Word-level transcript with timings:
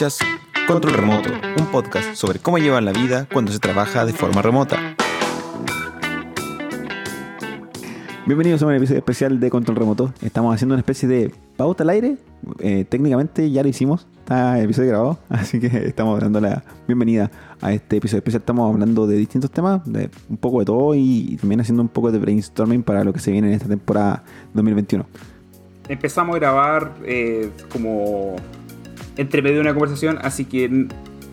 Escuchas 0.00 0.26
Control 0.66 0.94
Remoto, 0.94 1.28
un 1.58 1.66
podcast 1.66 2.14
sobre 2.14 2.38
cómo 2.38 2.56
llevar 2.56 2.82
la 2.82 2.92
vida 2.92 3.28
cuando 3.30 3.52
se 3.52 3.58
trabaja 3.58 4.06
de 4.06 4.14
forma 4.14 4.40
remota. 4.40 4.96
Bienvenidos 8.24 8.62
a 8.62 8.66
un 8.66 8.72
episodio 8.72 9.00
especial 9.00 9.38
de 9.38 9.50
Control 9.50 9.76
Remoto. 9.76 10.14
Estamos 10.22 10.54
haciendo 10.54 10.74
una 10.74 10.80
especie 10.80 11.06
de 11.06 11.34
pauta 11.58 11.82
al 11.82 11.90
aire. 11.90 12.16
Eh, 12.60 12.86
técnicamente 12.88 13.50
ya 13.50 13.62
lo 13.62 13.68
hicimos, 13.68 14.06
está 14.20 14.58
el 14.58 14.64
episodio 14.64 14.88
grabado, 14.88 15.18
así 15.28 15.60
que 15.60 15.66
estamos 15.66 16.18
dando 16.18 16.40
la 16.40 16.64
bienvenida 16.86 17.30
a 17.60 17.74
este 17.74 17.98
episodio 17.98 18.20
especial. 18.20 18.40
Estamos 18.40 18.72
hablando 18.72 19.06
de 19.06 19.18
distintos 19.18 19.50
temas, 19.50 19.82
de 19.84 20.08
un 20.30 20.38
poco 20.38 20.60
de 20.60 20.64
todo 20.64 20.94
y, 20.94 21.36
también 21.38 21.60
haciendo 21.60 21.82
un 21.82 21.90
poco 21.90 22.10
de 22.10 22.18
brainstorming 22.18 22.82
para 22.84 23.04
lo 23.04 23.12
que 23.12 23.20
se 23.20 23.32
viene 23.32 23.48
en 23.48 23.52
esta 23.52 23.68
temporada 23.68 24.24
2021. 24.54 25.04
Empezamos 25.90 26.36
a 26.36 26.38
grabar 26.38 26.94
eh, 27.04 27.50
como 27.70 28.36
entre 29.20 29.42
medio 29.42 29.56
de 29.56 29.60
una 29.62 29.72
conversación, 29.74 30.18
así 30.22 30.46
que 30.46 30.88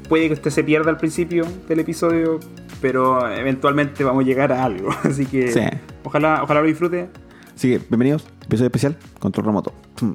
puede 0.10 0.28
que 0.28 0.34
usted 0.34 0.52
se 0.52 0.64
pierda 0.64 0.90
al 0.90 0.98
principio 0.98 1.46
del 1.70 1.80
episodio, 1.80 2.40
pero 2.82 3.30
eventualmente 3.32 4.04
vamos 4.04 4.26
a 4.26 4.28
llegar 4.28 4.52
a 4.52 4.64
algo. 4.66 4.90
Así 5.04 5.26
que 5.26 5.48
Sí. 5.52 5.62
ojalá, 6.04 6.44
ojalá 6.44 6.60
lo 6.62 6.68
disfrute. 6.68 7.10
Así 7.56 7.72
que 7.72 7.80
bienvenidos, 7.90 8.28
episodio 8.46 8.68
especial, 8.68 8.98
Control 9.20 9.46
Remoto. 9.46 9.74
Mm. 10.02 10.12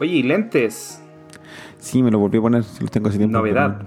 Oye, 0.00 0.12
y 0.12 0.22
lentes. 0.22 1.02
Sí, 1.78 2.02
me 2.02 2.10
lo 2.10 2.18
volví 2.18 2.38
a 2.38 2.40
poner, 2.42 2.62
si 2.62 2.82
los 2.82 2.90
tengo 2.90 3.08
hace 3.08 3.18
tiempo. 3.18 3.38
Novedad. 3.38 3.82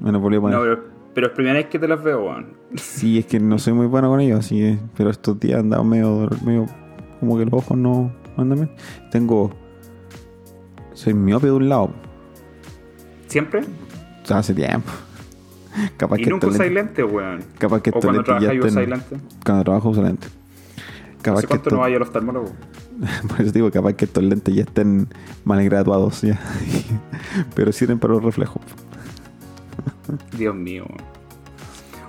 Me 0.00 0.12
lo 0.12 0.20
volví 0.20 0.36
a 0.36 0.40
poner. 0.40 0.58
No, 0.58 0.62
pero, 0.64 0.84
pero 1.14 1.26
es 1.28 1.32
primera 1.32 1.54
vez 1.56 1.66
que 1.66 1.78
te 1.78 1.88
las 1.88 2.02
veo, 2.02 2.24
weón. 2.24 2.46
Sí, 2.76 3.18
es 3.18 3.26
que 3.26 3.40
no 3.40 3.58
soy 3.58 3.72
muy 3.72 3.86
bueno 3.86 4.08
con 4.10 4.20
ellos, 4.20 4.40
así 4.40 4.58
que, 4.60 4.78
pero 4.96 5.10
estos 5.10 5.40
días 5.40 5.60
andaba 5.60 5.82
medio, 5.82 6.28
medio 6.44 6.66
como 7.20 7.38
que 7.38 7.46
los 7.46 7.54
ojos 7.54 7.76
no 7.76 8.12
bien. 8.36 8.70
Tengo. 9.10 9.50
Soy 10.94 11.12
miope 11.14 11.46
de 11.46 11.52
un 11.52 11.68
lado, 11.68 11.90
¿Siempre? 13.28 13.62
hace 14.30 14.54
tiempo. 14.54 14.90
Capaz 15.96 16.18
y 16.18 16.24
que 16.24 16.30
nunca 16.30 16.46
usáis 16.46 16.72
lentes, 16.72 17.04
weón. 17.04 17.44
capaz 17.58 17.82
que 17.82 17.90
O 17.90 18.00
cuando 18.00 18.24
trabajáis 18.24 18.64
usáis 18.64 18.88
lentes. 18.88 19.20
Cuando 19.44 19.64
trabajo 19.64 19.90
uso 19.90 20.02
lentes. 20.02 20.30
Capaz 21.20 21.40
sé 21.40 21.46
que 21.46 21.48
cuánto 21.48 21.70
no 21.70 21.78
vaya 21.78 21.96
al 21.96 22.02
oftalmólogo. 22.02 22.52
por 23.28 23.40
eso 23.40 23.52
digo, 23.52 23.70
capaz 23.70 23.92
que 23.92 24.06
estos 24.06 24.24
lentes 24.24 24.54
ya 24.54 24.62
estén 24.62 25.08
mal 25.44 25.62
graduados 25.64 26.22
ya. 26.22 26.40
pero 27.54 27.72
sirven 27.72 27.98
para 27.98 28.14
los 28.14 28.24
reflejos. 28.24 28.62
Dios 30.36 30.54
mío. 30.54 30.86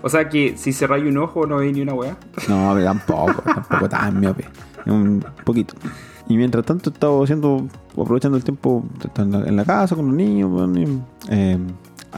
O 0.02 0.10
sea 0.10 0.30
que 0.30 0.56
si 0.58 0.72
cerráis 0.72 1.04
un 1.04 1.18
ojo 1.18 1.46
no 1.46 1.58
veis 1.58 1.74
ni 1.74 1.82
una 1.82 1.94
weá. 1.94 2.16
No, 2.48 2.74
tampoco, 2.82 3.42
tampoco 3.42 3.90
tan 3.90 4.20
miope. 4.20 4.46
Un 4.86 5.26
poquito. 5.44 5.74
Y 6.30 6.36
mientras 6.38 6.66
tanto 6.66 6.90
he 6.90 6.94
estado 6.94 7.24
haciendo, 7.24 7.68
aprovechando 7.94 8.38
el 8.38 8.44
tiempo 8.44 8.84
en 9.18 9.32
la, 9.32 9.40
en 9.48 9.56
la 9.56 9.64
casa 9.66 9.96
con 9.96 10.08
los 10.08 10.16
niños. 10.16 10.52
eh, 11.30 11.58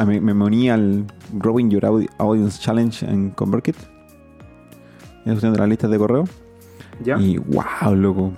mí- 0.05 0.19
me, 0.19 0.33
me 0.33 0.43
uní 0.45 0.69
al 0.69 1.05
Growing 1.33 1.69
Your 1.69 1.83
Audi- 1.85 2.09
Audience 2.17 2.59
Challenge 2.59 3.05
en 3.05 3.29
ConvertKit. 3.31 3.75
De 5.25 5.35
las 5.35 5.69
listas 5.69 5.91
de 5.91 5.97
correo. 5.99 6.23
¿Ya? 7.03 7.17
Y 7.19 7.37
wow, 7.37 7.93
loco. 7.95 8.31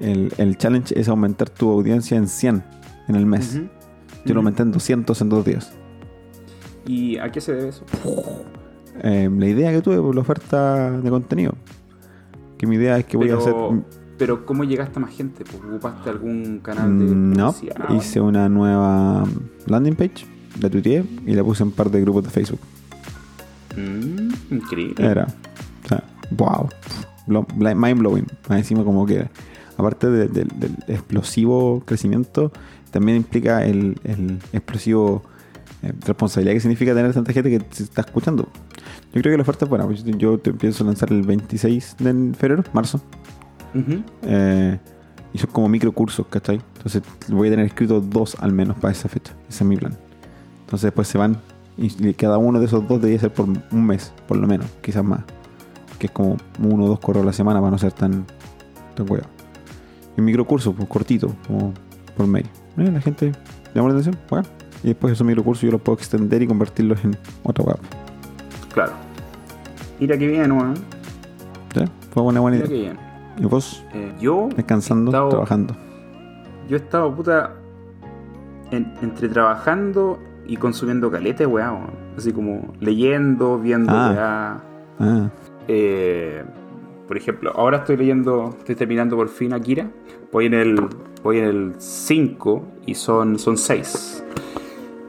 El, 0.00 0.32
el 0.38 0.58
challenge 0.58 0.98
es 0.98 1.08
aumentar 1.08 1.48
tu 1.48 1.70
audiencia 1.70 2.16
en 2.16 2.26
100 2.26 2.64
en 3.08 3.14
el 3.14 3.26
mes. 3.26 3.60
Yo 4.24 4.34
lo 4.34 4.40
aumenté 4.40 4.62
en 4.62 4.72
200 4.72 5.20
en 5.20 5.28
dos 5.28 5.44
días. 5.44 5.72
¿Y 6.86 7.18
a 7.18 7.30
qué 7.30 7.40
se 7.40 7.54
debe 7.54 7.68
eso? 7.68 7.84
Eh, 9.02 9.30
la 9.32 9.46
idea 9.46 9.70
que 9.72 9.80
tuve 9.80 9.98
por 10.00 10.14
la 10.14 10.20
oferta 10.22 10.90
de 10.90 11.08
contenido. 11.10 11.54
Que 12.58 12.66
mi 12.66 12.76
idea 12.76 12.98
es 12.98 13.04
que 13.04 13.16
voy 13.16 13.30
a 13.30 13.36
hacer. 13.36 13.54
Pero 14.18 14.46
¿cómo 14.46 14.64
llegaste 14.64 14.98
a 14.98 15.02
más 15.02 15.14
gente? 15.14 15.44
Pues, 15.44 15.62
¿Ocupaste 15.62 16.08
algún 16.10 16.60
canal 16.60 16.98
de 16.98 17.04
Mm, 17.06 17.32
No, 17.32 17.54
hice 17.96 18.20
una 18.20 18.48
nueva 18.48 19.24
landing 19.66 19.96
page, 19.96 20.26
la 20.60 20.70
tuiteé 20.70 21.04
y 21.26 21.34
la 21.34 21.42
puse 21.42 21.62
en 21.64 21.72
par 21.72 21.90
de 21.90 22.00
grupos 22.00 22.24
de 22.24 22.30
Facebook. 22.30 22.60
Mm, 23.76 24.54
increíble. 24.54 25.04
Era, 25.04 25.26
o 25.84 25.88
sea, 25.88 26.04
wow, 26.30 26.68
mind 27.26 27.98
blowing. 27.98 28.26
Más 28.48 28.58
encima, 28.58 28.84
como 28.84 29.04
que, 29.06 29.28
aparte 29.76 30.08
de- 30.08 30.28
del- 30.28 30.48
del 30.60 30.76
explosivo 30.86 31.82
crecimiento, 31.84 32.52
también 32.92 33.16
implica 33.16 33.64
el, 33.64 33.98
el 34.04 34.38
explosivo 34.52 35.24
eh, 35.82 35.92
responsabilidad 36.06 36.54
que 36.54 36.60
significa 36.60 36.94
tener 36.94 37.12
tanta 37.12 37.32
gente 37.32 37.50
que 37.50 37.64
se 37.74 37.82
está 37.82 38.02
escuchando. 38.02 38.48
Yo 39.12 39.20
creo 39.20 39.32
que 39.32 39.36
la 39.38 39.42
oferta 39.42 39.64
es 39.64 39.68
buena. 39.68 39.84
pues, 39.86 40.04
Yo 40.04 40.38
te 40.38 40.50
empiezo 40.50 40.84
a 40.84 40.86
lanzar 40.86 41.12
el 41.12 41.22
26 41.22 41.96
de 41.98 42.32
febrero, 42.38 42.62
marzo. 42.72 43.00
Eh, 44.22 44.78
y 45.32 45.38
son 45.38 45.50
como 45.50 45.68
microcursos, 45.68 46.26
¿cachai? 46.28 46.60
Entonces 46.76 47.02
voy 47.28 47.48
a 47.48 47.50
tener 47.50 47.66
escrito 47.66 48.00
dos 48.00 48.36
al 48.40 48.52
menos 48.52 48.76
para 48.76 48.92
esa 48.92 49.08
fecha. 49.08 49.32
Ese 49.48 49.64
es 49.64 49.68
mi 49.68 49.76
plan. 49.76 49.96
Entonces 50.60 50.82
después 50.88 51.08
se 51.08 51.18
van 51.18 51.36
y 51.76 52.14
cada 52.14 52.38
uno 52.38 52.60
de 52.60 52.66
esos 52.66 52.86
dos 52.86 53.00
debería 53.00 53.18
ser 53.20 53.32
por 53.32 53.46
un 53.48 53.86
mes, 53.86 54.12
por 54.28 54.36
lo 54.36 54.46
menos, 54.46 54.66
quizás 54.80 55.02
más. 55.04 55.20
Que 55.98 56.06
es 56.06 56.12
como 56.12 56.36
uno 56.62 56.84
o 56.84 56.88
dos 56.88 57.00
correos 57.00 57.24
a 57.24 57.26
la 57.26 57.32
semana 57.32 57.58
para 57.60 57.70
no 57.72 57.78
ser 57.78 57.92
tan, 57.92 58.24
tan 58.94 59.10
huevo. 59.10 59.26
Y 60.16 60.20
un 60.20 60.26
microcurso, 60.26 60.72
pues 60.72 60.88
cortito, 60.88 61.34
como 61.46 61.72
por 62.16 62.26
mail. 62.28 62.46
Eh, 62.78 62.90
la 62.92 63.00
gente 63.00 63.32
llama 63.74 63.88
la 63.88 63.94
atención, 63.94 64.16
bueno. 64.30 64.46
Y 64.84 64.88
después 64.88 65.14
esos 65.14 65.26
microcursos 65.26 65.62
yo 65.62 65.72
los 65.72 65.80
puedo 65.80 65.98
extender 65.98 66.42
y 66.42 66.46
convertirlos 66.46 67.02
en 67.04 67.16
otra 67.42 67.64
web. 67.64 67.78
Claro. 68.72 68.92
Mira 69.98 70.16
qué 70.18 70.28
bien, 70.28 70.52
weón. 70.52 70.74
¿Sí? 71.74 71.84
Fue 72.12 72.22
una 72.22 72.40
buena 72.40 72.58
Mira 72.58 72.68
idea. 72.68 72.92
bien. 72.92 73.03
Y 73.38 73.44
vos, 73.46 73.84
Eh, 73.92 74.12
yo, 74.20 74.48
descansando, 74.56 75.10
trabajando. 75.10 75.74
yo 76.68 76.76
he 76.76 76.80
estado, 76.80 77.14
puta, 77.14 77.54
en- 78.70 78.92
entre 79.02 79.28
trabajando 79.28 80.18
y 80.46 80.56
consumiendo 80.56 81.10
caleta, 81.10 81.46
weá, 81.48 81.72
weón. 81.72 81.90
Así 82.16 82.32
como 82.32 82.72
leyendo, 82.80 83.58
viendo, 83.58 83.92
Ah. 83.94 84.62
weá. 84.98 85.08
Ah, 85.24 85.30
Eh, 85.66 86.44
por 87.08 87.16
ejemplo, 87.16 87.50
ahora 87.56 87.78
estoy 87.78 87.96
leyendo, 87.96 88.54
estoy 88.58 88.74
terminando 88.74 89.16
por 89.16 89.28
fin 89.28 89.52
Akira. 89.54 89.90
Voy 90.30 90.46
en 90.46 90.54
el, 90.54 90.76
voy 91.22 91.38
en 91.38 91.44
el 91.44 91.74
5 91.78 92.62
y 92.86 92.94
son, 92.94 93.38
son 93.38 93.56
6. 93.56 94.22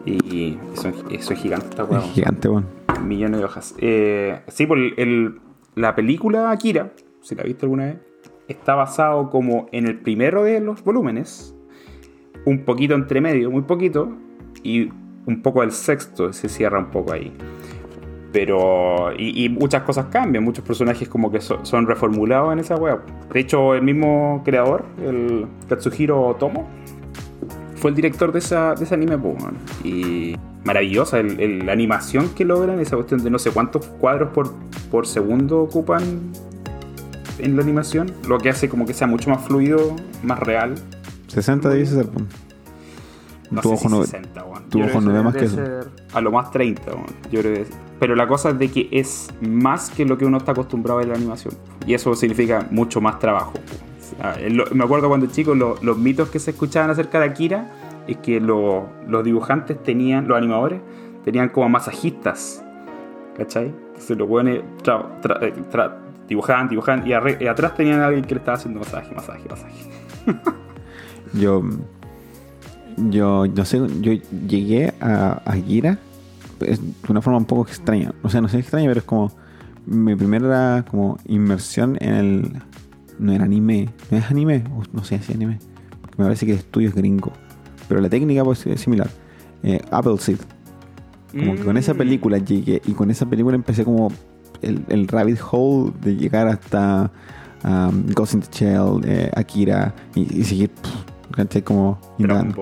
Y 0.06 0.58
son, 0.76 0.94
son 1.20 1.36
gigantes 1.38 1.70
esta 1.72 1.84
es 1.84 1.90
weá. 1.90 2.02
gigante, 2.02 2.48
bueno. 2.48 2.68
Millones 3.04 3.40
de 3.40 3.46
hojas. 3.46 3.76
Eh, 3.80 4.42
sí, 4.48 4.66
por 4.66 4.78
el, 4.78 4.94
el- 4.98 5.40
la 5.76 5.94
película 5.96 6.52
Akira, 6.52 6.92
si 7.22 7.36
la 7.36 7.44
viste 7.44 7.66
alguna 7.66 7.86
vez, 7.86 7.98
está 8.48 8.76
basado 8.76 9.30
como 9.30 9.68
en 9.72 9.88
el 9.88 10.00
primero 10.00 10.44
de 10.44 10.60
los 10.60 10.84
volúmenes, 10.84 11.56
un 12.46 12.64
poquito 12.64 12.94
entre 12.94 13.22
medio, 13.22 13.50
muy 13.50 13.64
poquito, 13.64 14.10
y 14.64 14.90
un 15.26 15.42
poco 15.42 15.64
el 15.64 15.72
sexto, 15.72 16.32
se 16.34 16.50
cierra 16.50 16.80
un 16.80 16.92
poco 16.92 17.14
ahí. 17.14 17.34
Pero, 18.32 19.14
y, 19.18 19.48
muchas 19.48 19.84
cosas 19.84 20.08
cambian, 20.08 20.44
muchos 20.44 20.66
personajes 20.66 21.08
como 21.08 21.32
que 21.32 21.40
so- 21.40 21.64
son 21.64 21.88
reformulados 21.88 22.52
en 22.52 22.60
esa 22.60 22.76
web. 22.76 23.00
De 23.34 23.40
hecho, 23.40 23.74
el 23.76 23.82
mismo 23.82 24.42
creador, 24.44 24.84
el 25.02 25.48
Katsuhiro 25.70 26.36
Tomo, 26.38 26.68
fue 27.76 27.92
el 27.92 27.96
director 27.96 28.34
de, 28.34 28.40
esa, 28.40 28.76
de 28.76 28.84
ese 28.84 28.94
anime, 28.94 29.18
po, 29.18 29.30
weón. 29.30 29.56
Y 29.86 30.36
maravillosa 30.66 31.24
la 31.24 31.72
animación 31.72 32.30
que 32.36 32.44
logran, 32.44 32.80
esa 32.80 32.98
cuestión 32.98 33.24
de 33.24 33.30
no 33.30 33.40
sé 33.40 33.52
cuántos 33.52 33.86
cuadros 33.86 34.30
por, 34.34 34.52
por 34.92 35.08
segundo 35.08 35.62
ocupan 35.62 36.02
en 37.40 37.56
la 37.56 37.64
animación, 37.64 38.12
lo 38.28 38.38
que 38.38 38.50
hace 38.50 38.70
como 38.70 38.86
que 38.86 38.94
sea 38.94 39.08
mucho 39.08 39.30
más 39.30 39.46
fluido, 39.46 39.96
más 40.24 40.40
real. 40.40 40.76
60 41.28 41.70
debe 41.70 41.86
ser. 41.86 42.08
No 43.52 43.62
Tu 43.62 43.70
sé 43.70 43.74
ojo 43.76 43.84
si 43.84 43.88
no 43.90 44.00
ve- 44.00 44.06
60, 44.08 44.44
weón. 44.44 44.70
tu 44.70 44.82
ojo 44.84 45.02
no 45.02 45.14
ve 45.14 45.22
más 45.22 45.36
que 45.36 45.46
eso. 45.46 45.60
A 46.14 46.22
lo 46.22 46.32
más 46.32 46.50
30, 46.52 46.92
weón. 46.94 47.06
Yo 47.32 47.42
creo 47.42 47.54
que 47.54 47.66
Pero 48.00 48.16
la 48.16 48.28
cosa 48.28 48.50
es 48.50 48.60
de 48.60 48.70
que 48.70 48.90
es 48.92 49.30
más 49.42 49.90
que 49.90 50.04
lo 50.06 50.18
que 50.18 50.26
uno 50.26 50.38
está 50.38 50.52
acostumbrado 50.52 51.00
en 51.02 51.10
la 51.10 51.16
animación. 51.16 51.54
Y 51.88 51.94
eso 51.94 52.14
significa 52.16 52.68
mucho 52.72 53.00
más 53.00 53.20
trabajo. 53.20 53.54
O 53.56 54.22
sea, 54.22 54.36
en 54.40 54.58
lo- 54.58 54.66
me 54.74 54.84
acuerdo 54.84 55.08
cuando 55.08 55.28
chico 55.28 55.56
lo- 55.56 55.78
los 55.82 55.98
mitos 55.98 56.30
que 56.30 56.40
se 56.40 56.52
escuchaban 56.52 56.90
acerca 56.90 57.20
de 57.20 57.26
Akira 57.28 57.72
es 58.08 58.18
que 58.18 58.40
lo- 58.42 58.88
los 59.08 59.24
dibujantes 59.24 59.82
tenían, 59.82 60.28
los 60.28 60.38
animadores, 60.38 60.82
tenían 61.24 61.50
como 61.50 61.70
masajistas. 61.70 62.64
¿Cachai? 63.38 63.68
Entonces 63.88 64.18
los 64.18 64.28
buenos 64.28 64.60
dibujaban, 66.28 66.68
dibujaban 66.70 67.06
y, 67.08 67.12
arre- 67.12 67.38
y 67.42 67.48
atrás 67.48 67.76
tenían 67.76 68.02
a 68.02 68.08
alguien 68.08 68.26
que 68.26 68.36
le 68.36 68.40
estaba 68.40 68.58
haciendo 68.58 68.80
masaje, 68.80 69.14
masaje, 69.14 69.44
masaje. 69.50 69.74
Yo, 71.34 71.64
yo, 72.98 73.46
no 73.48 73.66
sé, 73.66 73.80
yo 74.02 74.14
llegué 74.48 74.94
a, 75.02 75.42
a 75.46 75.54
Gira 75.54 75.98
de 76.60 76.80
una 77.10 77.22
forma 77.22 77.38
un 77.40 77.46
poco 77.46 77.64
extraña. 77.68 78.14
O 78.24 78.30
sea, 78.30 78.40
no 78.42 78.48
sé 78.48 78.60
extraña, 78.60 78.88
pero 78.88 79.00
es 79.00 79.06
como 79.06 79.32
mi 79.86 80.16
primera 80.16 80.86
como 80.90 81.18
inmersión 81.26 81.98
en 82.00 82.14
el. 82.14 82.62
No 83.20 83.32
era 83.34 83.44
anime, 83.46 83.90
no 84.12 84.18
es 84.18 84.30
anime, 84.32 84.64
no 84.94 85.04
sé 85.04 85.18
si 85.20 85.32
es 85.32 85.36
anime, 85.36 85.60
porque 86.02 86.16
me 86.18 86.24
parece 86.26 86.46
que 86.46 86.54
el 86.54 86.60
estudio 86.60 86.90
es 86.90 86.96
gringo. 86.96 87.32
Pero 87.88 88.00
la 88.02 88.10
técnica 88.10 88.44
pues, 88.44 88.66
es 88.66 88.80
similar. 88.82 89.10
Eh, 89.64 89.80
Appleseed. 89.92 90.38
Como 91.32 91.56
que 91.56 91.62
con 91.66 91.76
esa 91.78 91.94
Mm. 91.94 91.98
película 91.98 92.38
llegué 92.38 92.82
y 92.86 92.94
con 92.94 93.12
esa 93.12 93.26
película 93.26 93.56
empecé 93.56 93.84
como 93.84 94.10
el, 94.66 94.84
el 94.90 95.08
rabbit 95.08 95.40
hole 95.52 95.92
de 96.02 96.16
llegar 96.16 96.48
hasta 96.48 97.12
um, 97.64 98.06
Ghost 98.14 98.34
in 98.34 98.42
the 98.42 98.48
Shell, 98.52 99.02
eh, 99.06 99.32
Akira, 99.36 99.94
y, 100.16 100.42
y 100.42 100.44
seguir, 100.44 100.70
pff. 100.70 101.64
Como 101.64 102.00
Dragon. 102.18 102.54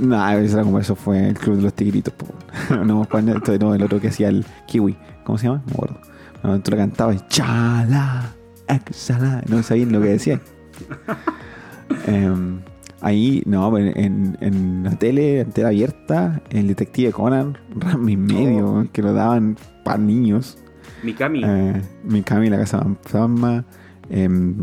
No, 0.00 0.24
como 0.62 0.78
eso 0.78 0.94
fue 0.96 1.28
el 1.28 1.34
club 1.38 1.56
de 1.56 1.62
los 1.62 1.74
tigritos. 1.74 2.14
no, 2.84 3.02
esto, 3.02 3.58
no, 3.58 3.74
el 3.74 3.82
otro 3.82 4.00
que 4.00 4.08
hacía 4.08 4.28
el 4.28 4.44
kiwi. 4.66 4.96
¿Cómo 5.24 5.38
se 5.38 5.46
llama? 5.46 5.58
No 5.58 5.66
me 5.66 5.72
acuerdo. 5.74 6.00
No, 6.42 6.60
tú 6.60 6.70
lo 6.70 6.76
cantabas 6.76 7.16
y 7.16 7.20
chala, 7.28 8.32
exhala. 8.68 9.42
No 9.48 9.62
sabían 9.62 9.92
lo 9.92 10.00
que 10.00 10.08
decía. 10.08 10.40
Em, 12.06 12.60
ahí, 13.00 13.42
no, 13.46 13.72
pero 13.72 13.92
en, 13.96 14.36
en 14.40 14.84
la 14.84 14.90
tele, 14.96 15.40
en 15.40 15.52
tele 15.52 15.68
abierta, 15.68 16.42
el 16.50 16.68
detective 16.68 17.12
Conan, 17.12 17.56
Rami 17.76 18.12
y 18.12 18.16
medio, 18.16 18.68
Oh. 18.68 18.86
que 18.92 19.02
lo 19.02 19.12
daban 19.12 19.56
para 19.84 19.98
niños. 19.98 20.58
Mikami. 21.02 21.42
Eh, 21.44 21.82
Mikami, 22.04 22.50
la 22.50 22.58
casa 22.58 22.78
fantasma. 22.78 23.64
em, 24.10 24.54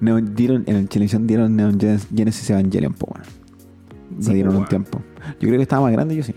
Neon- 0.00 0.34
dieron, 0.34 0.64
en 0.66 0.88
televisión 0.88 1.26
dieron 1.26 1.54
Neon 1.56 1.78
Gen- 1.78 2.00
Genesis 2.14 2.48
Evangelion, 2.50 2.92
po, 2.94 3.06
bueno. 3.06 3.24
Lo 4.16 4.22
Sí, 4.24 4.34
dieron 4.34 4.54
po, 4.54 4.58
un 4.60 4.66
tiempo. 4.66 5.02
Yo 5.40 5.46
creo 5.48 5.56
que 5.58 5.62
estaba 5.62 5.82
más 5.82 5.92
grande, 5.92 6.16
yo 6.16 6.22
sí. 6.22 6.34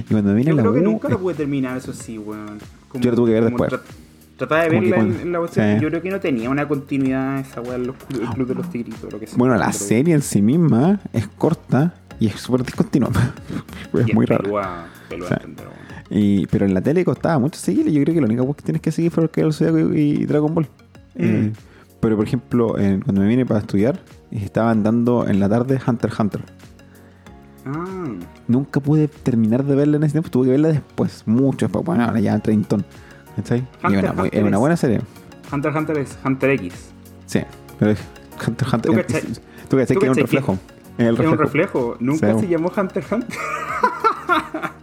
Y 0.00 0.12
cuando 0.12 0.34
vine 0.34 0.50
Yo 0.50 0.56
la 0.56 0.62
creo 0.62 0.74
que 0.74 0.80
nunca 0.80 1.08
lo 1.08 1.16
eh, 1.16 1.18
pude 1.18 1.34
terminar, 1.34 1.76
eso 1.76 1.92
sí, 1.92 2.18
weón. 2.18 2.58
Yo 2.94 3.10
lo 3.10 3.16
tuve 3.16 3.28
que 3.28 3.34
ver 3.40 3.44
después. 3.44 3.70
tra- 3.70 3.80
Trataba 4.36 4.62
de 4.64 4.68
verla 4.70 4.96
en, 4.98 5.30
la 5.32 5.38
cuestión. 5.38 5.76
sí. 5.76 5.82
Yo 5.82 5.88
creo 5.90 6.02
que 6.02 6.10
no 6.10 6.18
tenía 6.18 6.50
una 6.50 6.66
continuidad 6.66 7.38
esa 7.38 7.60
weá, 7.60 7.76
el 7.76 7.92
club 8.34 8.48
de 8.48 8.54
los 8.56 8.68
tigritos, 8.70 9.12
lo 9.12 9.20
que 9.20 9.28
sea. 9.28 9.38
Bueno, 9.38 9.54
la 9.56 9.72
serie 9.72 10.14
en 10.14 10.22
sí 10.22 10.42
misma 10.42 10.98
es 11.12 11.28
corta 11.28 11.94
y 12.18 12.26
es 12.26 12.40
súper 12.40 12.64
discontinua. 12.64 13.10
es 13.94 14.08
y 14.08 14.12
muy 14.12 14.26
raro. 14.26 14.42
pelúa- 14.42 14.86
pelúa 15.08 15.28
entender, 15.28 15.66
weón. 15.66 15.83
Y, 16.10 16.46
pero 16.46 16.66
en 16.66 16.74
la 16.74 16.80
tele 16.80 17.04
costaba 17.04 17.38
mucho 17.38 17.58
seguir. 17.58 17.88
y 17.88 17.92
Yo 17.92 18.02
creo 18.02 18.14
que 18.14 18.20
la 18.20 18.26
única 18.26 18.46
que 18.54 18.62
tienes 18.62 18.82
que 18.82 18.92
seguir 18.92 19.10
fue 19.10 19.28
el 19.34 19.52
Zodiaco 19.52 19.78
y, 19.94 20.00
y 20.00 20.26
Dragon 20.26 20.54
Ball. 20.54 20.68
Eh, 21.16 21.52
pero 22.00 22.16
por 22.16 22.26
ejemplo, 22.26 22.78
en- 22.78 23.00
cuando 23.00 23.22
me 23.22 23.28
vine 23.28 23.46
para 23.46 23.60
estudiar, 23.60 23.98
estaban 24.30 24.82
dando 24.82 25.26
en 25.26 25.40
la 25.40 25.48
tarde 25.48 25.80
Hunter 25.86 26.10
x 26.10 26.20
Hunter. 26.20 26.40
Ah, 27.66 28.04
Nunca 28.46 28.80
pude 28.80 29.08
terminar 29.08 29.64
de 29.64 29.74
verla 29.74 29.96
en 29.96 30.02
ese 30.02 30.12
tiempo, 30.12 30.28
tuve 30.28 30.44
que 30.46 30.50
verla 30.50 30.68
después, 30.68 31.22
mucho 31.26 31.64
después. 31.66 31.84
Bueno, 31.84 32.04
ahora 32.04 32.20
ya 32.20 32.38
treintón. 32.38 32.84
¿Cachai? 33.36 33.60
Y 33.82 33.86
Hunter 33.86 34.12
una, 34.12 34.26
es 34.28 34.42
una 34.42 34.58
buena 34.58 34.76
serie. 34.76 35.00
Hunter 35.50 35.70
x 35.70 35.80
Hunter 35.80 35.98
es 35.98 36.18
Hunter 36.24 36.50
X. 36.50 36.74
Sí, 37.26 37.40
pero 37.78 37.92
es 37.92 38.00
Hunter 38.46 38.66
x 38.68 38.74
Hunter. 38.74 38.92
¿Tú 38.92 38.98
cachai- 39.14 39.40
Tú 39.70 39.76
cachai 39.78 39.96
que 39.96 40.10
un 40.10 40.14
reflejo. 40.16 40.52
Un 40.98 41.06
reflejo. 41.06 41.36
reflejo. 41.36 41.96
Nunca 42.00 42.34
Sí. 42.34 42.40
se 42.40 42.48
llamó 42.48 42.70
Hunter 42.76 43.02
x 43.02 43.12
Hunter. 43.12 43.38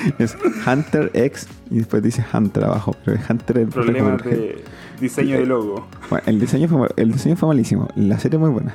Es 0.18 0.36
Hunter 0.66 1.10
X 1.14 1.48
y 1.70 1.78
después 1.78 2.02
dice 2.02 2.24
Hunter 2.32 2.64
abajo. 2.64 2.94
Pero 3.04 3.18
es 3.18 3.30
Hunter 3.30 3.58
el 3.58 3.68
Problemas 3.68 4.22
de 4.24 4.62
diseño 5.00 5.38
de 5.38 5.46
logo. 5.46 5.86
Bueno, 6.08 6.24
el 6.26 6.40
diseño 6.40 6.68
fue, 6.68 6.88
el 6.96 7.12
diseño 7.12 7.36
fue 7.36 7.48
malísimo. 7.48 7.88
La 7.96 8.18
serie 8.18 8.38
muy 8.38 8.50
buena. 8.50 8.74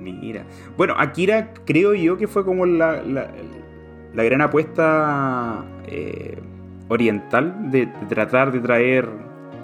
Mira. 0.00 0.44
Bueno, 0.76 0.94
Akira 0.98 1.52
creo 1.64 1.94
yo 1.94 2.16
que 2.16 2.26
fue 2.26 2.44
como 2.44 2.66
la, 2.66 3.02
la, 3.02 3.30
la 4.14 4.24
gran 4.24 4.40
apuesta 4.40 5.64
eh, 5.86 6.38
oriental 6.88 7.70
de, 7.70 7.86
de 7.86 8.06
tratar 8.08 8.52
de 8.52 8.60
traer 8.60 9.08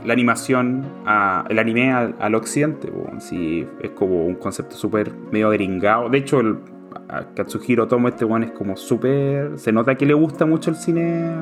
la 0.05 0.13
animación, 0.13 0.85
a, 1.05 1.45
el 1.49 1.59
anime 1.59 1.93
al, 1.93 2.15
al 2.21 2.35
occidente. 2.35 2.91
Sí, 3.19 3.67
es 3.83 3.91
como 3.91 4.25
un 4.25 4.37
concepto 4.37 4.77
súper 4.77 5.11
medio 5.33 5.51
gringado. 5.51 6.09
De 6.09 6.19
hecho, 6.19 6.41
el, 6.41 6.59
Katsuhiro 7.35 7.87
Tomo 7.89 8.09
este 8.09 8.25
one 8.25 8.47
es 8.47 8.53
como 8.53 8.77
súper... 8.77 9.59
Se 9.59 9.73
nota 9.73 9.95
que 9.97 10.07
le 10.07 10.15
gusta 10.15 10.47
mucho 10.47 10.71
el 10.71 10.77
cine 10.77 11.33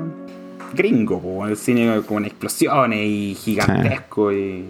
gringo, 0.75 1.21
po, 1.21 1.47
el 1.47 1.57
cine 1.57 2.01
con 2.07 2.25
explosiones 2.25 3.01
y 3.05 3.35
gigantesco 3.35 4.33
y, 4.33 4.65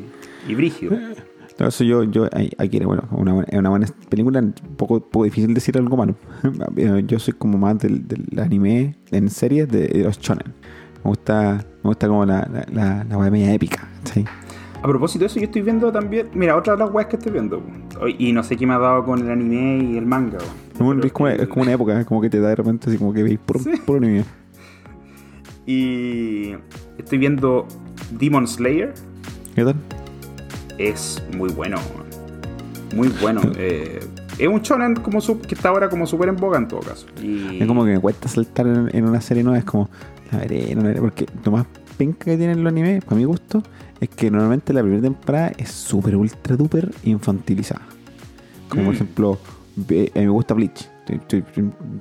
y 0.49 0.55
brígido. 0.55 0.97
Entonces 1.51 1.87
yo, 1.87 2.03
yo 2.03 2.27
ahí- 2.33 2.51
aquí 2.59 2.81
bueno, 2.81 3.05
una, 3.13 3.33
una 3.53 3.71
buena 3.71 3.87
película, 4.09 4.41
un 4.41 4.53
poco, 4.77 4.99
poco 5.01 5.25
difícil 5.25 5.55
decir 5.55 5.79
algo 5.79 5.97
malo. 5.97 6.17
Yo 7.07 7.19
soy 7.21 7.35
como 7.35 7.57
más 7.59 7.79
del, 7.79 8.09
del 8.09 8.27
anime 8.41 8.97
en 9.13 9.31
series 9.31 9.69
de, 9.69 9.87
de 9.87 10.03
los 10.03 10.19
shonen. 10.19 10.53
Me 11.05 11.11
gusta, 11.11 11.65
me 11.85 11.91
gusta 11.91 12.09
como 12.09 12.27
la, 12.27 12.49
la, 12.53 12.67
la, 12.73 13.05
la 13.05 13.19
wea 13.19 13.31
media 13.31 13.53
épica. 13.55 13.89
¿sí? 14.03 14.25
A 14.83 14.89
propósito 14.89 15.21
de 15.21 15.27
eso, 15.27 15.39
yo 15.39 15.45
estoy 15.45 15.63
viendo 15.63 15.93
también. 15.93 16.29
Mira, 16.35 16.57
otra 16.57 16.73
de 16.73 16.81
las 16.81 16.91
weas 16.93 17.07
que 17.09 17.17
estoy 17.17 17.31
viendo. 17.33 17.63
Y 18.19 18.33
no 18.33 18.43
sé 18.43 18.57
qué 18.57 18.67
me 18.67 18.75
ha 18.75 18.79
dado 18.79 19.05
con 19.05 19.21
el 19.21 19.31
anime 19.31 19.79
y 19.93 19.97
el 19.97 20.07
manga. 20.07 20.39
Es, 20.75 20.79
como, 20.79 20.93
el- 21.29 21.41
es 21.41 21.49
como 21.49 21.63
una 21.63 21.73
época, 21.73 22.01
es 22.01 22.07
como 22.07 22.21
que 22.21 22.29
te 22.31 22.41
da 22.41 22.49
de 22.49 22.57
repente 22.57 22.91
así 22.91 22.99
como 22.99 23.13
que 23.13 23.23
veis 23.23 23.39
puro, 23.39 23.61
Sí. 23.61 23.71
puro 23.87 23.99
anime. 23.99 24.25
Y 25.67 26.53
estoy 26.99 27.19
viendo 27.19 27.67
Demon 28.11 28.47
Slayer. 28.47 28.93
¿Qué 29.55 29.65
tal? 29.65 29.77
Es 30.79 31.23
muy 31.37 31.51
bueno. 31.53 31.79
Muy 32.95 33.09
bueno. 33.21 33.41
Eh, 33.57 34.01
es 34.39 34.49
un 34.49 34.61
shonen 34.63 34.97
como 34.97 35.21
que 35.47 35.55
está 35.55 35.69
ahora 35.69 35.89
como 35.89 36.07
súper 36.09 36.29
en 36.29 36.37
boga 36.37 36.59
en 36.59 36.67
todo 36.67 36.81
caso. 36.81 37.07
Y 37.23 37.61
Es 37.61 37.67
como 37.69 37.85
que 37.85 37.93
me 37.93 38.01
cuesta 38.01 38.29
saltar 38.29 38.67
en, 38.67 38.91
en 38.93 39.05
una 39.09 39.21
serie 39.21 39.45
nueva, 39.45 39.59
es 39.59 39.65
como, 39.65 39.89
la 40.33 40.39
veré, 40.39 40.75
no 40.75 40.83
la 40.83 40.89
veré, 40.89 41.01
porque 41.01 41.27
lo 41.45 41.53
más 41.53 41.67
penca 41.97 42.25
que 42.25 42.37
tienen 42.37 42.65
los 42.65 42.73
animes, 42.73 43.05
para 43.05 43.17
mi 43.17 43.25
gusto, 43.25 43.63
es 44.01 44.09
que 44.09 44.29
normalmente 44.33 44.73
la 44.73 44.81
primera 44.83 45.03
temporada 45.03 45.53
es 45.57 45.71
súper 45.71 46.17
ultra 46.17 46.57
duper 46.57 46.91
infantilizada. 47.05 47.83
Como 48.69 48.83
por 48.87 48.93
Mm. 48.93 48.97
ejemplo, 48.97 49.39
mí 49.77 50.09
me 50.15 50.29
gusta 50.29 50.55
Bleach, 50.55 50.89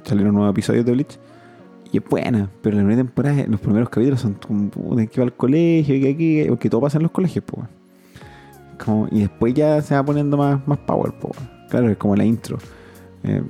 salieron 0.03 0.33
nuevos 0.35 0.51
episodios 0.51 0.85
de 0.85 0.91
Bleach, 0.91 1.19
y 1.91 1.97
es 1.97 2.03
buena, 2.09 2.49
pero 2.61 2.75
la 2.77 2.81
primera 2.83 3.03
temporada, 3.03 3.45
los 3.47 3.59
primeros 3.59 3.89
capítulos 3.89 4.21
son 4.21 4.33
como, 4.35 4.69
puta, 4.69 5.05
que 5.05 5.19
va 5.21 5.25
al 5.25 5.33
colegio, 5.33 5.99
que 5.99 6.09
aquí, 6.09 6.43
porque 6.49 6.69
todo 6.69 6.81
pasa 6.81 6.97
en 6.97 7.03
los 7.03 7.11
colegios, 7.11 7.43
pues. 7.45 7.67
Como, 8.83 9.07
y 9.11 9.21
después 9.21 9.53
ya 9.53 9.81
se 9.81 9.93
va 9.95 10.03
poniendo 10.03 10.35
más, 10.37 10.67
más 10.67 10.79
power, 10.79 11.11
po. 11.13 11.31
Claro, 11.69 11.89
es 11.89 11.97
como 11.97 12.15
la 12.15 12.25
intro. 12.25 12.57
Eh, 13.23 13.41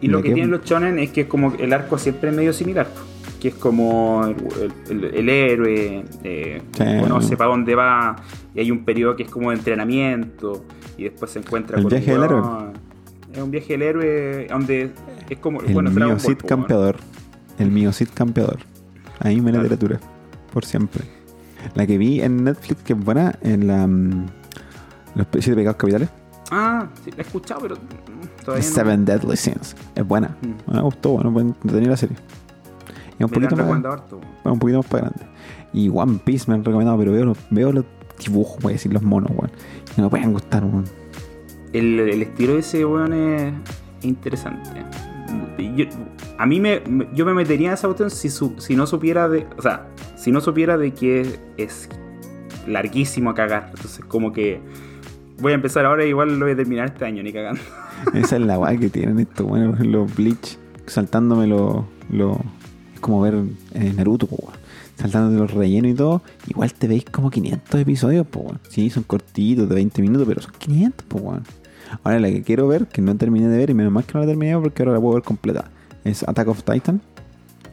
Y 0.00 0.08
lo 0.08 0.16
¿De 0.18 0.22
que 0.24 0.28
qué? 0.30 0.34
tienen 0.34 0.50
los 0.50 0.64
shonen 0.64 0.98
es 0.98 1.10
que 1.10 1.22
es 1.22 1.26
como 1.28 1.52
el 1.58 1.72
arco 1.72 1.96
siempre 1.98 2.30
es 2.30 2.36
medio 2.36 2.52
similar. 2.52 2.88
Que 3.40 3.48
es 3.48 3.54
como 3.54 4.24
el, 4.26 4.72
el- 4.90 5.14
el 5.14 5.28
héroe 5.28 6.04
eh, 6.24 6.62
Sí. 6.72 6.84
conoce 7.00 7.36
para 7.36 7.50
dónde 7.50 7.74
va 7.76 8.16
y 8.54 8.60
hay 8.60 8.70
un 8.72 8.84
periodo 8.84 9.14
que 9.14 9.22
es 9.24 9.30
como 9.30 9.50
de 9.50 9.56
entrenamiento 9.58 10.64
y 10.96 11.04
después 11.04 11.30
se 11.30 11.38
encuentra 11.38 11.76
El 11.76 11.84
con 11.84 11.90
viaje 11.90 12.10
del. 12.10 12.20
Es 13.32 13.38
un 13.42 13.50
viaje 13.50 13.72
del 13.74 13.82
héroe 13.82 14.46
donde 14.48 14.92
es 15.30 15.38
como 15.38 15.60
El 15.62 15.72
bueno, 15.72 15.90
mío 15.90 16.18
Cid 16.18 16.38
campeador. 16.46 16.96
El 17.58 17.70
mío 17.70 17.92
Cid 17.92 18.08
campeador. 18.14 18.58
Ahí 19.20 19.40
me 19.40 19.52
la 19.52 19.58
Claro. 19.60 19.74
literatura. 19.74 20.00
Por 20.52 20.64
siempre. 20.64 21.02
La 21.74 21.86
que 21.86 21.96
vi 21.96 22.20
en 22.20 22.44
Netflix, 22.44 22.82
que 22.82 22.92
es 22.92 22.98
buena, 22.98 23.34
en 23.42 23.66
la. 23.68 23.86
mm, 23.86 24.26
Los 25.14 25.26
siete 25.32 25.54
pecados 25.54 25.76
capitales. 25.76 26.08
Ah, 26.50 26.86
sí, 27.04 27.10
la 27.12 27.18
he 27.18 27.20
escuchado, 27.22 27.60
pero 27.62 27.76
todavía 28.44 28.66
no. 28.68 28.74
Seven 28.74 29.04
Deadly 29.04 29.36
Sins. 29.36 29.76
Es 29.94 30.06
buena. 30.06 30.36
Mm. 30.42 30.72
Me 30.74 30.82
gustó, 30.82 31.10
bueno, 31.12 31.30
buen 31.30 31.48
entretenida 31.48 31.90
la 31.90 31.96
serie. 31.96 32.16
Es 32.16 33.24
un 33.24 33.30
Me 33.30 33.48
poquito 33.48 33.56
más. 33.56 33.84
harto. 33.92 34.20
un 34.44 34.58
poquito 34.58 34.78
más 34.78 34.86
para 34.86 35.02
grande. 35.10 35.26
Y 35.72 35.88
One 35.88 36.20
Piece 36.24 36.44
me 36.50 36.54
han 36.54 36.64
recomendado, 36.64 36.98
pero 36.98 37.12
veo 37.12 37.24
los, 37.24 37.38
veo 37.50 37.72
los 37.72 37.84
dibujos, 38.22 38.60
voy 38.62 38.72
a 38.72 38.74
decir, 38.74 38.92
los 38.92 39.02
monos, 39.02 39.30
weón. 39.30 39.50
Y 39.96 40.00
no 40.00 40.04
me 40.04 40.10
pueden 40.10 40.32
gustar, 40.32 40.64
weón. 40.64 40.84
El, 41.72 41.98
el 42.00 42.22
estilo 42.22 42.54
de 42.54 42.60
ese 42.60 42.84
weón 42.84 43.12
es 43.12 43.52
interesante. 44.02 44.84
Yo- 45.76 45.86
a 46.38 46.46
mí 46.46 46.60
me, 46.60 46.82
yo 47.14 47.24
me 47.24 47.34
metería 47.34 47.68
en 47.68 47.74
esa 47.74 47.86
cuestión 47.88 48.10
si, 48.10 48.28
su- 48.28 48.54
si 48.58 48.74
no 48.76 48.86
supiera 48.86 49.28
de. 49.28 49.46
O 49.56 49.62
sea, 49.62 49.86
si 50.16 50.30
no 50.32 50.40
supiera 50.40 50.76
de 50.76 50.92
que 50.92 51.38
es 51.56 51.88
larguísimo 52.66 53.30
a 53.30 53.34
cagar. 53.34 53.70
Entonces, 53.74 54.04
como 54.04 54.32
que 54.32 54.60
voy 55.40 55.52
a 55.52 55.54
empezar 55.54 55.84
ahora, 55.86 56.04
igual 56.04 56.38
lo 56.38 56.44
voy 56.46 56.52
a 56.52 56.56
terminar 56.56 56.86
este 56.88 57.04
año, 57.04 57.22
ni 57.22 57.32
cagando. 57.32 57.60
Esa 58.14 58.36
es 58.36 58.42
la 58.42 58.58
weá 58.58 58.76
que 58.76 58.88
tienen 58.90 59.18
estos, 59.20 59.46
bueno, 59.46 59.76
los 59.82 60.14
Bleach, 60.14 60.58
saltándome 60.86 61.46
lo, 61.46 61.86
lo- 62.10 62.40
Es 62.94 63.00
como 63.00 63.20
ver 63.22 63.34
eh, 63.74 63.92
Naruto, 63.96 64.26
po. 64.26 64.52
Saltándote 64.96 65.36
los 65.40 65.50
rellenos 65.52 65.90
y 65.92 65.94
todo. 65.94 66.22
Igual 66.48 66.72
te 66.74 66.86
veis 66.86 67.04
como 67.04 67.30
500 67.30 67.80
episodios, 67.80 68.26
po. 68.26 68.54
Sí, 68.68 68.90
son 68.90 69.04
cortitos, 69.04 69.68
de 69.68 69.74
20 69.74 70.02
minutos, 70.02 70.26
pero 70.28 70.42
son 70.42 70.52
500, 70.58 71.06
po. 71.06 71.38
Ahora 72.04 72.18
la 72.20 72.28
que 72.28 72.42
quiero 72.42 72.68
ver, 72.68 72.86
que 72.86 73.02
no 73.02 73.16
terminé 73.16 73.48
de 73.48 73.58
ver, 73.58 73.70
y 73.70 73.74
menos 73.74 73.92
mal 73.92 74.04
que 74.04 74.12
no 74.14 74.20
la 74.20 74.26
terminé 74.26 74.56
porque 74.58 74.82
ahora 74.82 74.92
la 74.94 75.00
puedo 75.00 75.14
ver 75.14 75.22
completa, 75.22 75.64
es 76.04 76.22
Attack 76.26 76.48
of 76.48 76.62
Titan. 76.62 77.00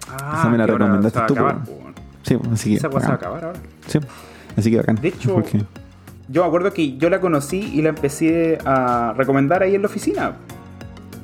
Esa 0.07 0.49
me 0.49 0.57
la 0.57 0.65
recomendaste 0.67 1.19
tú, 1.27 1.33
acabar, 1.33 1.61
weón. 1.67 1.93
Sí, 2.23 2.37
así 2.51 2.69
que. 2.71 2.75
Esa 2.77 2.89
se 2.91 2.97
va 2.97 3.05
a 3.05 3.13
acabar 3.15 3.43
ahora. 3.45 3.59
Sí, 3.87 3.99
así 4.57 4.71
que 4.71 4.77
bacán. 4.77 4.95
De 5.01 5.07
hecho- 5.09 5.33
Porque- 5.35 5.63
Yo 6.31 6.41
me 6.43 6.47
acuerdo 6.47 6.71
que 6.73 6.97
yo 6.97 7.09
la 7.09 7.19
conocí 7.19 7.57
y 7.73 7.81
la 7.81 7.89
empecé 7.89 8.59
a 8.65 9.13
recomendar 9.17 9.63
ahí 9.63 9.73
en 9.75 9.81
la 9.81 9.87
oficina. 9.87 10.33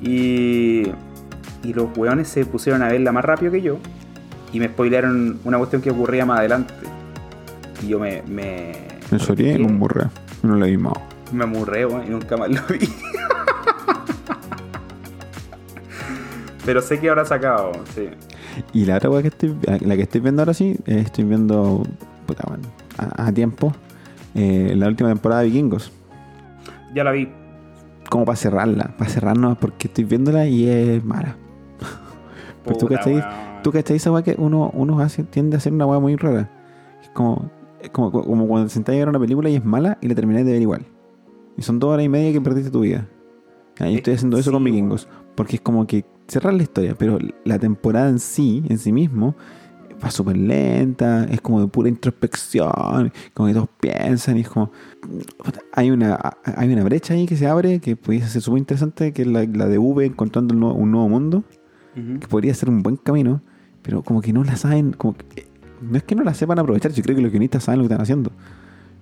Y, 0.02 0.82
y 1.62 1.72
los 1.74 1.96
weones 1.96 2.28
se 2.28 2.44
pusieron 2.44 2.82
a 2.82 2.88
verla 2.88 3.12
más 3.12 3.24
rápido 3.24 3.52
que 3.52 3.62
yo. 3.62 3.78
Y 4.52 4.58
me 4.60 4.66
spoilearon 4.68 5.38
una 5.44 5.58
cuestión 5.58 5.82
que 5.82 5.90
ocurría 5.90 6.26
más 6.26 6.38
adelante. 6.40 6.74
Y 7.84 7.88
yo 7.88 7.98
me. 7.98 8.22
Me, 8.22 8.72
me 9.10 9.18
y 9.18 9.58
me 9.58 9.64
emburré. 9.66 10.06
No 10.42 10.56
la 10.56 10.66
vi 10.66 10.76
más. 10.76 10.94
Me 11.32 11.44
amurré, 11.44 11.86
weón, 11.86 12.06
y 12.06 12.10
nunca 12.10 12.36
más 12.36 12.48
lo 12.50 12.60
vi. 12.78 12.88
Pero 16.64 16.82
sé 16.82 16.98
que 16.98 17.08
ahora 17.08 17.24
se 17.24 17.34
ha 17.34 17.36
acabado, 17.36 17.72
sí. 17.94 18.08
Y 18.72 18.84
la 18.86 18.96
otra 18.96 19.10
weá 19.10 19.22
que 19.22 19.28
estoy, 19.28 19.54
la 19.80 19.96
que 19.96 20.02
estoy 20.02 20.20
viendo 20.20 20.42
ahora 20.42 20.54
sí, 20.54 20.76
eh, 20.86 21.02
estoy 21.04 21.24
viendo 21.24 21.82
puta, 22.26 22.44
bueno, 22.48 22.64
a, 22.98 23.26
a 23.26 23.32
tiempo. 23.32 23.72
eh, 24.34 24.74
la 24.76 24.88
última 24.88 25.08
temporada 25.10 25.42
de 25.42 25.48
Vikingos. 25.48 25.92
Ya 26.94 27.04
la 27.04 27.12
vi. 27.12 27.28
Como 28.10 28.24
para 28.24 28.36
cerrarla, 28.36 28.94
para 28.98 29.10
cerrarnos, 29.10 29.58
porque 29.58 29.88
estoy 29.88 30.04
viéndola 30.04 30.46
y 30.46 30.68
es 30.68 31.04
mala. 31.04 31.36
Pero 32.64 32.76
tú 32.78 32.86
weón. 32.86 33.22
tú 33.62 33.70
cachai 33.70 33.96
esa 33.96 34.10
weá 34.10 34.22
que 34.24 34.34
uno, 34.38 34.70
uno 34.74 34.98
hace, 35.00 35.22
tiende 35.22 35.56
a 35.56 35.58
hacer 35.58 35.72
una 35.72 35.86
weá 35.86 36.00
muy 36.00 36.16
rara. 36.16 36.50
Es 37.02 37.10
como, 37.10 37.48
es 37.80 37.90
como, 37.90 38.10
como 38.10 38.48
cuando 38.48 38.68
sentáis 38.68 38.96
a 38.96 39.00
ver 39.00 39.08
una 39.10 39.20
película 39.20 39.48
y 39.48 39.54
es 39.56 39.64
mala 39.64 39.98
y 40.00 40.08
la 40.08 40.14
termináis 40.16 40.46
de 40.46 40.52
ver 40.52 40.62
igual. 40.62 40.86
Y 41.56 41.62
son 41.62 41.78
dos 41.78 41.90
horas 41.90 42.04
y 42.04 42.08
media 42.08 42.32
que 42.32 42.40
perdiste 42.40 42.70
tu 42.70 42.80
vida. 42.80 43.08
Ah, 43.78 43.88
yo 43.88 43.96
estoy 43.96 44.14
haciendo 44.14 44.38
eso 44.38 44.50
Sí, 44.50 44.54
con 44.54 44.64
Vikingos. 44.64 45.08
Porque 45.34 45.56
es 45.56 45.62
como 45.62 45.86
que 45.86 46.04
cerrar 46.28 46.54
la 46.54 46.62
historia, 46.62 46.94
pero 46.98 47.18
la 47.44 47.58
temporada 47.58 48.08
en 48.08 48.18
sí, 48.18 48.64
en 48.68 48.78
sí 48.78 48.92
mismo, 48.92 49.36
va 50.02 50.10
súper 50.10 50.36
lenta, 50.36 51.24
es 51.24 51.40
como 51.40 51.60
de 51.60 51.68
pura 51.68 51.88
introspección, 51.88 53.12
como 53.34 53.48
que 53.48 53.54
todos 53.54 53.68
piensan 53.80 54.36
y 54.36 54.40
es 54.40 54.48
como... 54.48 54.70
Hay 55.72 55.90
una, 55.90 56.18
hay 56.44 56.72
una 56.72 56.84
brecha 56.84 57.14
ahí 57.14 57.26
que 57.26 57.36
se 57.36 57.46
abre 57.46 57.80
que 57.80 57.96
pudiese 57.96 58.28
ser 58.28 58.42
súper 58.42 58.58
interesante, 58.58 59.12
que 59.12 59.22
es 59.22 59.28
la, 59.28 59.44
la 59.44 59.66
de 59.66 59.78
V 59.78 60.04
encontrando 60.04 60.54
un 60.54 60.60
nuevo, 60.60 60.74
un 60.76 60.90
nuevo 60.90 61.08
mundo, 61.08 61.44
que 61.94 62.26
podría 62.28 62.52
ser 62.52 62.68
un 62.68 62.82
buen 62.82 62.96
camino, 62.96 63.40
pero 63.80 64.02
como 64.02 64.20
que 64.20 64.30
no 64.32 64.44
la 64.44 64.56
saben, 64.56 64.92
como 64.92 65.14
que, 65.16 65.46
no 65.80 65.96
es 65.96 66.02
que 66.02 66.14
no 66.14 66.24
la 66.24 66.34
sepan 66.34 66.58
aprovechar, 66.58 66.92
yo 66.92 67.02
creo 67.02 67.16
que 67.16 67.22
los 67.22 67.30
guionistas 67.30 67.64
saben 67.64 67.78
lo 67.78 67.84
que 67.84 67.94
están 67.94 68.02
haciendo, 68.02 68.32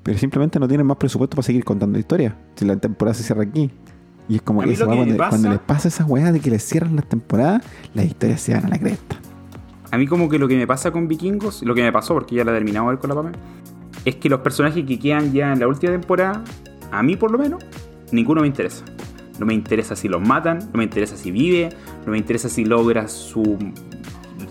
pero 0.04 0.16
simplemente 0.18 0.61
no 0.61 0.68
tienen 0.68 0.87
más 0.87 0.96
presupuesto 0.99 1.34
para 1.34 1.44
seguir 1.46 1.64
contando 1.64 1.99
historias, 1.99 2.34
si 2.54 2.64
la 2.64 2.76
temporada 2.76 3.14
se 3.14 3.25
cierra 3.25 3.42
aquí. 3.42 3.70
Y 4.28 4.37
es 4.37 4.42
como 4.42 4.61
que 4.62 4.75
cuando, 4.76 5.16
pasa- 5.16 5.28
cuando 5.30 5.49
les 5.50 5.58
pasa 5.58 5.88
esa 5.88 6.04
weá 6.06 6.30
de 6.30 6.38
que 6.40 6.50
les 6.50 6.62
cierran 6.62 6.94
las 6.96 7.08
temporadas, 7.08 7.62
las 7.92 8.06
historias 8.06 8.40
se 8.40 8.54
van 8.54 8.66
a 8.66 8.68
la 8.68 8.78
cresta. 8.78 9.16
A 9.90 9.99
mí 9.99 10.06
como 10.06 10.28
que 10.28 10.38
lo 10.38 10.46
que 10.49 10.56
me 10.56 10.66
pasa 10.66 10.90
con 10.92 11.08
Vikingos, 11.08 11.62
lo 11.62 11.75
que 11.75 11.82
me 11.82 11.92
pasó, 11.92 12.14
porque 12.14 12.37
ya 12.37 12.44
la 12.44 12.52
he 12.52 12.54
terminado 12.54 12.87
ver 12.87 12.99
con 12.99 13.11
la 13.11 13.16
Pame, 13.16 13.32
es 14.04 14.16
que 14.16 14.28
los 14.28 14.40
personajes 14.40 14.84
que 14.87 14.99
quedan 14.99 15.32
ya 15.32 15.52
en 15.52 15.61
la 15.61 15.68
última 15.68 15.92
temporada, 15.92 16.42
a 16.90 17.02
mí 17.02 17.16
por 17.16 17.30
lo 17.30 17.38
menos, 17.38 17.62
ninguno 18.12 18.40
me 18.42 18.46
interesa. 18.46 18.84
No 19.38 19.46
me 19.46 19.54
interesa 19.54 19.96
si 19.96 20.08
los 20.08 20.20
matan, 20.26 20.58
no 20.73 20.78
me 20.78 20.84
interesa 20.84 21.16
si 21.16 21.30
vive, 21.30 21.70
no 22.06 22.12
me 22.12 22.18
interesa 22.18 22.49
si 22.49 22.64
logra 22.64 23.08
su, 23.08 23.58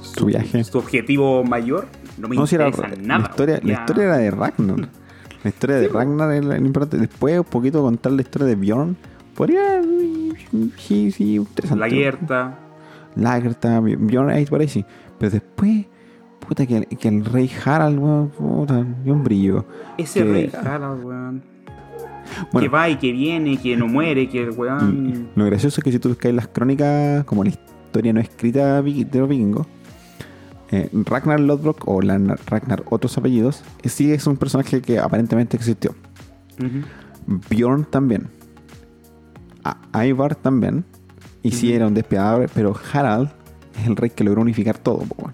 Su 0.01 0.25
viaje. 0.25 0.63
su 0.63 0.77
objetivo 0.77 1.43
mayor. 1.43 1.88
No 2.17 2.27
me 2.27 2.36
No, 2.36 2.45
si 2.48 2.55
era- 2.55 2.67
interesa 2.67 2.95
la, 2.95 3.01
nada. 3.01 3.29
historia, 3.29 3.60
la 3.63 3.74
historia 3.74 4.03
era 4.03 4.17
de 4.17 4.31
Ragnar. 4.31 4.89
La 5.43 5.50
historia 5.50 5.75
de 5.77 5.88
Ragnar 5.89 6.31
es 6.33 6.45
la 6.45 6.57
importante. 6.57 6.97
Después, 7.05 7.38
un 7.39 7.43
poquito 7.45 7.81
contar 7.81 8.12
la 8.13 8.21
historia 8.21 8.47
de 8.47 8.55
Bjorn. 8.55 8.95
Podría. 9.35 9.81
Sí, 10.77 11.12
sí, 11.12 11.35
interesante. 11.35 11.79
La 11.79 11.89
Guerta. 11.89 12.59
Lagerta, 13.15 13.79
Bjorn 13.79 14.29
ahí 14.31 14.45
por 14.45 14.62
ahí 14.62 14.67
sí. 14.67 14.85
Pero 15.19 15.31
después, 15.31 15.85
puta, 16.39 16.65
que, 16.65 16.85
que 16.85 17.07
el 17.07 17.25
rey 17.25 17.50
Harald, 17.65 18.00
weón, 18.00 18.29
puta, 18.29 18.85
un 19.05 19.23
brillo. 19.23 19.65
Ese 19.97 20.23
Que- 20.23 20.31
rey 20.31 20.51
Harald, 20.63 21.03
weón. 21.03 21.43
Bueno. 22.51 22.65
Que 22.65 22.69
va 22.69 22.89
y 22.89 22.95
que 22.95 23.12
viene, 23.12 23.57
que 23.57 23.75
no 23.75 23.88
muere, 23.88 24.29
que 24.29 24.43
el 24.43 24.51
weón. 24.51 25.29
Lo 25.35 25.45
gracioso 25.45 25.81
es 25.81 25.83
que 25.83 25.91
si 25.91 26.00
tú 26.00 26.09
buscas 26.09 26.33
las 26.33 26.47
crónicas, 26.47 27.23
como 27.25 27.43
la 27.43 27.50
historia 27.50 28.13
no 28.13 28.21
escrita 28.21 28.81
de 28.81 29.19
los 29.19 29.29
vikingos, 29.29 29.67
eh, 30.73 30.89
Ragnar 30.93 31.39
Lodbrok 31.39 31.87
o 31.87 32.01
Ragnar 32.01 32.83
otros 32.89 33.17
apellidos, 33.17 33.63
sí 33.85 34.11
es 34.11 34.25
un 34.27 34.37
personaje 34.37 34.81
que 34.81 34.99
aparentemente 34.99 35.55
existió. 35.57 35.93
Bjorn 37.49 37.85
también. 37.85 38.27
A- 39.63 40.05
Ivar 40.05 40.35
también. 40.35 40.83
Y 41.41 41.51
sí 41.51 41.73
era 41.73 41.87
un 41.87 41.93
despiadador, 41.93 42.49
pero 42.53 42.73
Harald 42.93 43.29
es 43.79 43.87
el 43.87 43.95
rey 43.95 44.09
que 44.09 44.23
logró 44.23 44.41
unificar 44.41 44.77
todo. 44.77 44.99
po. 44.99 45.31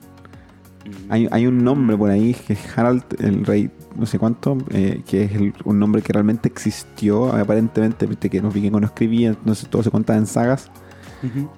Hay, 1.10 1.28
hay 1.32 1.46
un 1.46 1.64
nombre 1.64 1.96
por 1.98 2.10
ahí 2.10 2.34
que 2.34 2.54
es 2.54 2.78
Harald, 2.78 3.04
el 3.20 3.46
rey 3.46 3.70
no 3.96 4.06
sé 4.08 4.18
cuánto, 4.18 4.58
eh, 4.72 5.04
que 5.08 5.24
es 5.26 5.34
el- 5.34 5.54
un 5.66 5.78
nombre 5.80 6.02
que 6.02 6.12
realmente 6.14 6.48
existió, 6.50 7.32
aparentemente, 7.36 8.06
viste 8.08 8.30
que 8.30 8.42
los 8.42 8.54
vikingos 8.54 8.82
no 8.82 8.88
escribían, 8.88 9.36
entonces 9.40 9.70
todo 9.70 9.84
se 9.84 9.92
contaba 9.92 10.18
en 10.18 10.26
sagas. 10.26 10.72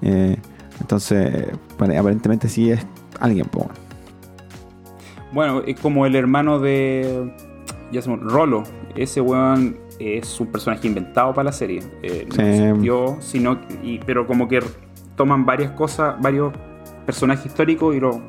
Eh, 0.02 0.38
entonces, 0.82 1.46
pare- 1.78 1.98
aparentemente 1.98 2.50
sí 2.50 2.72
es 2.72 2.86
alguien. 3.22 3.48
weón. 3.54 3.70
Bueno, 5.32 5.62
es 5.66 5.80
como 5.80 6.06
el 6.06 6.16
hermano 6.16 6.60
de. 6.60 7.34
Ya 7.92 8.02
se 8.02 8.14
Rolo. 8.16 8.64
Ese 8.96 9.22
weón 9.22 9.78
es 10.00 10.40
un 10.40 10.48
personaje 10.48 10.88
inventado 10.88 11.34
para 11.34 11.46
la 11.46 11.52
serie. 11.52 11.82
Eh, 12.02 12.28
no 12.36 12.44
existió, 12.44 13.18
sino. 13.22 13.60
y- 13.84 14.00
pero 14.00 14.28
como 14.28 14.48
que 14.48 14.60
toman 15.16 15.46
varias 15.46 15.72
cosas, 15.72 16.16
varios 16.22 16.54
personajes 17.06 17.46
históricos 17.46 17.96
y 17.96 18.00
lo, 18.00 18.12
lo 18.12 18.20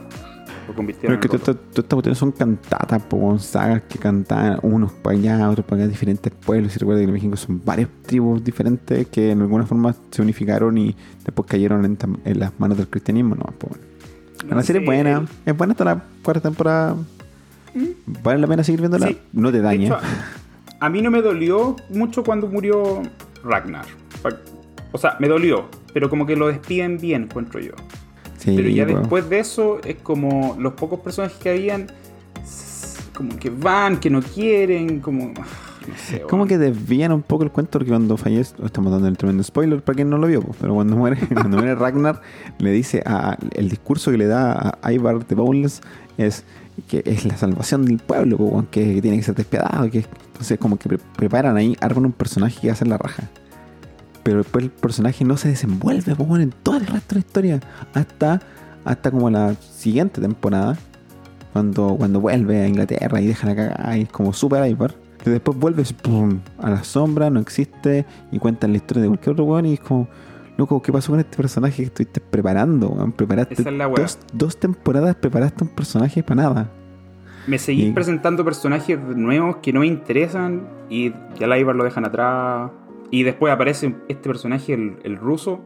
Pero 0.66 0.74
convirtieron 0.76 1.14
es 1.18 1.20
que 1.28 1.36
en 1.36 1.42
todas 1.42 1.56
estas 1.70 1.84
cuestiones 1.86 2.18
son 2.18 2.32
cantatas, 2.32 3.02
po, 3.02 3.38
sagas 3.38 3.82
que 3.88 3.98
cantaban 3.98 4.58
unos 4.62 4.92
para 4.92 5.16
allá, 5.16 5.48
otros 5.50 5.64
para 5.66 5.82
acá, 5.82 5.88
diferentes 5.90 6.32
pueblos. 6.32 6.74
Y 6.76 6.78
recuerda 6.78 7.00
que 7.00 7.06
los 7.06 7.14
vikingos 7.14 7.40
son 7.40 7.60
varias 7.64 7.88
tribus 8.06 8.42
diferentes 8.44 9.06
que 9.08 9.30
en 9.32 9.40
alguna 9.42 9.64
forma 9.64 9.94
se 10.10 10.22
unificaron 10.22 10.76
y 10.78 10.94
después 11.24 11.48
cayeron 11.48 11.84
en, 11.84 11.98
en 12.24 12.38
las 12.38 12.52
manos 12.58 12.76
del 12.78 12.88
cristianismo. 12.88 13.34
No, 13.36 13.44
po, 13.58 13.68
weón. 13.70 13.91
No 14.44 14.56
la 14.56 14.62
serie 14.62 14.80
es 14.80 14.86
buena, 14.86 15.26
es 15.46 15.56
buena 15.56 15.72
hasta 15.72 15.84
la 15.84 16.02
cuarta 16.22 16.40
temporada. 16.48 16.96
Vale 18.22 18.38
la 18.40 18.46
pena 18.46 18.62
seguir 18.64 18.80
viéndola, 18.80 19.08
Sí. 19.08 19.18
no 19.32 19.50
te 19.50 19.60
daña. 19.60 19.84
hecho, 19.86 19.98
a 20.80 20.88
mí 20.90 21.00
no 21.00 21.10
me 21.10 21.22
dolió 21.22 21.76
mucho 21.90 22.22
cuando 22.24 22.48
murió 22.48 23.02
Ragnar. 23.44 23.86
O 24.92 24.98
sea, 24.98 25.16
me 25.20 25.28
dolió, 25.28 25.68
pero 25.94 26.10
como 26.10 26.26
que 26.26 26.36
lo 26.36 26.48
despiden 26.48 26.98
bien, 26.98 27.22
encuentro 27.24 27.60
yo. 27.60 27.72
Sí, 28.38 28.54
Pero 28.56 28.68
ya 28.68 28.84
después 28.84 29.28
de 29.30 29.38
eso 29.38 29.80
es 29.84 29.96
como 30.02 30.56
los 30.58 30.72
pocos 30.74 30.98
personajes 31.00 31.38
que 31.38 31.50
habían, 31.50 31.86
como 33.14 33.36
que 33.38 33.50
van, 33.50 33.98
que 34.00 34.10
no 34.10 34.20
quieren, 34.20 35.00
como... 35.00 35.32
No 35.86 35.94
sé, 35.96 36.20
Como 36.22 36.46
que 36.46 36.58
desvían 36.58 37.12
un 37.12 37.22
poco 37.22 37.44
el 37.44 37.50
cuento 37.50 37.78
porque 37.78 37.90
cuando 37.90 38.16
fallece, 38.16 38.54
estamos 38.64 38.92
dando 38.92 39.08
el 39.08 39.16
tremendo 39.16 39.42
spoiler 39.42 39.82
para 39.82 39.96
quien 39.96 40.10
no 40.10 40.18
lo 40.18 40.26
vio, 40.26 40.42
pero 40.60 40.74
cuando 40.74 40.96
muere, 40.96 41.18
cuando 41.32 41.56
muere 41.58 41.74
Ragnar, 41.74 42.20
le 42.58 42.70
dice 42.70 43.02
a, 43.06 43.36
el 43.54 43.68
discurso 43.68 44.10
que 44.10 44.18
le 44.18 44.26
da 44.26 44.78
a 44.80 44.92
Ivar 44.92 45.26
de 45.26 45.34
Bowles 45.34 45.80
es 46.18 46.44
que 46.88 47.02
es 47.04 47.24
la 47.24 47.36
salvación 47.36 47.84
del 47.84 47.98
pueblo, 47.98 48.66
que, 48.70 49.00
tiene 49.02 49.18
que 49.18 49.22
ser 49.22 49.34
despiadado, 49.34 49.90
que 49.90 50.06
entonces 50.26 50.58
como 50.58 50.78
que 50.78 50.88
pre- 50.88 50.98
preparan 51.16 51.56
ahí, 51.56 51.76
arman 51.80 52.06
un 52.06 52.12
personaje 52.12 52.60
que 52.60 52.68
va 52.68 52.72
a 52.72 52.74
hacer 52.74 52.88
la 52.88 52.96
raja. 52.98 53.28
Pero 54.22 54.38
después 54.38 54.64
el 54.64 54.70
personaje 54.70 55.24
no 55.24 55.36
se 55.36 55.48
desenvuelve 55.48 56.14
pues, 56.14 56.42
en 56.42 56.52
todo 56.62 56.76
el 56.76 56.86
resto 56.86 57.14
de 57.14 57.20
la 57.20 57.26
historia. 57.26 57.60
Hasta, 57.92 58.40
hasta 58.84 59.10
como 59.10 59.28
la 59.30 59.54
siguiente 59.54 60.20
temporada. 60.20 60.78
Cuando, 61.52 61.96
cuando 61.98 62.20
vuelve 62.20 62.62
a 62.62 62.68
Inglaterra 62.68 63.20
y 63.20 63.26
dejan 63.26 63.50
a 63.50 63.56
cagar 63.56 63.98
y 63.98 64.02
es 64.02 64.08
como 64.08 64.32
super 64.32 64.66
Ivar. 64.70 64.94
Que 65.22 65.30
después 65.30 65.56
vuelves 65.56 65.92
pum, 65.92 66.40
a 66.58 66.68
la 66.70 66.82
sombra, 66.82 67.30
no 67.30 67.40
existe. 67.40 68.04
Y 68.32 68.38
cuentan 68.38 68.72
la 68.72 68.78
historia 68.78 69.02
de 69.02 69.08
cualquier 69.08 69.32
otro 69.34 69.44
weón. 69.44 69.66
Y 69.66 69.74
es 69.74 69.80
como, 69.80 70.08
loco, 70.56 70.82
¿qué 70.82 70.90
pasó 70.92 71.12
con 71.12 71.20
este 71.20 71.36
personaje 71.36 71.76
que 71.76 71.82
estuviste 71.84 72.20
preparando? 72.20 72.88
weón? 72.88 73.12
Preparaste 73.12 73.54
Esa 73.54 73.70
es 73.70 73.78
dos, 73.78 74.18
dos 74.32 74.56
temporadas, 74.56 75.14
preparaste 75.16 75.64
un 75.64 75.70
personaje 75.70 76.22
para 76.22 76.42
nada. 76.42 76.70
Me 77.46 77.58
seguís 77.58 77.86
y- 77.88 77.92
presentando 77.92 78.44
personajes 78.44 78.98
nuevos 79.00 79.56
que 79.56 79.72
no 79.72 79.80
me 79.80 79.86
interesan 79.86 80.62
y 80.88 81.12
ya 81.38 81.46
la 81.46 81.58
Ivar 81.58 81.74
lo 81.76 81.84
dejan 81.84 82.04
atrás. 82.04 82.70
Y 83.10 83.22
después 83.24 83.52
aparece 83.52 83.94
este 84.08 84.28
personaje, 84.28 84.74
el, 84.74 84.96
el 85.04 85.16
ruso. 85.16 85.60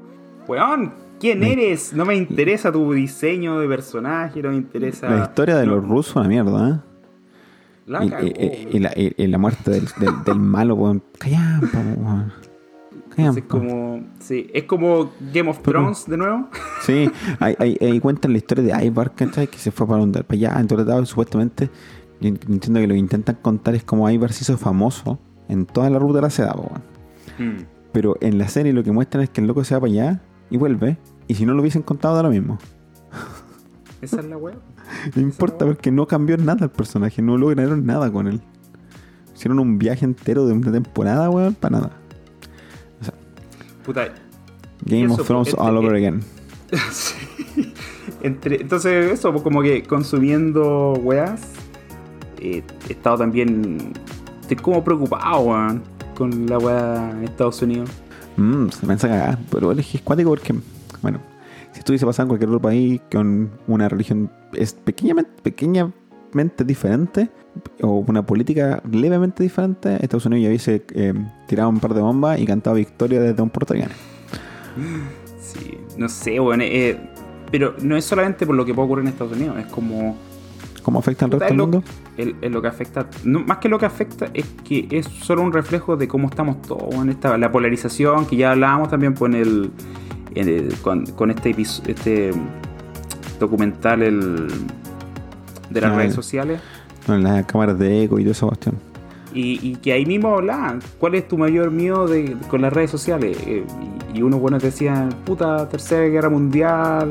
Weón, 0.49 0.93
¿quién 1.21 1.43
eres? 1.43 1.93
No 1.95 2.05
me 2.05 2.15
interesa 2.15 2.71
tu 2.73 2.93
diseño 2.93 3.59
de 3.59 3.69
personaje, 3.69 4.43
no 4.43 4.51
me 4.51 4.57
interesa... 4.57 5.09
La 5.09 5.23
historia 5.25 5.57
de 5.57 5.67
los 5.67 5.87
rusos, 5.87 6.17
una 6.17 6.29
mierda, 6.29 6.69
¿eh? 6.71 6.81
La 7.87 8.05
y, 8.05 8.11
cagó, 8.11 8.27
y- 8.27 8.79
la, 8.81 8.93
y- 8.97 9.15
y 9.17 9.27
la 9.29 9.39
muerte 9.39 9.71
del, 9.71 9.87
del, 9.99 10.25
del 10.25 10.39
malo, 10.41 10.75
weón. 10.75 11.03
Callampa, 11.19 11.79
weón. 11.97 12.33
Callampa. 13.15 13.41
como, 13.49 14.03
sí, 14.21 14.51
es 14.53 14.65
como 14.65 15.11
Game 15.33 15.49
of 15.51 15.61
Pero- 15.61 15.81
Thrones 15.81 16.07
de 16.07 16.17
nuevo. 16.17 16.49
Sí, 16.83 17.11
ahí, 17.41 17.55
ahí- 17.59 17.79
ahí 17.81 18.01
cuentan 18.01 18.33
la 18.33 18.39
historia 18.39 18.65
de 18.77 18.87
Ivar, 18.87 19.15
¿cachai? 19.15 19.47
Que 19.49 19.59
se 19.59 19.71
fue 19.71 19.87
para, 19.87 20.01
donde, 20.01 20.23
para 20.25 20.37
allá, 20.37 20.61
en 20.61 20.67
todo 20.67 20.81
el 20.83 20.89
lado, 20.89 21.05
supuestamente. 21.07 21.71
Entiendo 22.21 22.81
que 22.81 22.87
lo 22.87 22.95
que 22.95 22.99
intentan 23.01 23.37
contar 23.41 23.75
es 23.75 23.85
cómo 23.85 24.09
Ivar 24.11 24.33
se 24.33 24.43
hizo 24.45 24.57
famoso 24.59 25.19
en 25.49 25.65
toda 25.67 25.89
la 25.91 25.99
ruta 25.99 26.17
de 26.17 26.23
la 26.23 26.31
seda, 26.31 26.55
weón. 26.57 26.83
Mm. 27.39 27.63
Pero 27.93 28.17
en 28.21 28.39
la 28.39 28.49
serie 28.49 28.73
lo 28.73 28.83
que 28.83 28.93
muestran 28.93 29.23
es 29.25 29.31
que 29.31 29.41
el 29.41 29.47
loco 29.47 29.65
se 29.65 29.75
va 29.75 29.81
para 29.81 29.93
allá 29.93 30.21
y 30.51 30.57
vuelve. 30.59 30.99
Y 31.29 31.35
si 31.35 31.47
no 31.47 31.55
lo 31.55 31.61
hubiesen 31.61 31.83
contado, 31.83 32.15
da 32.17 32.23
lo 32.23 32.31
mismo. 32.31 32.59
Esa 34.07 34.21
es 34.21 34.27
la 34.27 34.37
weá. 34.37 34.55
No 35.15 35.23
importa 35.23 35.67
porque 35.67 35.91
no 35.91 36.07
cambió 36.07 36.37
nada 36.37 36.65
el 36.67 36.71
personaje, 36.71 37.21
no 37.23 37.37
lograron 37.37 37.85
nada 37.85 38.11
con 38.11 38.29
él. 38.29 38.41
Hicieron 39.35 39.59
un 39.59 39.79
viaje 39.79 40.05
entero 40.05 40.47
de 40.47 40.53
una 40.53 40.73
temporada, 40.73 41.29
weón, 41.29 41.55
para 41.55 41.79
nada. 41.79 41.91
Puta. 43.85 44.09
Game 44.85 45.13
of 45.13 45.27
Thrones 45.27 45.55
all 45.59 45.77
over 45.77 45.95
again. 45.95 46.23
sí. 46.91 47.15
Entre, 48.23 48.61
entonces, 48.61 49.13
eso, 49.13 49.31
pues, 49.33 49.43
como 49.43 49.63
que 49.63 49.83
consumiendo 49.83 50.95
weas. 50.95 51.41
eh, 52.39 52.63
he 52.89 52.93
estado 52.93 53.19
también. 53.19 53.93
Estoy 54.41 54.57
como 54.57 54.83
preocupado, 54.83 55.41
weón. 55.41 55.83
Con 56.17 56.47
la 56.47 56.59
wea 56.59 57.11
en 57.11 57.25
Estados 57.25 57.61
Unidos. 57.61 57.91
Mm, 58.37 58.69
se 58.71 58.87
me 58.87 58.95
hace 58.95 59.09
cagar. 59.09 59.39
Pero 59.51 59.73
es 59.73 59.87
que 59.87 59.99
es 59.99 60.03
cuático 60.03 60.31
porque, 60.31 60.55
bueno, 61.03 61.21
si 61.77 61.81
estuviese 61.81 62.07
pasando 62.07 62.33
en 62.33 62.39
cualquier 62.39 62.49
otro 62.49 62.63
país 62.63 63.03
con 63.13 63.51
una 63.67 63.87
religión 63.87 64.31
es 64.55 64.73
pequeñamente, 64.73 66.65
diferente 66.65 67.29
o 67.83 67.99
una 67.99 68.25
política 68.25 68.83
levemente 68.91 69.43
diferente, 69.43 69.99
Estados 70.01 70.25
Unidos 70.25 70.45
ya 70.45 70.49
hubiese 70.49 70.87
eh, 70.95 71.13
tirado 71.47 71.69
un 71.69 71.79
par 71.79 71.93
de 71.93 72.01
bombas 72.01 72.41
y 72.41 72.47
cantado 72.47 72.77
victoria 72.77 73.21
desde 73.21 73.43
un 73.43 73.51
portaaviones. 73.51 73.97
Sí, 75.39 75.79
no 75.97 76.09
sé, 76.09 76.41
bueno, 76.41 76.65
eh, 76.67 76.99
pero 77.53 77.77
no 77.81 77.97
es 77.97 78.05
solamente 78.05 78.45
por 78.45 78.57
lo 78.57 78.65
que 78.65 78.75
puede 78.75 78.87
ocurrir 78.87 79.05
en 79.05 79.13
Estados 79.13 79.35
Unidos, 79.35 79.57
es 79.59 79.67
como... 79.67 80.17
¿Cómo 80.83 80.99
afecta 80.99 81.25
al 81.27 81.31
resto 81.31 81.45
es 81.45 81.51
del 81.51 81.59
mundo? 81.59 81.85
es 82.17 82.51
lo 82.51 82.61
que 82.61 82.69
afecta, 82.69 83.09
no, 83.23 83.41
más 83.41 83.59
que 83.59 83.69
lo 83.69 83.79
que 83.79 83.87
afecta, 83.87 84.27
es 84.35 84.45
que 84.65 84.89
es 84.91 85.07
solo 85.07 85.43
un 85.43 85.53
reflejo 85.53 85.97
de 85.97 86.09
cómo 86.09 86.29
estamos 86.29 86.61
todos 86.63 86.95
en 86.97 87.11
esta, 87.11 87.39
la 87.39 87.53
polarización 87.53 88.27
que 88.27 88.37
ya 88.37 88.51
hablábamos 88.51 88.91
también 88.91 89.15
pues, 89.15 89.33
en 89.33 89.41
el, 89.41 89.71
el- 90.35 90.75
con, 90.83 91.07
con 91.07 91.31
este, 91.31 91.51
este 91.87 92.31
documental 93.39 94.03
el, 94.03 94.47
de 95.71 95.81
las 95.81 95.93
Ah, 95.93 95.97
redes 95.97 96.15
sociales. 96.15 96.61
Con 97.07 97.23
las 97.23 97.45
cámaras 97.47 97.79
de 97.79 98.05
eco 98.05 98.19
y 98.19 98.29
esa 98.29 98.47
cuestión. 98.47 98.75
Y, 99.35 99.61
y 99.63 99.77
que 99.77 99.93
ahí 99.93 100.07
mismo 100.07 100.35
hablaban, 100.35 100.81
¿cuál 100.99 101.15
es 101.15 101.29
tu 101.29 101.37
mayor 101.37 101.71
miedo 101.71 102.07
de, 102.07 102.37
con 102.49 102.63
las 102.63 102.73
redes 102.73 102.91
sociales? 102.91 103.37
Eh, 103.47 103.65
y, 104.15 104.19
y 104.19 104.23
unos 104.23 104.41
buenos 104.41 104.63
decían, 104.63 105.11
puta, 105.25 105.69
tercera 105.69 106.07
guerra 106.09 106.31
mundial. 106.31 107.11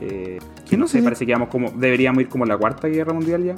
Eh, 0.00 0.38
que 0.68 0.76
no 0.76 0.86
sé, 0.86 1.02
parece 1.02 1.26
que 1.26 1.32
vamos 1.32 1.48
como, 1.48 1.70
deberíamos 1.72 2.22
ir 2.22 2.28
como 2.28 2.44
a 2.44 2.46
la 2.46 2.56
cuarta 2.56 2.86
guerra 2.88 3.12
mundial 3.12 3.42
ya. 3.44 3.54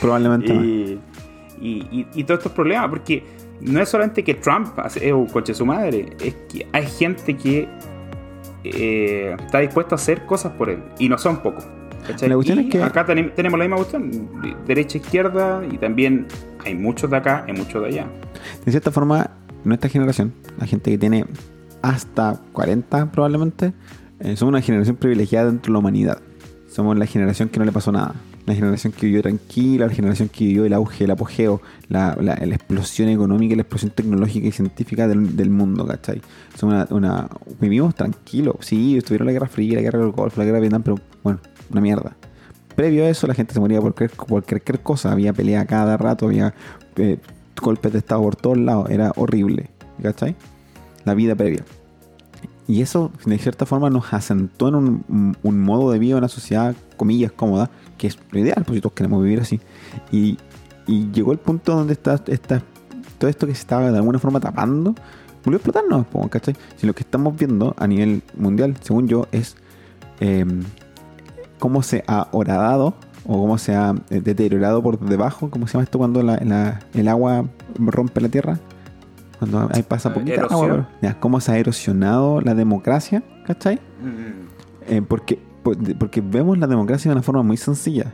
Probablemente 0.00 0.52
y- 1.60 2.06
y 2.14 2.24
todos 2.24 2.38
estos 2.40 2.52
problemas, 2.52 2.88
porque 2.90 3.22
no 3.60 3.80
es 3.80 3.88
solamente 3.88 4.22
que 4.24 4.34
Trump 4.34 4.68
es 4.94 5.12
un 5.12 5.26
coche 5.26 5.54
su 5.54 5.64
madre, 5.66 6.10
es 6.22 6.34
que 6.48 6.66
hay 6.72 6.86
gente 6.86 7.36
que 7.36 7.68
eh, 8.64 9.36
está 9.38 9.60
dispuesta 9.60 9.94
a 9.94 9.96
hacer 9.96 10.26
cosas 10.26 10.52
por 10.52 10.70
él, 10.70 10.82
y 10.98 11.08
no 11.08 11.18
son 11.18 11.38
pocos. 11.38 11.64
La 12.28 12.34
cuestión 12.36 12.58
es 12.60 12.66
que- 12.70 12.82
acá 12.82 13.04
tenem- 13.06 13.32
tenemos 13.34 13.58
la 13.58 13.64
misma 13.64 13.76
cuestión, 13.76 14.10
de- 14.42 14.56
derecha, 14.66 14.98
izquierda, 14.98 15.62
y 15.70 15.78
también 15.78 16.26
hay 16.64 16.74
muchos 16.74 17.10
de 17.10 17.16
acá 17.16 17.44
y 17.48 17.52
muchos 17.52 17.82
de 17.82 17.88
allá. 17.88 18.06
De 18.64 18.70
cierta 18.70 18.90
forma, 18.90 19.30
nuestra 19.64 19.90
generación, 19.90 20.32
la 20.58 20.66
gente 20.66 20.90
que 20.90 20.98
tiene 20.98 21.24
hasta 21.82 22.40
40 22.52 23.10
probablemente, 23.10 23.72
eh, 24.20 24.36
somos 24.36 24.52
una 24.52 24.62
generación 24.62 24.96
privilegiada 24.96 25.46
dentro 25.50 25.70
de 25.70 25.72
la 25.74 25.78
humanidad. 25.80 26.18
Somos 26.68 26.96
la 26.96 27.06
generación 27.06 27.48
que 27.48 27.58
no 27.58 27.64
le 27.64 27.72
pasó 27.72 27.90
nada. 27.92 28.14
La 28.46 28.54
generación 28.54 28.92
que 28.92 29.06
vivió 29.06 29.22
tranquila, 29.22 29.86
la 29.86 29.92
generación 29.92 30.28
que 30.28 30.44
vivió 30.44 30.64
el 30.64 30.72
auge, 30.72 31.04
el 31.04 31.10
apogeo, 31.10 31.60
la, 31.88 32.16
explosión 32.42 33.08
económica 33.08 33.52
y 33.52 33.56
la 33.56 33.62
explosión 33.62 33.90
tecnológica 33.90 34.46
y 34.46 34.52
científica 34.52 35.08
del, 35.08 35.50
mundo, 35.50 35.86
¿cachai? 35.86 36.22
Vivimos 37.60 37.94
tranquilos. 37.94 38.56
Sí, 38.60 38.96
estuvieron 38.96 39.26
la 39.26 39.32
Guerra 39.32 39.48
Fría, 39.48 39.76
la 39.76 39.82
Guerra 39.82 39.98
del 39.98 40.12
Golfo, 40.12 40.40
la 40.40 40.44
Guerra 40.44 40.56
de 40.56 40.60
Vietnam, 40.60 40.82
pero 40.82 41.00
bueno, 41.24 41.40
una 41.70 41.80
mierda. 41.80 42.16
Previo 42.76 43.04
a 43.04 43.08
eso, 43.08 43.26
la 43.26 43.34
gente 43.34 43.52
se 43.54 43.58
moría 43.60 43.80
por 43.80 43.94
cualquier, 43.94 44.18
por 44.18 44.44
cualquier 44.44 44.80
cosa. 44.80 45.10
Había 45.10 45.32
pelea 45.32 45.66
cada 45.66 45.96
rato, 45.96 46.26
había 46.26 46.54
eh, 46.96 47.18
golpes 47.60 47.92
de 47.92 47.98
estado 47.98 48.22
por 48.22 48.36
todos 48.36 48.58
lados. 48.58 48.90
Era 48.90 49.12
horrible, 49.16 49.70
¿cachai? 50.00 50.36
La 51.04 51.14
vida 51.14 51.34
previa. 51.34 51.64
Y 52.68 52.82
eso, 52.82 53.12
de 53.24 53.38
cierta 53.38 53.64
forma, 53.64 53.90
nos 53.90 54.12
asentó 54.12 54.68
en 54.68 55.04
un 55.42 55.60
modo 55.60 55.92
de 55.92 55.98
vida, 55.98 56.16
una 56.16 56.28
sociedad, 56.28 56.74
comillas, 56.96 57.32
cómoda, 57.32 57.70
que 57.96 58.06
es 58.08 58.18
lo 58.30 58.38
ideal, 58.38 58.62
pues 58.66 58.76
si 58.76 58.80
todos 58.80 58.92
queremos 58.94 59.22
vivir 59.22 59.40
así. 59.40 59.60
Y, 60.12 60.38
y 60.86 61.10
llegó 61.12 61.32
el 61.32 61.38
punto 61.38 61.74
donde 61.74 61.92
está, 61.94 62.20
está 62.26 62.62
todo 63.18 63.28
esto 63.30 63.46
que 63.46 63.54
se 63.54 63.60
estaba 63.60 63.90
de 63.90 63.96
alguna 63.96 64.18
forma 64.18 64.40
tapando, 64.40 64.94
volvió 65.44 65.56
a 65.56 65.60
explotarnos, 65.62 66.06
¿cachai? 66.30 66.54
Si 66.76 66.86
lo 66.86 66.94
que 66.94 67.02
estamos 67.02 67.36
viendo 67.36 67.74
a 67.78 67.86
nivel 67.86 68.22
mundial, 68.36 68.76
según 68.82 69.08
yo, 69.08 69.26
es 69.32 69.56
eh, 70.20 70.44
cómo 71.58 71.82
se 71.82 72.04
ha 72.06 72.28
horadado 72.32 72.94
o 73.24 73.40
cómo 73.40 73.58
se 73.58 73.74
ha 73.74 73.94
eh, 74.10 74.20
deteriorado 74.20 74.82
por 74.82 74.98
debajo, 75.00 75.50
¿cómo 75.50 75.66
se 75.66 75.74
llama 75.74 75.84
esto 75.84 75.98
cuando 75.98 76.22
la- 76.22 76.36
la- 76.44 76.80
el 76.94 77.08
agua 77.08 77.44
rompe 77.78 78.20
la 78.20 78.28
tierra? 78.28 78.58
Cuando 79.38 79.68
ahí 79.72 79.82
pasa 79.82 80.10
poquita 80.14 80.42
agua, 80.54 80.66
pero- 80.68 80.86
ya, 81.02 81.20
cómo 81.20 81.40
se 81.40 81.52
ha 81.52 81.58
erosionado 81.58 82.40
la 82.40 82.54
democracia, 82.54 83.22
¿cachai? 83.46 83.78
Eh, 84.88 85.02
porque, 85.06 85.36
por- 85.36 85.45
porque 85.98 86.20
vemos 86.20 86.58
la 86.58 86.66
democracia 86.66 87.10
de 87.10 87.14
una 87.14 87.22
forma 87.22 87.42
muy 87.42 87.56
sencilla. 87.56 88.12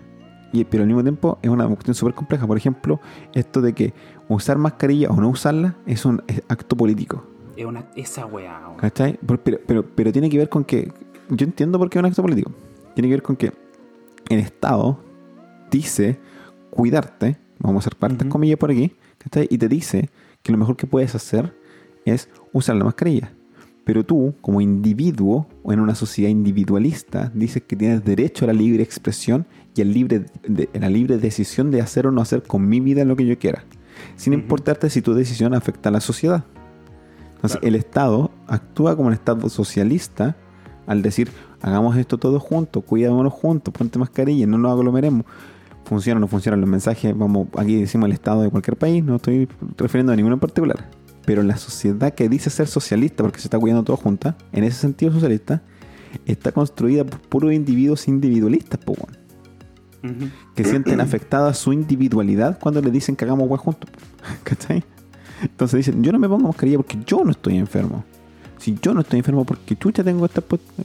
Y, 0.52 0.64
pero 0.64 0.82
al 0.82 0.86
mismo 0.86 1.02
tiempo 1.02 1.38
es 1.40 1.48
una 1.48 1.66
cuestión 1.66 1.94
súper 1.94 2.14
compleja. 2.14 2.46
Por 2.46 2.56
ejemplo, 2.58 3.00
esto 3.32 3.62
de 3.62 3.72
que 3.72 3.94
usar 4.28 4.58
mascarilla 4.58 5.08
o 5.10 5.16
no 5.20 5.30
usarla 5.30 5.76
es 5.86 6.04
un 6.04 6.22
es 6.26 6.42
acto 6.48 6.76
político. 6.76 7.24
Es 7.56 7.64
una, 7.64 7.86
esa 7.96 8.26
weá. 8.26 8.60
¿Cachai? 8.76 9.18
Pero, 9.26 9.60
pero, 9.66 9.86
pero 9.94 10.12
tiene 10.12 10.28
que 10.28 10.38
ver 10.38 10.48
con 10.48 10.64
que. 10.64 10.92
Yo 11.30 11.46
entiendo 11.46 11.78
por 11.78 11.88
qué 11.88 11.98
es 11.98 12.00
un 12.02 12.06
acto 12.06 12.22
político. 12.22 12.52
Tiene 12.94 13.08
que 13.08 13.14
ver 13.14 13.22
con 13.22 13.36
que 13.36 13.52
el 14.28 14.38
Estado 14.40 14.98
dice 15.70 16.18
cuidarte, 16.70 17.38
vamos 17.58 17.76
a 17.76 17.88
hacer 17.88 17.96
partes 17.96 18.22
Ujú. 18.22 18.28
comillas 18.28 18.58
por 18.58 18.70
aquí, 18.70 18.94
¿cachai? 19.18 19.46
Y 19.50 19.56
te 19.58 19.68
dice 19.68 20.10
que 20.42 20.52
lo 20.52 20.58
mejor 20.58 20.76
que 20.76 20.86
puedes 20.86 21.14
hacer 21.14 21.56
es 22.04 22.28
usar 22.52 22.76
la 22.76 22.84
mascarilla. 22.84 23.32
Pero 23.84 24.04
tú, 24.04 24.34
como 24.40 24.60
individuo 24.60 25.48
o 25.64 25.72
en 25.72 25.80
una 25.80 25.94
sociedad 25.94 26.30
individualista, 26.30 27.32
dices 27.34 27.62
que 27.66 27.74
tienes 27.76 28.04
derecho 28.04 28.44
a 28.44 28.48
la 28.48 28.52
libre 28.52 28.82
expresión 28.82 29.44
y 29.74 29.80
al 29.82 29.92
libre 29.92 30.26
de- 30.46 30.68
a 30.74 30.78
la 30.78 30.88
libre 30.90 31.18
decisión 31.18 31.70
de 31.70 31.80
hacer 31.80 32.06
o 32.06 32.12
no 32.12 32.20
hacer 32.20 32.42
con 32.44 32.68
mi 32.68 32.78
vida 32.80 33.04
lo 33.04 33.16
que 33.16 33.26
yo 33.26 33.38
quiera. 33.38 33.64
Sin 34.16 34.32
importarte 34.34 34.88
si 34.88 35.02
tu 35.02 35.14
decisión 35.14 35.52
afecta 35.54 35.88
a 35.88 35.92
la 35.92 36.00
sociedad. 36.00 36.44
Entonces, 37.34 37.58
Claro. 37.58 37.66
el 37.68 37.74
Estado 37.74 38.30
actúa 38.46 38.94
como 38.94 39.08
un 39.08 39.14
Estado 39.14 39.48
socialista 39.48 40.36
al 40.86 41.02
decir, 41.02 41.30
hagamos 41.60 41.96
esto 41.96 42.18
todos 42.18 42.40
juntos, 42.40 42.84
cuidémonos 42.84 43.32
juntos, 43.32 43.74
ponte 43.76 43.98
mascarilla, 43.98 44.46
no 44.46 44.58
nos 44.58 44.72
aglomeremos. 44.72 45.24
Funciona 45.84 46.18
o 46.18 46.20
no 46.20 46.28
funcionan 46.28 46.60
los 46.60 46.70
mensajes, 46.70 47.16
vamos, 47.18 47.48
aquí 47.58 47.80
decimos 47.80 48.06
el 48.06 48.12
Estado 48.12 48.42
de 48.42 48.50
cualquier 48.50 48.76
país, 48.76 49.02
no 49.02 49.16
estoy 49.16 49.48
refiriendo 49.76 50.12
a 50.12 50.16
ninguno 50.16 50.34
en 50.34 50.40
particular. 50.40 50.88
Pero 51.24 51.42
la 51.42 51.56
sociedad 51.56 52.14
que 52.14 52.28
dice 52.28 52.50
ser 52.50 52.66
socialista, 52.66 53.22
porque 53.22 53.38
se 53.38 53.46
está 53.46 53.58
cuidando 53.58 53.84
todos 53.84 54.00
juntas, 54.00 54.34
en 54.52 54.64
ese 54.64 54.78
sentido 54.78 55.12
socialista, 55.12 55.62
está 56.26 56.52
construida 56.52 57.04
por 57.04 57.20
puros 57.20 57.52
individuos 57.52 58.08
individualistas, 58.08 58.80
po, 58.80 58.92
weón, 58.92 59.22
Ujú. 60.02 60.30
que 60.54 60.64
sienten 60.64 61.00
afectada 61.00 61.54
su 61.54 61.72
individualidad 61.72 62.58
cuando 62.60 62.80
le 62.80 62.90
dicen 62.90 63.14
que 63.16 63.24
hagamos 63.24 63.48
weá 63.48 63.58
juntos. 63.58 63.90
¿Cachai? 64.42 64.82
Entonces 65.42 65.78
dicen, 65.78 66.02
yo 66.02 66.12
no 66.12 66.18
me 66.18 66.28
pongo 66.28 66.48
mascarilla 66.48 66.78
porque 66.78 66.98
yo 67.06 67.24
no 67.24 67.30
estoy 67.30 67.56
enfermo. 67.56 68.04
Si 68.58 68.78
yo 68.80 68.94
no 68.94 69.00
estoy 69.00 69.18
enfermo 69.18 69.44
porque 69.44 69.76
chucha 69.76 70.04
tengo 70.04 70.24
esta... 70.24 70.42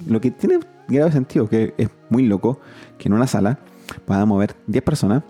Lo 0.08 0.20
que 0.20 0.32
tiene 0.32 0.60
grave 0.88 1.12
sentido, 1.12 1.48
que 1.48 1.76
es 1.78 1.90
muy 2.10 2.24
loco, 2.24 2.60
que 2.98 3.08
en 3.08 3.14
una 3.14 3.28
sala 3.28 3.60
podamos 4.06 4.40
ver 4.40 4.56
10 4.66 4.84
personas, 4.84 5.24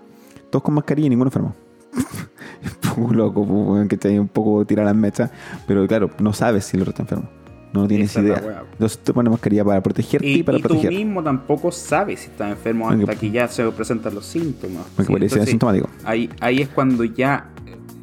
todos 0.50 0.62
con 0.62 0.74
mascarilla 0.74 1.06
y 1.06 1.10
ninguno 1.10 1.28
enfermo. 1.28 1.54
un 1.94 2.94
poco 2.96 3.14
loco, 3.14 3.40
weón, 3.42 3.88
que 3.88 3.96
te 3.96 4.18
un 4.18 4.28
poco 4.28 4.64
tirar 4.64 4.86
las 4.86 4.96
mechas, 4.96 5.30
pero 5.66 5.86
claro, 5.86 6.10
no 6.20 6.32
sabes 6.32 6.64
si 6.64 6.76
el 6.76 6.82
otro 6.82 6.90
está 6.90 7.02
enfermo. 7.02 7.28
No 7.72 7.86
tienes 7.86 8.10
Esa 8.10 8.22
idea. 8.22 8.42
weá. 8.44 8.62
Entonces 8.72 8.98
te 8.98 9.12
pones 9.12 9.30
mascarilla 9.30 9.62
para 9.62 9.82
protegerte 9.82 10.26
y, 10.26 10.36
Y, 10.38 10.42
para 10.42 10.56
y 10.56 10.62
tú 10.62 10.68
proteger. 10.68 10.90
mismo 10.90 11.22
tampoco 11.22 11.70
sabes 11.70 12.20
si 12.20 12.26
estás 12.28 12.50
enfermo 12.50 12.88
hasta 12.88 13.14
que 13.14 13.30
ya 13.30 13.46
se 13.46 13.62
presentan 13.72 14.14
los 14.14 14.24
síntomas. 14.24 14.86
Sí, 14.96 15.02
entonces, 15.12 15.42
asintomático. 15.42 15.88
ahí, 16.04 16.30
ahí 16.40 16.62
es 16.62 16.68
cuando 16.70 17.04
ya 17.04 17.50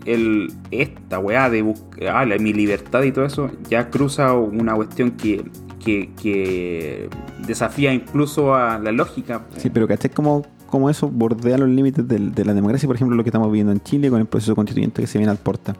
el, 0.05 0.53
esta 0.69 1.17
weá 1.17 1.49
de 1.49 1.63
buscar 1.63 2.39
mi 2.39 2.53
libertad 2.53 3.01
y 3.03 3.11
todo 3.11 3.25
eso 3.25 3.49
ya 3.67 3.89
cruza 3.89 4.33
una 4.33 4.75
cuestión 4.75 5.11
que, 5.11 5.43
que, 5.83 6.11
que 6.21 7.09
desafía 7.47 7.91
incluso 7.91 8.53
a 8.53 8.77
la 8.77 8.91
lógica. 8.91 9.41
Sí, 9.57 9.71
pero 9.71 9.87
¿cachai 9.87 10.11
cómo, 10.11 10.45
cómo 10.75 10.89
eso 10.89 11.07
bordea 11.09 11.57
los 11.57 11.69
límites 11.69 12.05
de, 12.05 12.43
la 12.45 12.53
democracia? 12.53 12.85
Por 12.85 12.97
ejemplo, 12.97 13.15
lo 13.15 13.23
que 13.23 13.29
estamos 13.29 13.47
viviendo 13.49 13.71
en 13.71 13.79
Chile 13.81 14.09
con 14.09 14.19
el 14.19 14.25
proceso 14.25 14.55
constituyente 14.55 15.01
que 15.01 15.07
se 15.07 15.17
viene 15.17 15.31
al 15.31 15.37
porta. 15.37 15.73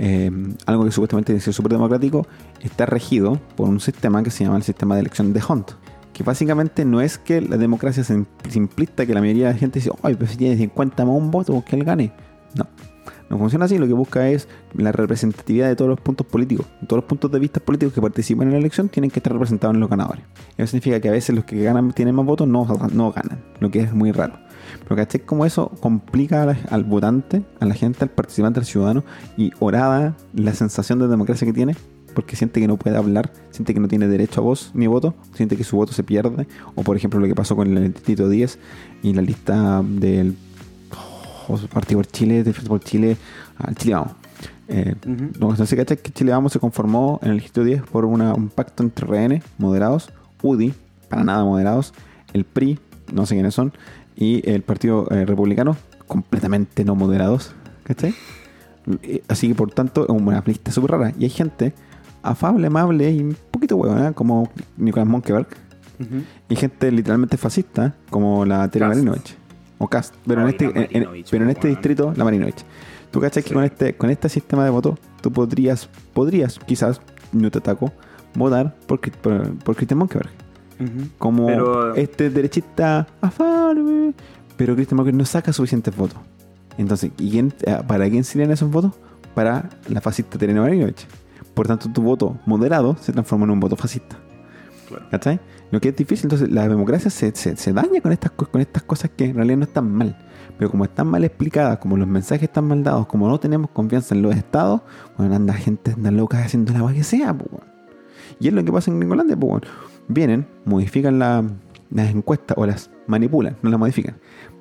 Eh, 0.00 0.28
algo 0.66 0.84
que 0.84 0.90
supuestamente 0.90 1.32
dice 1.32 1.52
súper 1.52 1.70
democrático, 1.70 2.26
está 2.60 2.84
regido 2.84 3.38
por 3.56 3.68
un 3.68 3.78
sistema 3.78 4.24
que 4.24 4.30
se 4.30 4.42
llama 4.42 4.56
el 4.56 4.64
sistema 4.64 4.96
de 4.96 5.02
elección 5.02 5.32
de 5.32 5.40
Hunt. 5.48 5.70
Que 6.12 6.24
básicamente 6.24 6.84
no 6.84 7.00
es 7.00 7.16
que 7.16 7.40
la 7.40 7.56
democracia 7.56 8.02
sim- 8.02 8.26
simplista, 8.48 9.06
que 9.06 9.14
la 9.14 9.20
mayoría 9.20 9.46
de 9.46 9.52
la 9.52 9.58
gente 9.58 9.78
dice, 9.78 9.92
ay, 10.02 10.16
pues 10.16 10.30
si 10.32 10.36
tiene 10.36 10.56
50 10.56 11.04
más 11.04 11.14
un 11.16 11.30
voto, 11.30 11.62
que 11.64 11.76
él 11.76 11.84
gane. 11.84 12.12
No, 13.30 13.38
funciona 13.38 13.64
así. 13.64 13.78
Lo 13.78 13.86
que 13.86 13.92
busca 13.92 14.28
es 14.28 14.48
la 14.74 14.92
representatividad 14.92 15.68
de 15.68 15.76
todos 15.76 15.88
los 15.88 16.00
puntos 16.00 16.26
políticos. 16.26 16.66
Todos 16.86 17.02
los 17.02 17.08
puntos 17.08 17.30
de 17.30 17.38
vista 17.38 17.60
políticos 17.60 17.94
que 17.94 18.00
participan 18.00 18.48
en 18.48 18.52
la 18.52 18.58
elección 18.58 18.88
tienen 18.88 19.10
que 19.10 19.18
estar 19.18 19.32
representados 19.32 19.74
en 19.74 19.80
los 19.80 19.90
ganadores. 19.90 20.24
Eso 20.56 20.68
significa 20.68 21.00
que 21.00 21.08
a 21.08 21.12
veces 21.12 21.34
los 21.34 21.44
que 21.44 21.62
ganan 21.62 21.92
tienen 21.92 22.14
más 22.14 22.26
votos 22.26 22.46
no, 22.48 22.64
ganan, 22.64 23.42
lo 23.60 23.70
que 23.70 23.80
es 23.80 23.92
muy 23.92 24.12
raro. 24.12 24.38
Pero 24.82 24.96
¿cachai? 24.96 25.20
Como 25.20 25.46
eso 25.46 25.70
complica 25.80 26.56
al 26.70 26.84
votante, 26.84 27.42
a 27.60 27.66
la 27.66 27.74
gente, 27.74 28.00
al 28.02 28.10
participante, 28.10 28.60
al 28.60 28.66
ciudadano 28.66 29.04
y 29.36 29.52
orada 29.60 30.16
la 30.34 30.54
sensación 30.54 30.98
de 30.98 31.08
democracia 31.08 31.46
que 31.46 31.52
tiene 31.52 31.76
porque 32.14 32.36
siente 32.36 32.60
que 32.60 32.68
no 32.68 32.76
puede 32.76 32.96
hablar, 32.96 33.32
siente 33.50 33.74
que 33.74 33.80
no 33.80 33.88
tiene 33.88 34.06
derecho 34.06 34.40
a 34.40 34.44
voz 34.44 34.70
ni 34.72 34.86
voto, 34.86 35.14
siente 35.34 35.56
que 35.56 35.64
su 35.64 35.76
voto 35.76 35.92
se 35.92 36.04
pierde. 36.04 36.46
O 36.74 36.82
por 36.82 36.96
ejemplo 36.96 37.20
lo 37.20 37.26
que 37.26 37.34
pasó 37.34 37.56
con 37.56 37.76
el 37.76 37.92
Tito 37.92 38.28
10 38.28 38.58
y 39.02 39.12
la 39.12 39.22
lista 39.22 39.82
del 39.84 40.36
Partido 41.72 41.98
por 42.00 42.06
Chile, 42.06 42.42
de 42.44 42.52
por 42.52 42.80
Chile, 42.80 43.16
al 43.58 43.74
Chile 43.74 43.94
Vamos. 43.94 44.12
Eh, 44.68 44.94
Ujú. 45.06 45.14
no, 45.38 45.50
entonces, 45.50 45.74
¿cachai? 45.78 45.98
Que 45.98 46.10
Chile 46.10 46.32
Vamos 46.32 46.52
se 46.52 46.58
conformó 46.58 47.20
en 47.22 47.30
el 47.32 47.36
Distrito 47.38 47.64
10 47.64 47.82
por 47.82 48.04
una- 48.04 48.34
un 48.34 48.48
pacto 48.48 48.82
entre 48.82 49.06
RN, 49.06 49.42
moderados, 49.58 50.10
UDI, 50.42 50.74
para 51.08 51.22
nada 51.24 51.44
moderados, 51.44 51.92
el 52.32 52.44
PRI, 52.44 52.78
no 53.12 53.26
sé 53.26 53.34
quiénes 53.34 53.54
son, 53.54 53.72
y 54.16 54.48
el 54.50 54.62
Partido 54.62 55.06
eh, 55.10 55.24
Republicano 55.26 55.76
completamente 56.06 56.84
no 56.84 56.94
moderados, 56.94 57.52
¿cachai? 57.84 58.14
Eh, 59.02 59.22
Así 59.28 59.48
que 59.48 59.54
por 59.54 59.70
tanto 59.70 60.04
es 60.04 60.08
una 60.10 60.42
lista 60.46 60.70
súper 60.70 60.92
rara. 60.92 61.12
Y 61.18 61.24
hay 61.24 61.30
gente 61.30 61.72
afable, 62.22 62.66
amable 62.66 63.10
y 63.10 63.20
un 63.20 63.36
poquito 63.50 63.76
huevona, 63.76 64.12
como 64.12 64.50
Nicolás 64.76 65.08
Monkeberg. 65.08 65.46
Y 66.48 66.56
gente 66.56 66.90
literalmente 66.90 67.36
fascista, 67.36 67.94
como 68.10 68.44
la 68.44 68.68
Tere 68.68 68.86
Cast. 68.86 68.96
Marinovich. 68.96 69.36
O 69.78 69.88
Cast. 69.88 70.14
Pero 70.26 70.42
en 70.42 70.48
este, 70.48 70.64
en- 70.66 71.04
en- 71.04 71.24
pero 71.30 71.44
en 71.44 71.50
este 71.50 71.68
distrito, 71.68 72.12
la 72.16 72.24
Marinovich. 72.24 72.64
¿Tú 73.10 73.20
cachas 73.20 73.42
Sí. 73.44 73.48
que 73.48 73.54
con 73.54 73.64
este, 73.64 73.96
con 73.96 74.10
este 74.10 74.28
sistema 74.28 74.64
de 74.64 74.70
voto, 74.70 74.98
tú 75.20 75.32
podrías, 75.32 75.88
podrías, 76.12 76.58
quizás, 76.58 77.00
no 77.32 77.50
te 77.50 77.58
ataco, 77.58 77.92
votar 78.34 78.74
por, 78.86 79.00
por, 79.00 79.54
por 79.58 79.76
Christian 79.76 79.98
Monkeberg? 79.98 80.30
Como 81.18 81.46
Pero- 81.46 81.94
este 81.94 82.30
derechista 82.30 83.06
afable, 83.20 84.12
pero 84.56 84.74
Christian 84.74 84.96
Monkeberg 84.96 85.16
no 85.18 85.24
saca 85.24 85.52
suficientes 85.52 85.94
votos. 85.96 86.18
Entonces, 86.76 87.12
¿y 87.18 87.30
quién- 87.30 87.54
eh, 87.64 87.78
¿para 87.86 88.08
quién 88.10 88.24
serían 88.24 88.50
esos 88.50 88.70
votos? 88.70 88.92
Para 89.34 89.68
la 89.88 90.00
fascista 90.00 90.38
Terena 90.38 90.62
Marinovich. 90.62 91.06
Por 91.54 91.68
tanto, 91.68 91.88
tu 91.92 92.02
voto 92.02 92.36
moderado 92.46 92.96
se 93.00 93.12
transforma 93.12 93.44
en 93.44 93.50
un 93.52 93.60
voto 93.60 93.76
fascista. 93.76 94.16
Claro. 94.88 95.06
¿Cachai? 95.10 95.40
Lo 95.74 95.80
que 95.80 95.88
es 95.88 95.96
difícil, 95.96 96.26
entonces 96.26 96.48
la 96.52 96.68
democracia 96.68 97.10
se, 97.10 97.34
se- 97.34 97.72
daña 97.72 98.00
con 98.00 98.12
estas, 98.12 98.30
co- 98.30 98.46
con 98.46 98.60
estas 98.60 98.84
cosas 98.84 99.10
que 99.16 99.24
en 99.24 99.34
realidad 99.34 99.56
no 99.58 99.64
están 99.64 99.90
mal. 99.90 100.16
Pero 100.56 100.70
como 100.70 100.84
están 100.84 101.08
mal 101.08 101.24
explicadas, 101.24 101.78
como 101.78 101.96
los 101.96 102.06
mensajes 102.06 102.44
están 102.44 102.68
mal 102.68 102.84
dados, 102.84 103.08
como 103.08 103.28
no 103.28 103.40
tenemos 103.40 103.70
confianza 103.70 104.14
en 104.14 104.22
los 104.22 104.36
estados, 104.36 104.82
bueno, 105.18 105.34
anda 105.34 105.52
gente 105.54 105.90
anda 105.90 106.12
loca 106.12 106.38
haciendo 106.38 106.72
la 106.72 106.78
agua 106.78 106.92
que 106.92 107.02
sea, 107.02 107.36
pues. 107.36 107.50
Y 108.38 108.46
es 108.46 108.54
lo 108.54 108.64
que 108.64 108.70
pasa 108.70 108.88
en 108.92 109.00
Gringolandia, 109.00 109.36
pues. 109.36 109.62
Vienen, 110.06 110.46
modifican 110.64 111.18
la- 111.18 111.42
las 111.90 112.10
encuestas 112.14 112.56
o 112.56 112.66
las 112.66 112.92
manipulan, 113.08 113.56
no 113.62 113.68
las 113.70 113.80
modifican. 113.80 114.14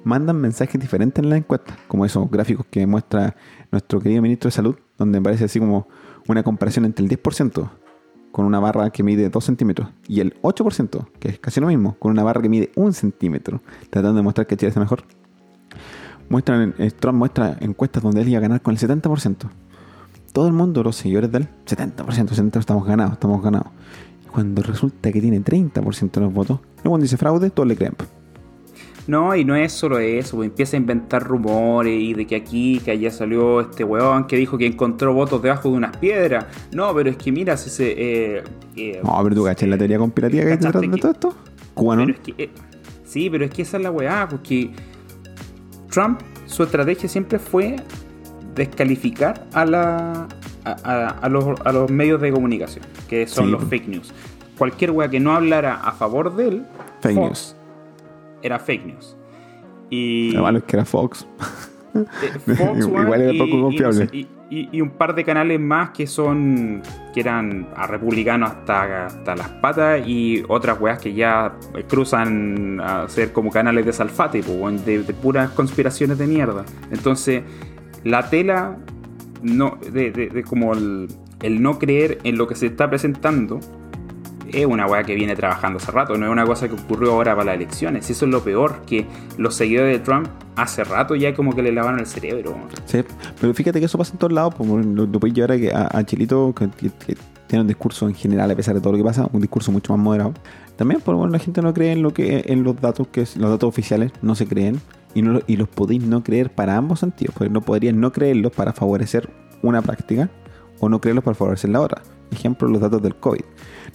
Mandan 0.04 0.42
mensajes 0.42 0.82
diferentes 0.82 1.24
en 1.24 1.30
las 1.30 1.38
encuestas, 1.38 1.78
como 1.88 2.06
esos 2.08 2.28
gráficos 2.32 2.66
que 2.72 2.88
muestra 2.88 3.36
nuestro 3.72 4.00
querido 4.00 4.24
ministro 4.24 4.48
de 4.48 4.52
Salud, 4.52 4.76
donde 4.98 5.22
parece 5.22 5.46
así 5.46 5.60
como 5.60 5.88
una 6.28 6.42
comparación 6.42 6.86
entre 6.86 7.06
el 7.06 7.10
10% 7.12 7.70
con 8.34 8.46
una 8.46 8.60
barra 8.60 8.90
que 8.90 9.04
mide 9.04 9.30
2 9.30 9.46
centímetros 9.46 9.90
y 10.08 10.20
el 10.20 10.34
8%, 10.42 11.06
que 11.20 11.30
es 11.30 11.40
casi 11.40 11.62
lo 11.62 11.68
mismo, 11.68 11.96
con 12.00 12.12
una 12.12 12.24
barra 12.24 12.42
que 12.42 12.50
mide 12.50 12.72
1 12.76 12.92
centímetro, 12.92 13.62
tratando 13.92 14.18
de 14.18 14.24
mostrar 14.24 14.48
que 14.48 14.58
Chile 14.58 14.70
está 14.70 14.80
mejor. 14.80 15.04
Muestran, 16.30 16.74
eh, 16.80 16.90
Trump 16.90 17.20
muestra 17.20 17.58
encuestas 17.62 18.02
donde 18.02 18.22
él 18.22 18.30
iba 18.30 18.40
a 18.40 18.42
ganar 18.42 18.62
con 18.64 18.74
el 18.74 18.80
70%. 18.80 19.52
Todo 20.34 20.48
el 20.48 20.54
mundo, 20.54 20.82
los 20.82 20.96
seguidores 20.96 21.32
de 21.32 21.38
él, 21.38 21.48
70%, 21.68 22.34
70% 22.34 22.60
estamos 22.60 22.88
ganados, 22.88 23.14
estamos 23.14 23.44
ganados. 23.44 23.68
Y 24.26 24.30
cuando 24.30 24.64
resulta 24.64 25.12
que 25.12 25.22
tiene 25.22 25.40
30% 25.40 26.12
de 26.12 26.22
los 26.22 26.34
votos, 26.34 26.60
luego 26.78 26.90
cuando 26.90 27.04
dice 27.04 27.18
fraude, 27.18 27.52
todos 27.52 27.68
le 27.68 27.76
creen. 27.76 27.94
No, 29.06 29.36
y 29.36 29.44
no 29.44 29.54
es 29.56 29.74
solo 29.74 30.00
eso, 30.00 30.38
pues 30.38 30.48
empieza 30.50 30.78
a 30.78 30.80
inventar 30.80 31.24
rumores 31.24 31.94
y 32.02 32.14
de 32.14 32.26
que 32.26 32.38
aquí, 32.38 32.80
que 32.86 32.92
allá 32.92 33.12
salió 33.12 33.60
este 33.60 33.84
weón 33.84 34.28
que 34.28 34.38
dijo 34.38 34.58
que 34.58 34.66
encontró 34.66 35.14
votos 35.14 35.42
debajo 35.42 35.70
de 35.70 35.76
unas 35.76 35.98
piedras. 35.98 36.46
No, 36.74 36.94
pero 36.94 37.10
es 37.10 37.18
que 37.18 37.32
mira, 37.32 37.58
si 37.58 37.70
se... 37.70 37.92
eh, 38.38 38.44
eh, 38.78 39.02
No, 39.04 39.20
pero 39.24 39.36
tú 39.36 39.44
cachas 39.44 39.68
la 39.68 39.78
teoría 39.78 39.98
conspirativa 39.98 40.44
que 40.46 40.52
hay 40.52 40.58
¿Cachaste 40.58 40.80
detrás 40.80 40.92
de 40.96 41.02
todo 41.02 41.12
esto. 41.12 41.36
Cubano. 41.74 42.06
Pero 42.06 42.18
es 42.18 42.20
que, 42.36 42.44
eh, 42.46 42.50
sí, 43.04 43.30
pero 43.30 43.44
es 43.44 43.52
que 43.52 43.64
esa 43.64 43.76
es 43.78 43.84
la 43.84 43.92
weá, 43.92 44.26
porque 44.30 44.70
Trump, 45.90 46.22
su 46.46 46.64
estrategia 46.64 47.10
siempre 47.10 47.40
fue 47.40 47.76
descalificar 48.56 49.46
a, 49.54 49.66
la, 49.66 50.28
a, 50.64 50.72
a- 50.84 51.08
a 51.10 51.30
los, 51.30 51.60
a 51.66 51.72
los 51.74 51.90
medios 51.92 52.22
de 52.22 52.32
comunicación, 52.32 52.86
que 53.10 53.28
son 53.28 53.46
Sí. 53.48 53.52
los 53.52 53.64
fake 53.66 53.88
news. 53.88 54.14
Cualquier 54.58 54.92
weá 54.92 55.10
que 55.10 55.20
no 55.20 55.34
hablara 55.34 55.76
a 55.76 55.92
favor 55.92 56.36
de 56.36 56.48
él, 56.48 56.66
Fake 57.02 57.18
news. 57.18 57.56
Era 58.44 58.60
fake 58.60 58.86
news. 58.86 59.18
Y 59.90 60.32
Lo 60.32 60.44
malo 60.44 60.60
es 60.60 60.64
que 60.66 60.76
era 60.76 60.86
Fox. 60.86 61.28
eh, 61.96 62.56
Fox, 62.56 62.80
Igual 62.88 63.22
era 63.22 63.34
y- 63.34 63.38
poco 63.40 63.62
confiable. 63.62 64.08
Y, 64.12 64.28
y- 64.50 64.70
y 64.72 64.82
un 64.82 64.92
par 64.92 65.16
de 65.16 65.24
canales 65.24 65.60
más 65.60 65.90
que 65.92 66.06
son 66.06 66.82
que 67.14 67.20
eran 67.22 67.68
a 67.76 67.88
republicanos 67.88 68.52
hasta, 68.52 69.06
hasta 69.08 69.36
las 69.36 69.50
patas 69.50 70.08
y 70.08 70.44
otras 70.48 70.80
weas 70.80 71.00
que 71.00 71.14
ya 71.14 71.54
cruzan 71.90 72.80
a 72.82 73.08
ser 73.10 73.32
como 73.34 73.50
canales 73.52 73.86
de 73.86 73.94
salfate, 73.94 74.42
de, 74.44 75.04
de 75.04 75.14
puras 75.14 75.50
conspiraciones 75.52 76.18
de 76.20 76.28
mierda. 76.28 76.66
Entonces, 76.92 77.42
la 78.04 78.30
tela 78.30 78.78
no, 79.42 79.78
de, 79.92 80.12
de- 80.12 80.30
de 80.30 80.44
como 80.44 80.74
el, 80.74 81.08
el 81.42 81.62
no 81.62 81.80
creer 81.80 82.20
en 82.24 82.38
lo 82.38 82.48
que 82.48 82.56
se 82.56 82.68
está 82.68 82.90
presentando 82.90 83.60
es 84.52 84.66
una 84.66 84.86
weá 84.88 85.04
que 85.04 85.16
viene 85.16 85.36
trabajando 85.36 85.78
hace 85.78 85.92
rato, 85.92 86.18
no 86.18 86.26
es 86.26 86.32
una 86.32 86.46
cosa 86.46 86.68
que 86.68 86.74
ocurrió 86.76 87.14
ahora 87.14 87.34
para 87.36 87.46
las 87.46 87.56
elecciones. 87.56 88.10
Eso 88.10 88.26
es 88.26 88.32
lo 88.32 88.44
peor, 88.44 88.82
que 88.86 89.06
los 89.38 89.56
seguidores 89.56 89.98
de 89.98 90.04
Trump 90.04 90.28
hace 90.56 90.84
rato 90.84 91.16
ya 91.16 91.34
como 91.34 91.56
que 91.56 91.62
le 91.64 91.72
lavaron 91.72 92.00
el 92.00 92.06
cerebro. 92.06 92.56
Sí, 92.86 93.00
pero 93.40 93.54
fíjate 93.54 93.80
que 93.80 93.86
eso 93.86 93.98
pasa 93.98 94.14
en 94.14 94.20
todos 94.20 94.34
lados. 94.34 94.54
Lo, 94.60 95.06
lo 95.06 95.20
puedes 95.20 95.34
llevar 95.36 95.52
a, 95.74 95.98
a, 95.98 96.04
Chilito, 96.06 96.54
que, 96.54 96.68
tiene 97.48 97.62
un 97.62 97.68
discurso 97.68 98.08
en 98.08 98.16
general, 98.16 98.50
a 98.52 98.56
pesar 98.56 98.74
de 98.74 98.82
todo 98.82 98.94
lo 98.94 98.98
que 98.98 99.04
pasa, 99.04 99.28
un 99.32 99.42
discurso 99.42 99.72
mucho 99.72 99.94
más 99.96 100.04
moderado. 100.04 100.34
También, 100.76 101.02
pues, 101.02 101.16
bueno, 101.16 101.32
la 101.32 101.40
gente 101.40 101.62
no 101.62 101.74
cree 101.74 101.92
en 101.92 102.02
lo 102.02 102.14
que 102.14 102.46
en 102.48 102.64
los 102.64 102.80
datos, 102.82 103.08
que 103.08 103.22
los 103.22 103.50
datos 103.50 103.64
oficiales 103.68 104.12
no 104.22 104.34
se 104.36 104.48
creen. 104.48 104.80
Y, 105.16 105.22
no, 105.22 105.34
lo- 105.34 105.42
los 105.48 105.70
podéis 105.70 106.02
no 106.04 106.24
creer 106.24 106.50
para 106.52 106.76
ambos 106.78 107.00
sentidos. 107.02 107.36
Porque 107.38 107.52
no 107.54 107.62
podrías 107.62 107.94
no 107.94 108.12
creerlos 108.12 108.52
para 108.52 108.74
favorecer 108.74 109.30
una 109.62 109.82
práctica 109.84 110.30
o 110.80 110.90
no 110.90 111.00
creerlos 111.00 111.24
para 111.24 111.36
favorecer 111.36 111.70
la 111.70 111.82
otra. 111.82 112.02
Ejemplo, 112.34 112.68
los 112.68 112.82
datos 112.82 113.02
del 113.02 113.16
COVID. 113.16 113.42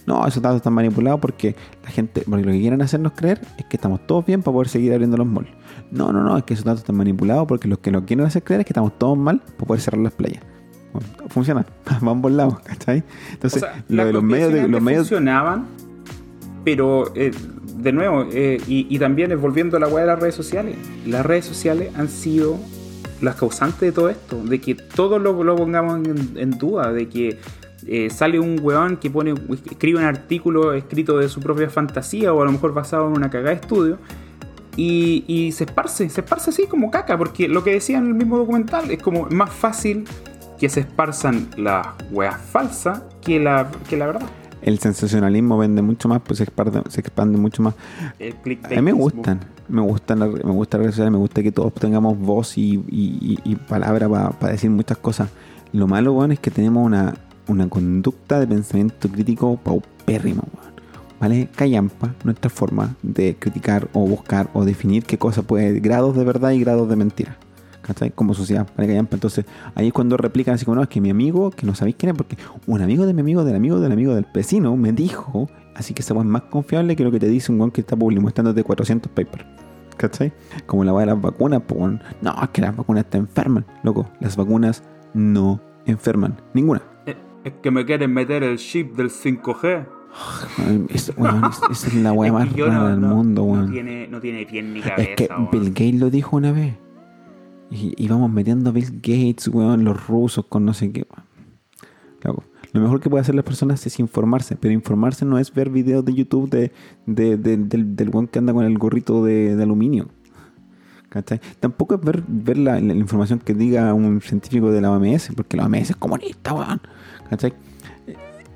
No, 0.05 0.25
esos 0.25 0.41
datos 0.41 0.57
están 0.57 0.73
manipulados 0.73 1.19
porque 1.19 1.55
la 1.83 1.91
gente, 1.91 2.23
porque 2.27 2.43
lo 2.43 2.51
que 2.51 2.59
quieren 2.59 2.81
hacernos 2.81 3.13
creer 3.15 3.41
es 3.57 3.65
que 3.65 3.77
estamos 3.77 4.05
todos 4.07 4.25
bien 4.25 4.41
para 4.41 4.53
poder 4.53 4.69
seguir 4.69 4.93
abriendo 4.93 5.17
los 5.17 5.27
malls. 5.27 5.49
No, 5.91 6.11
no, 6.11 6.23
no, 6.23 6.37
es 6.37 6.43
que 6.43 6.53
esos 6.53 6.65
datos 6.65 6.81
están 6.81 6.95
manipulados 6.95 7.47
porque 7.47 7.67
los 7.67 7.79
que 7.79 7.91
nos 7.91 8.03
quieren 8.03 8.25
hacer 8.25 8.43
creer 8.43 8.61
es 8.61 8.65
que 8.65 8.73
estamos 8.73 8.97
todos 8.97 9.17
mal 9.17 9.39
para 9.39 9.67
poder 9.67 9.81
cerrar 9.81 10.01
las 10.01 10.13
playas. 10.13 10.43
Bueno, 10.93 11.07
funciona, 11.27 11.65
van 12.01 12.21
por 12.21 12.31
lados, 12.31 12.59
¿cachai? 12.61 13.03
Entonces, 13.33 13.61
O 13.61 13.65
sea, 13.65 13.83
lo 13.87 14.05
de 14.05 14.13
los 14.13 14.23
medios, 14.23 14.53
de, 14.53 14.67
los 14.67 14.81
medios 14.81 15.01
funcionaban, 15.01 15.67
pero 16.63 17.13
eh, 17.15 17.31
de 17.77 17.91
nuevo, 17.91 18.25
eh, 18.31 18.59
y, 18.67 18.87
y 18.89 18.99
también 18.99 19.39
volviendo 19.39 19.77
a 19.77 19.79
la 19.79 19.87
weá 19.87 20.01
de 20.01 20.07
las 20.07 20.19
redes 20.19 20.35
sociales, 20.35 20.75
las 21.05 21.25
redes 21.25 21.45
sociales 21.45 21.91
han 21.95 22.09
sido 22.09 22.57
las 23.21 23.35
causantes 23.35 23.81
de 23.81 23.91
todo 23.91 24.09
esto, 24.09 24.41
de 24.43 24.59
que 24.59 24.75
todo 24.75 25.19
lo, 25.19 25.43
lo 25.43 25.55
pongamos 25.55 25.97
en, 25.97 26.37
en 26.37 26.51
duda, 26.51 26.91
de 26.91 27.09
que 27.09 27.37
eh, 27.91 28.11
sale 28.11 28.39
un 28.39 28.59
weón 28.61 28.97
que 28.97 29.09
pone, 29.09 29.33
escribe 29.65 29.97
un 29.97 30.05
artículo 30.05 30.73
escrito 30.73 31.17
de 31.17 31.27
su 31.27 31.39
propia 31.39 31.71
fantasía 31.71 32.31
o 32.31 32.39
a 32.39 32.45
lo 32.45 32.51
mejor 32.51 32.71
basado 32.71 33.07
en 33.07 33.13
una 33.13 33.31
cagada 33.31 33.49
de 33.49 33.55
estudio. 33.55 33.97
Y, 34.77 35.25
y 35.27 35.51
se 35.53 35.63
esparce, 35.63 36.07
se 36.07 36.21
esparce 36.21 36.51
así 36.51 36.67
como 36.67 36.91
caca, 36.91 37.17
porque 37.17 37.47
lo 37.47 37.63
que 37.63 37.71
decía 37.71 37.97
en 37.97 38.05
el 38.05 38.13
mismo 38.13 38.37
documental 38.37 38.91
es 38.91 39.01
como 39.01 39.25
más 39.31 39.49
fácil 39.49 40.05
que 40.59 40.69
se 40.69 40.81
esparzan 40.81 41.47
las 41.57 41.87
weas 42.11 42.39
falsas 42.39 43.01
que 43.21 43.39
la, 43.39 43.71
que 43.89 43.97
la 43.97 44.05
verdad. 44.05 44.29
el 44.61 44.77
sensacionalismo 44.77 45.57
vende 45.57 45.81
mucho 45.81 46.07
más, 46.07 46.21
pues 46.21 46.37
se 46.37 46.43
expande, 46.43 46.83
se 46.89 47.01
expande 47.01 47.39
mucho 47.39 47.63
más. 47.63 47.73
El 48.19 48.35
A 48.65 48.69
mí 48.69 48.81
me 48.83 48.91
gustan, 48.91 49.39
me 49.67 49.81
gustan, 49.81 50.19
me 50.19 50.51
gusta 50.51 50.77
redes 50.77 50.91
sociales, 50.91 51.11
me 51.11 51.17
gusta 51.17 51.41
que 51.41 51.51
todos 51.51 51.73
tengamos 51.73 52.19
voz 52.19 52.55
y, 52.55 52.83
y, 52.87 53.55
palabra 53.67 54.07
para 54.07 54.51
decir 54.51 54.69
muchas 54.69 54.99
cosas. 54.99 55.29
Lo 55.73 55.87
malo, 55.87 56.13
weón, 56.13 56.31
es 56.31 56.39
que 56.39 56.51
tenemos 56.51 56.85
una, 56.85 57.13
una 57.51 57.69
conducta 57.69 58.39
de 58.39 58.47
pensamiento 58.47 59.09
crítico 59.09 59.57
paupérrimo. 59.57 60.43
¿Vale? 61.19 61.49
Callampa, 61.53 62.15
nuestra 62.23 62.49
forma 62.49 62.95
de 63.03 63.35
criticar 63.37 63.89
o 63.91 64.07
buscar 64.07 64.49
o 64.53 64.63
definir 64.63 65.03
qué 65.03 65.17
cosa 65.17 65.41
puede, 65.41 65.81
grados 65.81 66.15
de 66.15 66.23
verdad 66.23 66.51
y 66.51 66.61
grados 66.61 66.87
de 66.87 66.95
mentira. 66.95 67.37
¿Cachai? 67.81 68.11
Como 68.11 68.33
sociedad, 68.33 68.67
¿vale? 68.77 68.87
Callampa. 68.87 69.15
Entonces, 69.15 69.45
ahí 69.75 69.87
es 69.87 69.93
cuando 69.93 70.15
replican 70.15 70.55
así 70.55 70.63
como, 70.63 70.75
no, 70.75 70.83
es 70.83 70.89
que 70.89 71.01
mi 71.01 71.09
amigo, 71.09 71.51
que 71.51 71.65
no 71.65 71.75
sabéis 71.75 71.97
quién 71.97 72.11
es, 72.11 72.15
porque 72.17 72.37
un 72.67 72.81
amigo 72.81 73.05
de 73.05 73.13
mi 73.13 73.21
amigo, 73.21 73.43
del 73.43 73.55
amigo 73.55 73.79
del 73.79 73.91
amigo 73.91 74.15
del 74.15 74.27
vecino, 74.33 74.77
me 74.77 74.93
dijo, 74.93 75.49
así 75.75 75.93
que 75.93 76.01
esa 76.01 76.13
es 76.13 76.25
más 76.25 76.43
confiable 76.43 76.95
que 76.95 77.03
lo 77.03 77.11
que 77.11 77.19
te 77.19 77.27
dice 77.27 77.51
un 77.51 77.59
weón 77.59 77.71
que 77.71 77.81
está 77.81 77.95
publicando 77.97 78.27
mostrándote 78.27 78.63
400 78.63 79.11
papers. 79.11 79.45
¿Cachai? 79.97 80.31
Como 80.65 80.85
la 80.85 80.93
weá 80.93 81.05
de 81.05 81.11
las 81.11 81.21
vacunas, 81.21 81.61
pues. 81.67 81.99
No, 82.21 82.35
es 82.41 82.49
que 82.49 82.61
las 82.61 82.75
vacunas 82.77 83.05
te 83.09 83.17
enferman. 83.17 83.65
Loco, 83.83 84.09
las 84.21 84.37
vacunas 84.37 84.83
no 85.13 85.59
enferman. 85.85 86.37
Ninguna. 86.53 86.81
Es 87.49 87.53
que 87.61 87.71
me 87.71 87.85
quieren 87.85 88.13
meter 88.13 88.43
el 88.43 88.57
chip 88.57 88.95
del 88.95 89.09
5G. 89.09 89.85
Ay, 90.57 90.85
es- 90.89 91.11
weón, 91.17 91.43
es- 91.45 91.61
esa 91.71 91.87
es 91.87 91.93
la 91.95 92.11
weá 92.13 92.31
más 92.33 92.51
rara 92.55 92.73
no- 92.79 92.87
del 92.89 93.01
no- 93.01 93.07
mundo, 93.15 93.41
no 93.41 93.47
weón. 93.51 93.71
tiene, 93.71 94.07
no 94.07 94.19
tiene 94.19 94.45
pie 94.45 94.61
ni 94.63 94.81
cabeza. 94.81 95.01
Es 95.09 95.15
que 95.15 95.27
weón. 95.29 95.49
Bill 95.51 95.69
Gates 95.69 95.95
lo 95.99 96.09
dijo 96.09 96.37
una 96.37 96.51
vez. 96.51 96.75
Y, 97.71 97.93
y 98.03 98.07
vamos 98.07 98.31
metiendo 98.31 98.69
a 98.71 98.73
Bill 98.73 98.91
Gates, 99.01 99.47
weón, 99.49 99.83
los 99.83 100.07
rusos 100.07 100.45
con 100.47 100.65
no 100.65 100.73
sé 100.73 100.91
qué. 100.91 101.05
Loco, 102.23 102.43
Lo 102.73 102.81
mejor 102.81 102.99
que 102.99 103.09
puede 103.09 103.21
hacer 103.21 103.33
las 103.35 103.45
personas 103.45 103.85
es 103.87 103.99
informarse, 103.99 104.55
pero 104.55 104.73
informarse 104.73 105.25
no 105.25 105.37
es 105.39 105.51
ver 105.53 105.69
videos 105.69 106.03
de 106.05 106.13
YouTube 106.13 106.49
de, 106.49 106.71
de- 107.07 107.37
de- 107.37 107.57
del, 107.57 107.95
del 107.95 108.09
weón 108.09 108.27
que 108.27 108.37
anda 108.39 108.53
con 108.53 108.65
el 108.65 108.77
gorrito 108.77 109.23
de, 109.23 109.55
de 109.55 109.63
aluminio. 109.63 110.07
¿Cachai? 111.09 111.41
Tampoco 111.59 111.95
es 111.95 112.01
ver, 112.01 112.23
ver 112.27 112.57
la, 112.59 112.79
la 112.79 112.93
información 112.93 113.39
que 113.39 113.55
diga 113.55 113.91
un 113.95 114.21
científico 114.21 114.71
de 114.71 114.81
la 114.81 114.91
OMS, 114.91 115.31
porque 115.35 115.57
la 115.57 115.65
OMS 115.65 115.89
es 115.91 115.95
comunista, 115.95 116.53
weón. 116.53 116.79
¿Cachai? 117.29 117.53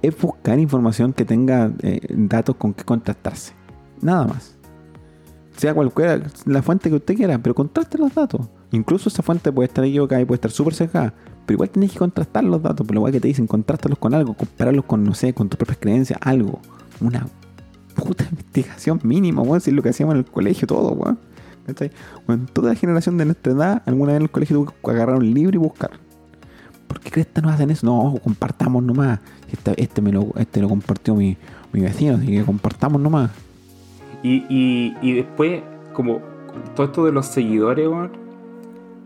Es 0.02 0.20
buscar 0.20 0.60
información 0.60 1.14
que 1.14 1.26
tenga 1.26 1.72
eh, 1.82 2.02
datos 2.10 2.56
con 2.56 2.74
que 2.74 2.84
contrastarse. 2.84 3.54
Nada 4.02 4.28
más. 4.28 4.56
sea 5.56 5.74
cualquiera, 5.74 6.22
la 6.46 6.62
fuente 6.62 6.90
que 6.90 6.96
usted 6.96 7.16
quiera, 7.16 7.38
pero 7.38 7.56
contraste 7.56 7.98
los 7.98 8.14
datos. 8.14 8.42
Incluso 8.72 9.10
esa 9.10 9.24
fuente 9.24 9.52
puede 9.52 9.68
estar 9.68 9.86
equivocada 9.86 10.22
y 10.22 10.26
puede 10.26 10.38
estar 10.38 10.52
súper 10.52 10.74
cerrada, 10.74 11.14
pero 11.46 11.56
igual 11.56 11.70
tenés 11.70 11.92
que 11.92 12.00
contrastar 12.00 12.44
los 12.44 12.62
datos, 12.62 12.86
por 12.86 12.96
lo 12.96 13.02
cual 13.02 13.14
que 13.14 13.22
te 13.22 13.28
dicen, 13.28 13.48
contrástalos 13.48 13.98
con 13.98 14.14
algo, 14.14 14.34
compararlos 14.34 14.86
con, 14.86 15.04
no 15.04 15.14
sé, 15.14 15.34
con 15.34 15.48
tus 15.48 15.58
propias 15.58 15.78
creencias, 15.80 16.20
algo. 16.22 16.60
Una 17.00 17.28
puta 17.96 18.26
investigación 18.30 19.00
mínima, 19.04 19.42
weón, 19.42 19.62
si 19.62 19.70
es 19.70 19.76
lo 19.76 19.84
que 19.84 19.90
hacíamos 19.90 20.16
en 20.16 20.20
el 20.20 20.26
colegio, 20.26 20.68
todo, 20.68 20.92
weón. 20.92 21.20
Bueno, 22.28 22.46
toda 22.52 22.76
generación 22.76 23.18
de 23.18 23.26
nuestra 23.26 23.54
edad, 23.54 23.84
alguna 23.86 24.12
vez 24.12 24.18
en 24.18 24.24
el 24.24 24.32
colegio 24.32 24.58
tuvo 24.58 24.74
que 24.84 24.92
agarrar 24.92 25.16
un 25.16 25.34
libro 25.34 25.56
y 25.56 25.60
buscar. 25.60 25.92
¿Por 26.94 27.02
qué 27.02 27.10
crees 27.10 27.28
que 27.34 27.42
no 27.42 27.50
hacen 27.50 27.72
eso? 27.72 27.88
No, 27.88 28.20
compartamos 28.24 28.84
nomás. 28.84 29.20
Este, 29.52 29.82
este, 29.82 30.00
me 30.00 30.12
lo, 30.12 30.28
este 30.38 30.62
lo 30.62 30.70
compartió 30.70 31.16
mi, 31.16 31.36
mi 31.72 31.82
vecino, 31.82 32.18
así 32.18 32.28
que 32.28 32.44
compartamos 32.44 33.02
nomás. 33.02 33.32
Y, 34.22 34.46
y, 34.48 34.96
y 35.02 35.14
después, 35.14 35.64
como 35.92 36.22
todo 36.76 36.86
esto 36.86 37.06
de 37.06 37.12
los 37.12 37.26
seguidores, 37.26 37.90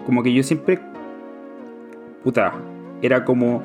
como 0.06 0.22
que 0.22 0.34
yo 0.34 0.44
siempre. 0.44 0.82
Puta, 2.26 2.56
era 3.02 3.24
como. 3.24 3.64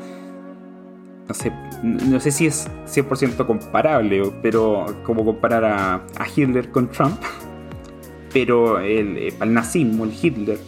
No 1.27 1.35
sé, 1.35 1.53
no 1.83 2.21
sé 2.21 2.31
si 2.31 2.47
es 2.47 2.71
100% 2.87 3.45
comparable, 3.45 4.33
pero 4.41 4.87
como 5.03 5.25
comparar 5.25 5.65
a, 5.65 5.95
a 5.95 6.27
Hitler 6.33 6.71
con 6.71 6.89
Trump. 6.89 7.19
Pero 8.33 8.79
el, 8.79 9.19
eh, 9.19 9.35
el 9.43 9.53
nazismo, 9.53 10.05
el 10.05 10.13
Hitler, 10.15 10.59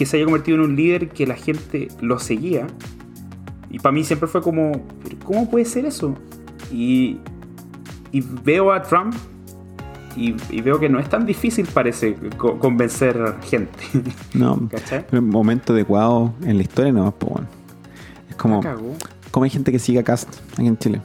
que 0.00 0.06
se 0.06 0.16
haya 0.16 0.24
convertido 0.24 0.56
en 0.56 0.64
un 0.64 0.76
líder 0.76 1.10
que 1.10 1.26
la 1.26 1.34
gente 1.34 1.88
lo 2.00 2.18
seguía. 2.18 2.66
Y 3.70 3.80
para 3.80 3.92
mí 3.92 4.02
siempre 4.02 4.26
fue 4.28 4.40
como, 4.40 4.72
¿pero 5.04 5.18
¿cómo 5.26 5.50
puede 5.50 5.66
ser 5.66 5.84
eso? 5.84 6.14
Y, 6.72 7.18
y 8.10 8.22
veo 8.42 8.72
a 8.72 8.80
Trump 8.80 9.14
y, 10.16 10.34
y 10.48 10.62
veo 10.62 10.80
que 10.80 10.88
no 10.88 10.98
es 11.00 11.08
tan 11.10 11.26
difícil, 11.26 11.66
parece, 11.66 12.14
co- 12.38 12.58
convencer 12.58 13.34
gente. 13.42 13.78
No, 14.32 14.70
¿Cachai? 14.70 15.04
pero 15.06 15.18
en 15.18 15.28
momento 15.28 15.74
adecuado 15.74 16.32
en 16.44 16.56
la 16.56 16.62
historia 16.62 16.92
no, 16.92 17.12
pues 17.12 17.30
bueno. 17.34 17.46
Es 18.30 18.36
como, 18.36 18.62
como 19.30 19.44
hay 19.44 19.50
gente 19.50 19.70
que 19.70 19.78
sigue 19.78 19.98
a 19.98 20.02
Cast 20.02 20.34
aquí 20.54 20.66
en 20.66 20.78
Chile. 20.78 21.02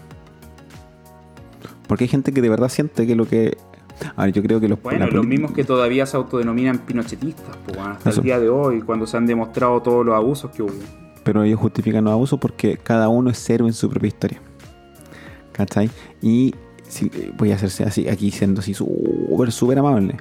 Porque 1.88 2.06
hay 2.06 2.08
gente 2.08 2.32
que 2.32 2.42
de 2.42 2.48
verdad 2.48 2.70
siente 2.70 3.06
que 3.06 3.14
lo 3.14 3.28
que. 3.28 3.58
A 4.16 4.26
ver, 4.26 4.34
yo 4.34 4.42
creo 4.44 4.60
que 4.60 4.68
los. 4.68 4.82
Bueno, 4.82 5.08
los 5.08 5.26
mismos 5.26 5.52
que 5.52 5.64
todavía 5.64 6.06
se 6.06 6.18
autodenominan 6.18 6.80
pinochetistas, 6.80 7.58
pues, 7.66 7.78
hasta 7.80 8.10
Eso. 8.10 8.20
el 8.22 8.26
día 8.26 8.40
de 8.40 8.50
hoy, 8.50 8.82
cuando 8.82 9.08
se 9.08 9.18
han 9.18 9.26
demostrado 9.26 9.82
todos 9.82 10.06
los 10.06 10.16
abusos 10.16 10.52
que 10.52 10.64
hubo. 10.64 10.74
Pero 11.24 11.44
ellos 11.44 11.60
justifican 11.60 12.04
los 12.04 12.14
abusos 12.14 12.40
porque 12.40 12.78
cada 12.78 13.10
uno 13.10 13.30
es 13.30 13.50
héroe 13.50 13.68
en 13.68 13.74
su 13.74 13.90
propia 13.90 14.08
historia. 14.08 14.42
¿Cachai? 15.54 15.90
Y 16.22 16.54
si- 16.88 17.08
eh, 17.14 17.32
voy 17.38 17.52
a 17.52 17.56
hacerse 17.56 17.84
así, 17.84 18.08
aquí 18.08 18.32
siendo 18.32 18.60
así 18.62 18.74
súper, 18.74 19.52
súper 19.52 19.80
amable. 19.80 20.18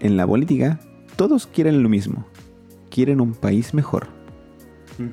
En 0.00 0.16
la 0.16 0.26
política, 0.26 0.78
todos 1.16 1.46
quieren 1.46 1.82
lo 1.82 1.88
mismo. 1.88 2.24
Quieren 2.90 3.20
un 3.20 3.34
país 3.34 3.74
mejor. 3.74 4.06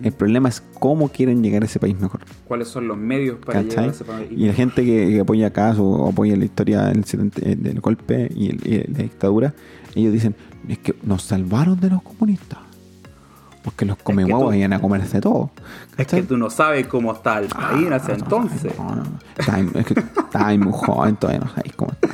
El 0.03 0.11
problema 0.13 0.47
es 0.49 0.61
cómo 0.79 1.09
quieren 1.09 1.43
llegar 1.43 1.61
a 1.63 1.65
ese 1.65 1.79
país 1.79 1.99
mejor. 1.99 2.21
¿Cuáles 2.47 2.67
son 2.69 2.87
los 2.87 2.97
medios 2.97 3.37
para 3.45 3.61
¿Cachai? 3.63 3.69
llegar 3.69 3.85
a 3.85 3.91
ese 3.91 4.03
país? 4.05 4.27
Y 4.31 4.45
la 4.47 4.53
gente 4.53 4.85
que, 4.85 5.09
que 5.09 5.19
apoya 5.19 5.47
acá 5.47 5.75
o 5.77 6.09
apoya 6.09 6.35
la 6.37 6.45
historia 6.45 6.83
del, 6.83 7.03
70 7.03 7.41
eh, 7.41 7.55
del 7.57 7.79
golpe 7.81 8.29
y, 8.35 8.49
el- 8.49 8.67
y 8.67 8.77
la 8.91 8.99
dictadura, 9.03 9.53
ellos 9.95 10.13
dicen, 10.13 10.35
es 10.67 10.77
que 10.79 10.95
nos 11.03 11.23
salvaron 11.23 11.79
de 11.79 11.89
los 11.89 12.01
comunistas. 12.01 12.59
Porque 13.63 13.85
los 13.85 13.97
come 13.97 14.23
que 14.23 14.29
tú- 14.29 14.35
guaguas 14.37 14.57
iban 14.57 14.73
a 14.73 14.79
comerse 14.81 15.21
todo. 15.21 15.51
Es 15.91 15.95
que 15.97 16.03
¿Cachai? 16.03 16.21
tú 16.23 16.37
no 16.37 16.49
sabes 16.49 16.87
cómo 16.87 17.13
está 17.13 17.39
el 17.39 17.47
país 17.47 17.87
en 17.87 17.93
ese 17.93 18.11
Ah, 18.11 18.15
no, 18.17 18.23
entonces. 18.23 18.77
no, 18.77 18.89
no, 18.89 18.95
no. 19.03 19.19
Está 19.37 19.55
ahí- 19.55 19.69
es 19.73 19.85
que 19.85 20.57
muy 20.57 20.73
joven, 20.73 21.15
todavía 21.15 21.41
no 21.45 21.49
sabéis 21.49 21.73
cómo 21.75 21.91
está. 21.93 22.09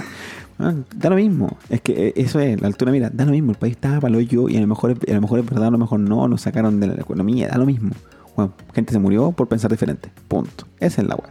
Ah, 0.60 0.74
Da 0.96 1.10
lo 1.10 1.16
mismo, 1.16 1.58
es 1.70 1.80
que 1.82 2.08
eh, 2.10 2.14
eso 2.18 2.40
es, 2.40 2.60
la 2.60 2.68
altura, 2.68 2.92
mira, 2.92 3.10
da 3.10 3.24
lo 3.26 3.32
mismo, 3.32 3.52
el 3.52 3.58
país 3.58 3.72
estaba 3.76 4.02
para 4.02 4.12
lo 4.14 4.20
yo 4.20 4.50
y 4.50 4.58
a 4.58 4.62
lo 4.62 4.68
mejor, 4.68 4.92
es- 4.92 5.10
a 5.10 5.16
lo 5.16 5.22
mejor 5.22 5.40
es 5.40 5.46
verdad, 5.46 5.68
a 5.68 5.72
lo 5.72 5.78
mejor 5.78 6.00
no, 6.02 6.28
nos 6.28 6.42
sacaron 6.42 6.80
de 6.82 6.88
la 6.88 6.96
economía, 6.96 7.48
da 7.48 7.58
lo 7.58 7.66
mismo. 7.66 7.92
Bueno, 8.36 8.54
gente 8.74 8.92
se 8.94 9.00
murió 9.00 9.32
por 9.32 9.48
pensar 9.48 9.72
diferente, 9.72 10.12
punto. 10.28 10.66
Esa 10.80 11.02
es 11.02 11.08
la 11.08 11.16
weá. 11.16 11.30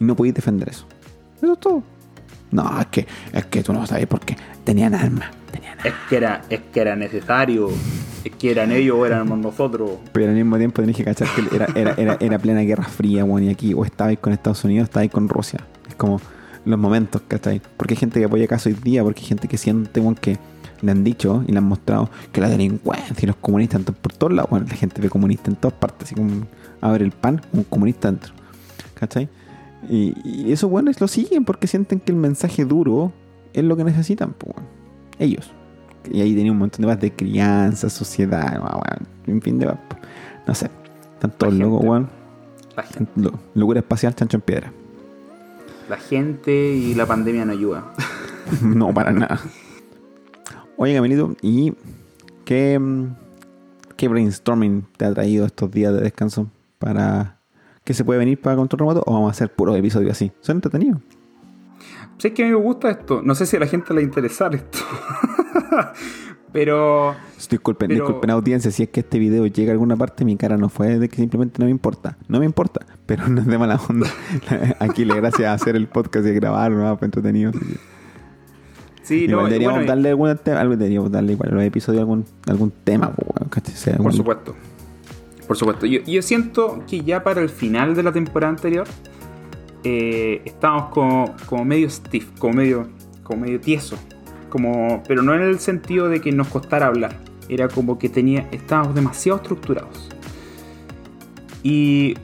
Y 0.00 0.04
no 0.04 0.16
podéis 0.16 0.34
defender 0.34 0.68
eso. 0.70 0.86
Eso 1.36 1.52
es 1.52 1.60
todo. 1.60 1.82
No, 2.50 2.80
es 2.80 2.86
que, 2.86 3.06
es 3.32 3.44
que 3.46 3.62
tú 3.62 3.72
no 3.72 3.86
sabes 3.86 4.06
por 4.06 4.20
qué. 4.20 4.36
Tenían 4.64 4.94
armas, 4.94 5.28
tenían 5.50 5.72
armas. 5.78 5.86
Es 5.86 5.94
que 6.08 6.16
era, 6.16 6.42
es 6.48 6.60
que 6.72 6.80
era 6.80 6.96
necesario. 6.96 7.68
Es 8.24 8.32
que 8.38 8.50
eran 8.50 8.72
ellos 8.72 8.96
o 8.98 9.04
éramos 9.04 9.38
nosotros. 9.38 9.90
Pero 10.12 10.28
al 10.30 10.34
mismo 10.36 10.56
tiempo 10.56 10.80
tenés 10.80 10.96
que 10.96 11.04
cachar 11.04 11.28
que 11.34 11.54
era, 11.54 11.66
era, 11.74 11.94
era, 11.98 12.16
era 12.20 12.38
plena 12.38 12.60
guerra 12.60 12.84
fría, 12.84 13.24
weón, 13.24 13.42
y 13.44 13.50
aquí 13.50 13.74
o 13.74 13.84
estabais 13.84 14.18
con 14.18 14.32
Estados 14.32 14.64
Unidos 14.64 14.84
o 14.84 14.86
estabais 14.86 15.10
con 15.10 15.28
Rusia. 15.28 15.60
Es 15.88 15.94
como 15.96 16.20
los 16.64 16.78
momentos, 16.78 17.22
¿cachai? 17.26 17.60
Porque 17.76 17.94
hay 17.94 17.98
gente 17.98 18.20
que 18.20 18.26
apoya 18.26 18.46
caso 18.46 18.68
hoy 18.68 18.76
día, 18.82 19.02
porque 19.02 19.20
hay 19.20 19.26
gente 19.26 19.48
que 19.48 19.58
siente, 19.58 20.00
weón, 20.00 20.14
que 20.14 20.38
le 20.82 20.92
han 20.92 21.04
dicho 21.04 21.44
y 21.46 21.52
le 21.52 21.58
han 21.58 21.64
mostrado 21.64 22.10
que 22.32 22.40
la 22.40 22.48
delincuencia 22.48 23.16
y 23.20 23.26
los 23.26 23.36
comunistas 23.36 23.80
están 23.80 23.94
por 23.94 24.12
todos 24.12 24.32
lados. 24.32 24.50
Bueno, 24.50 24.66
la 24.68 24.76
gente 24.76 25.00
ve 25.00 25.08
comunista 25.08 25.50
en 25.50 25.56
todas 25.56 25.76
partes, 25.78 26.08
así 26.08 26.14
como 26.14 26.46
abre 26.80 27.04
el 27.04 27.12
pan, 27.12 27.40
un 27.52 27.64
comunista 27.64 28.10
dentro, 28.10 28.32
¿cachai? 28.94 29.28
Y, 29.88 30.14
y 30.24 30.52
esos 30.52 30.70
weones 30.70 31.00
lo 31.00 31.08
siguen 31.08 31.44
porque 31.44 31.66
sienten 31.66 32.00
que 32.00 32.12
el 32.12 32.18
mensaje 32.18 32.64
duro 32.64 33.12
es 33.52 33.64
lo 33.64 33.76
que 33.76 33.84
necesitan, 33.84 34.32
pues. 34.32 34.54
Ellos. 35.18 35.52
Y 36.10 36.20
ahí 36.20 36.34
tenía 36.34 36.52
un 36.52 36.58
montón 36.58 36.82
de 36.82 36.86
más 36.86 37.00
de 37.00 37.12
crianza, 37.12 37.88
sociedad, 37.88 38.60
weón, 38.60 39.08
en 39.26 39.42
fin 39.42 39.58
de 39.58 39.66
no 40.46 40.54
sé. 40.54 40.70
Están 41.14 41.30
todos 41.38 41.54
La 41.54 41.64
locos, 41.64 41.84
weón. 41.84 42.08
Locura 43.54 43.80
espacial, 43.80 44.14
chancho 44.14 44.36
en 44.36 44.40
piedra. 44.42 44.72
La 45.88 45.96
gente 45.96 46.72
y 46.72 46.94
la 46.94 47.06
pandemia 47.06 47.44
no 47.44 47.52
ayuda. 47.52 47.92
no, 48.62 48.92
para 48.92 49.12
nada. 49.12 49.40
Oye, 50.76 50.94
Camilito, 50.94 51.36
¿y 51.40 51.72
qué, 52.44 52.80
qué 53.96 54.08
brainstorming 54.08 54.86
te 54.96 55.04
ha 55.04 55.14
traído 55.14 55.46
estos 55.46 55.70
días 55.70 55.92
de 55.92 56.00
descanso? 56.00 56.50
¿Para 56.78 57.38
qué 57.84 57.94
se 57.94 58.04
puede 58.04 58.18
venir 58.18 58.40
para 58.40 58.56
control 58.56 58.80
remoto 58.80 59.02
o 59.06 59.12
vamos 59.12 59.28
a 59.28 59.32
hacer 59.32 59.52
puros 59.52 59.76
episodios 59.76 60.12
así? 60.12 60.32
Son 60.40 60.56
entretenidos. 60.56 61.00
Sé 62.18 62.32
que 62.32 62.42
a 62.42 62.46
mí 62.46 62.52
me 62.52 62.58
gusta 62.58 62.90
esto. 62.90 63.22
No 63.22 63.34
sé 63.34 63.46
si 63.46 63.56
a 63.56 63.60
la 63.60 63.66
gente 63.66 63.92
le 63.94 64.02
interesa 64.02 64.48
esto. 64.52 64.78
Pero 66.54 67.16
Disculpen, 67.50 67.88
Pero- 67.88 68.04
disculpen 68.04 68.30
audiencia, 68.30 68.70
si 68.70 68.84
es 68.84 68.88
que 68.88 69.00
este 69.00 69.18
video 69.18 69.44
llega 69.46 69.70
a 69.70 69.72
alguna 69.72 69.96
parte, 69.96 70.24
mi 70.24 70.36
cara 70.36 70.56
no 70.56 70.68
fue 70.68 71.00
de 71.00 71.08
que 71.08 71.16
simplemente 71.16 71.56
no 71.58 71.64
me 71.64 71.72
importa. 71.72 72.16
No 72.28 72.38
me 72.38 72.46
importa, 72.46 72.86
pero 73.06 73.28
no 73.28 73.40
es 73.40 73.46
de 73.48 73.58
mala 73.58 73.80
onda. 73.88 74.06
Aquí 74.78 75.04
le 75.04 75.16
gracias 75.16 75.48
a 75.48 75.52
hacer 75.52 75.74
el 75.74 75.88
podcast 75.88 76.24
y 76.24 76.30
a 76.30 76.32
grabar, 76.32 76.70
¿no? 76.70 76.96
Fue 76.96 77.06
entretenido. 77.06 77.50
sí, 79.02 79.24
igual 79.24 79.36
no, 79.36 79.44
deberíamos 79.48 79.78
bueno, 79.78 79.88
darle 79.88 80.10
algún 80.10 80.38
tema, 80.38 80.60
algo 80.60 80.76
deberíamos 80.76 81.10
darle 81.10 81.32
igual 81.32 81.50
a 81.50 81.54
los 81.56 81.64
episodios 81.64 82.02
algún, 82.02 82.24
algún 82.46 82.72
tema. 82.84 83.12
Sea 83.74 83.96
por 83.96 84.12
supuesto. 84.12 84.54
Por 85.48 85.56
supuesto. 85.56 85.86
Yo, 85.86 86.02
yo 86.02 86.22
siento 86.22 86.84
que 86.86 87.00
ya 87.00 87.24
para 87.24 87.40
el 87.40 87.48
final 87.48 87.96
de 87.96 88.04
la 88.04 88.12
temporada 88.12 88.50
anterior 88.50 88.86
eh, 89.82 90.40
estábamos 90.44 90.90
como, 90.90 91.34
como 91.46 91.64
medio 91.64 91.90
stiff, 91.90 92.30
como 92.38 92.54
medio, 92.54 92.88
como 93.24 93.40
medio 93.40 93.60
tieso. 93.60 93.98
Como, 94.54 95.02
pero 95.08 95.20
no 95.20 95.34
en 95.34 95.40
el 95.40 95.58
sentido 95.58 96.08
de 96.08 96.20
que 96.20 96.30
nos 96.30 96.46
costara 96.46 96.86
hablar. 96.86 97.16
Era 97.48 97.66
como 97.66 97.98
que 97.98 98.08
tenía, 98.08 98.46
estábamos 98.52 98.94
demasiado 98.94 99.40
estructurados. 99.40 100.08
Y 101.64 102.14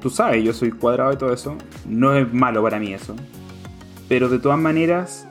tú 0.00 0.10
sabes, 0.10 0.42
yo 0.42 0.52
soy 0.52 0.72
cuadrado 0.72 1.12
y 1.12 1.16
todo 1.16 1.32
eso. 1.32 1.56
No 1.86 2.16
es 2.16 2.34
malo 2.34 2.64
para 2.64 2.80
mí 2.80 2.92
eso. 2.92 3.14
Pero 4.08 4.28
de 4.28 4.40
todas 4.40 4.58
maneras, 4.58 5.28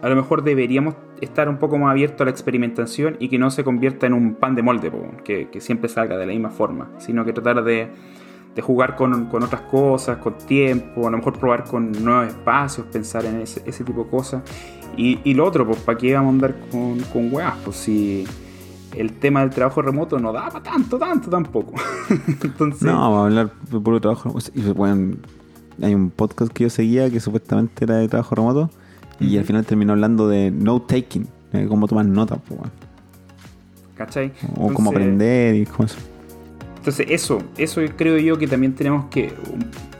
a 0.00 0.08
lo 0.08 0.14
mejor 0.14 0.44
deberíamos 0.44 0.94
estar 1.20 1.48
un 1.48 1.58
poco 1.58 1.76
más 1.76 1.90
abiertos 1.90 2.20
a 2.20 2.26
la 2.26 2.30
experimentación 2.30 3.16
y 3.18 3.30
que 3.30 3.38
no 3.40 3.50
se 3.50 3.64
convierta 3.64 4.06
en 4.06 4.12
un 4.12 4.36
pan 4.36 4.54
de 4.54 4.62
molde, 4.62 4.92
que, 5.24 5.48
que 5.48 5.60
siempre 5.60 5.88
salga 5.88 6.16
de 6.16 6.24
la 6.24 6.32
misma 6.32 6.50
forma, 6.50 6.88
sino 6.98 7.24
que 7.24 7.32
tratar 7.32 7.64
de, 7.64 7.88
de 8.58 8.62
jugar 8.62 8.96
con, 8.96 9.26
con 9.26 9.44
otras 9.44 9.60
cosas, 9.70 10.16
con 10.16 10.36
tiempo, 10.36 11.06
a 11.06 11.12
lo 11.12 11.18
mejor 11.18 11.38
probar 11.38 11.62
con 11.62 11.92
nuevos 11.92 12.26
espacios, 12.26 12.84
pensar 12.88 13.24
en 13.24 13.40
ese, 13.40 13.62
ese 13.64 13.84
tipo 13.84 14.02
de 14.02 14.10
cosas. 14.10 14.42
Y, 14.96 15.20
y 15.22 15.34
lo 15.34 15.46
otro, 15.46 15.64
pues, 15.64 15.78
¿para 15.78 15.96
qué 15.96 16.12
vamos 16.14 16.30
a 16.30 16.32
andar 16.34 16.56
con, 16.72 16.98
con 17.12 17.32
weas? 17.32 17.54
Pues 17.64 17.76
si 17.76 18.26
el 18.96 19.12
tema 19.12 19.42
del 19.42 19.50
trabajo 19.50 19.80
remoto 19.80 20.18
no 20.18 20.32
da 20.32 20.48
para 20.48 20.60
tanto, 20.64 20.98
tanto 20.98 21.30
tampoco. 21.30 21.74
Entonces, 22.42 22.82
No, 22.82 22.94
vamos 22.98 23.18
a 23.20 23.24
hablar 23.26 23.50
de 23.70 23.78
puro 23.78 24.00
trabajo. 24.00 24.34
y, 24.52 24.60
bueno, 24.72 25.14
hay 25.80 25.94
un 25.94 26.10
podcast 26.10 26.52
que 26.52 26.64
yo 26.64 26.70
seguía 26.70 27.08
que 27.10 27.20
supuestamente 27.20 27.84
era 27.84 27.94
de 27.98 28.08
trabajo 28.08 28.34
remoto 28.34 28.70
y 29.20 29.38
al 29.38 29.44
final 29.44 29.64
terminó 29.66 29.92
hablando 29.92 30.26
de 30.28 30.50
note 30.50 31.00
taking, 31.00 31.28
eh, 31.52 31.66
cómo 31.68 31.86
tomar 31.86 32.06
notas, 32.06 32.40
po, 32.40 32.56
weón. 32.56 32.72
¿cachai? 33.94 34.32
o 34.50 34.54
cómo 34.54 34.68
Entonces- 34.70 34.88
aprender 34.96 35.54
y 35.54 35.64
cómo 35.66 35.84
eso. 35.84 35.98
Entonces 36.88 37.06
eso, 37.10 37.42
eso 37.58 37.82
creo 37.96 38.16
yo 38.18 38.38
que 38.38 38.46
también 38.46 38.74
tenemos 38.74 39.06
que, 39.10 39.30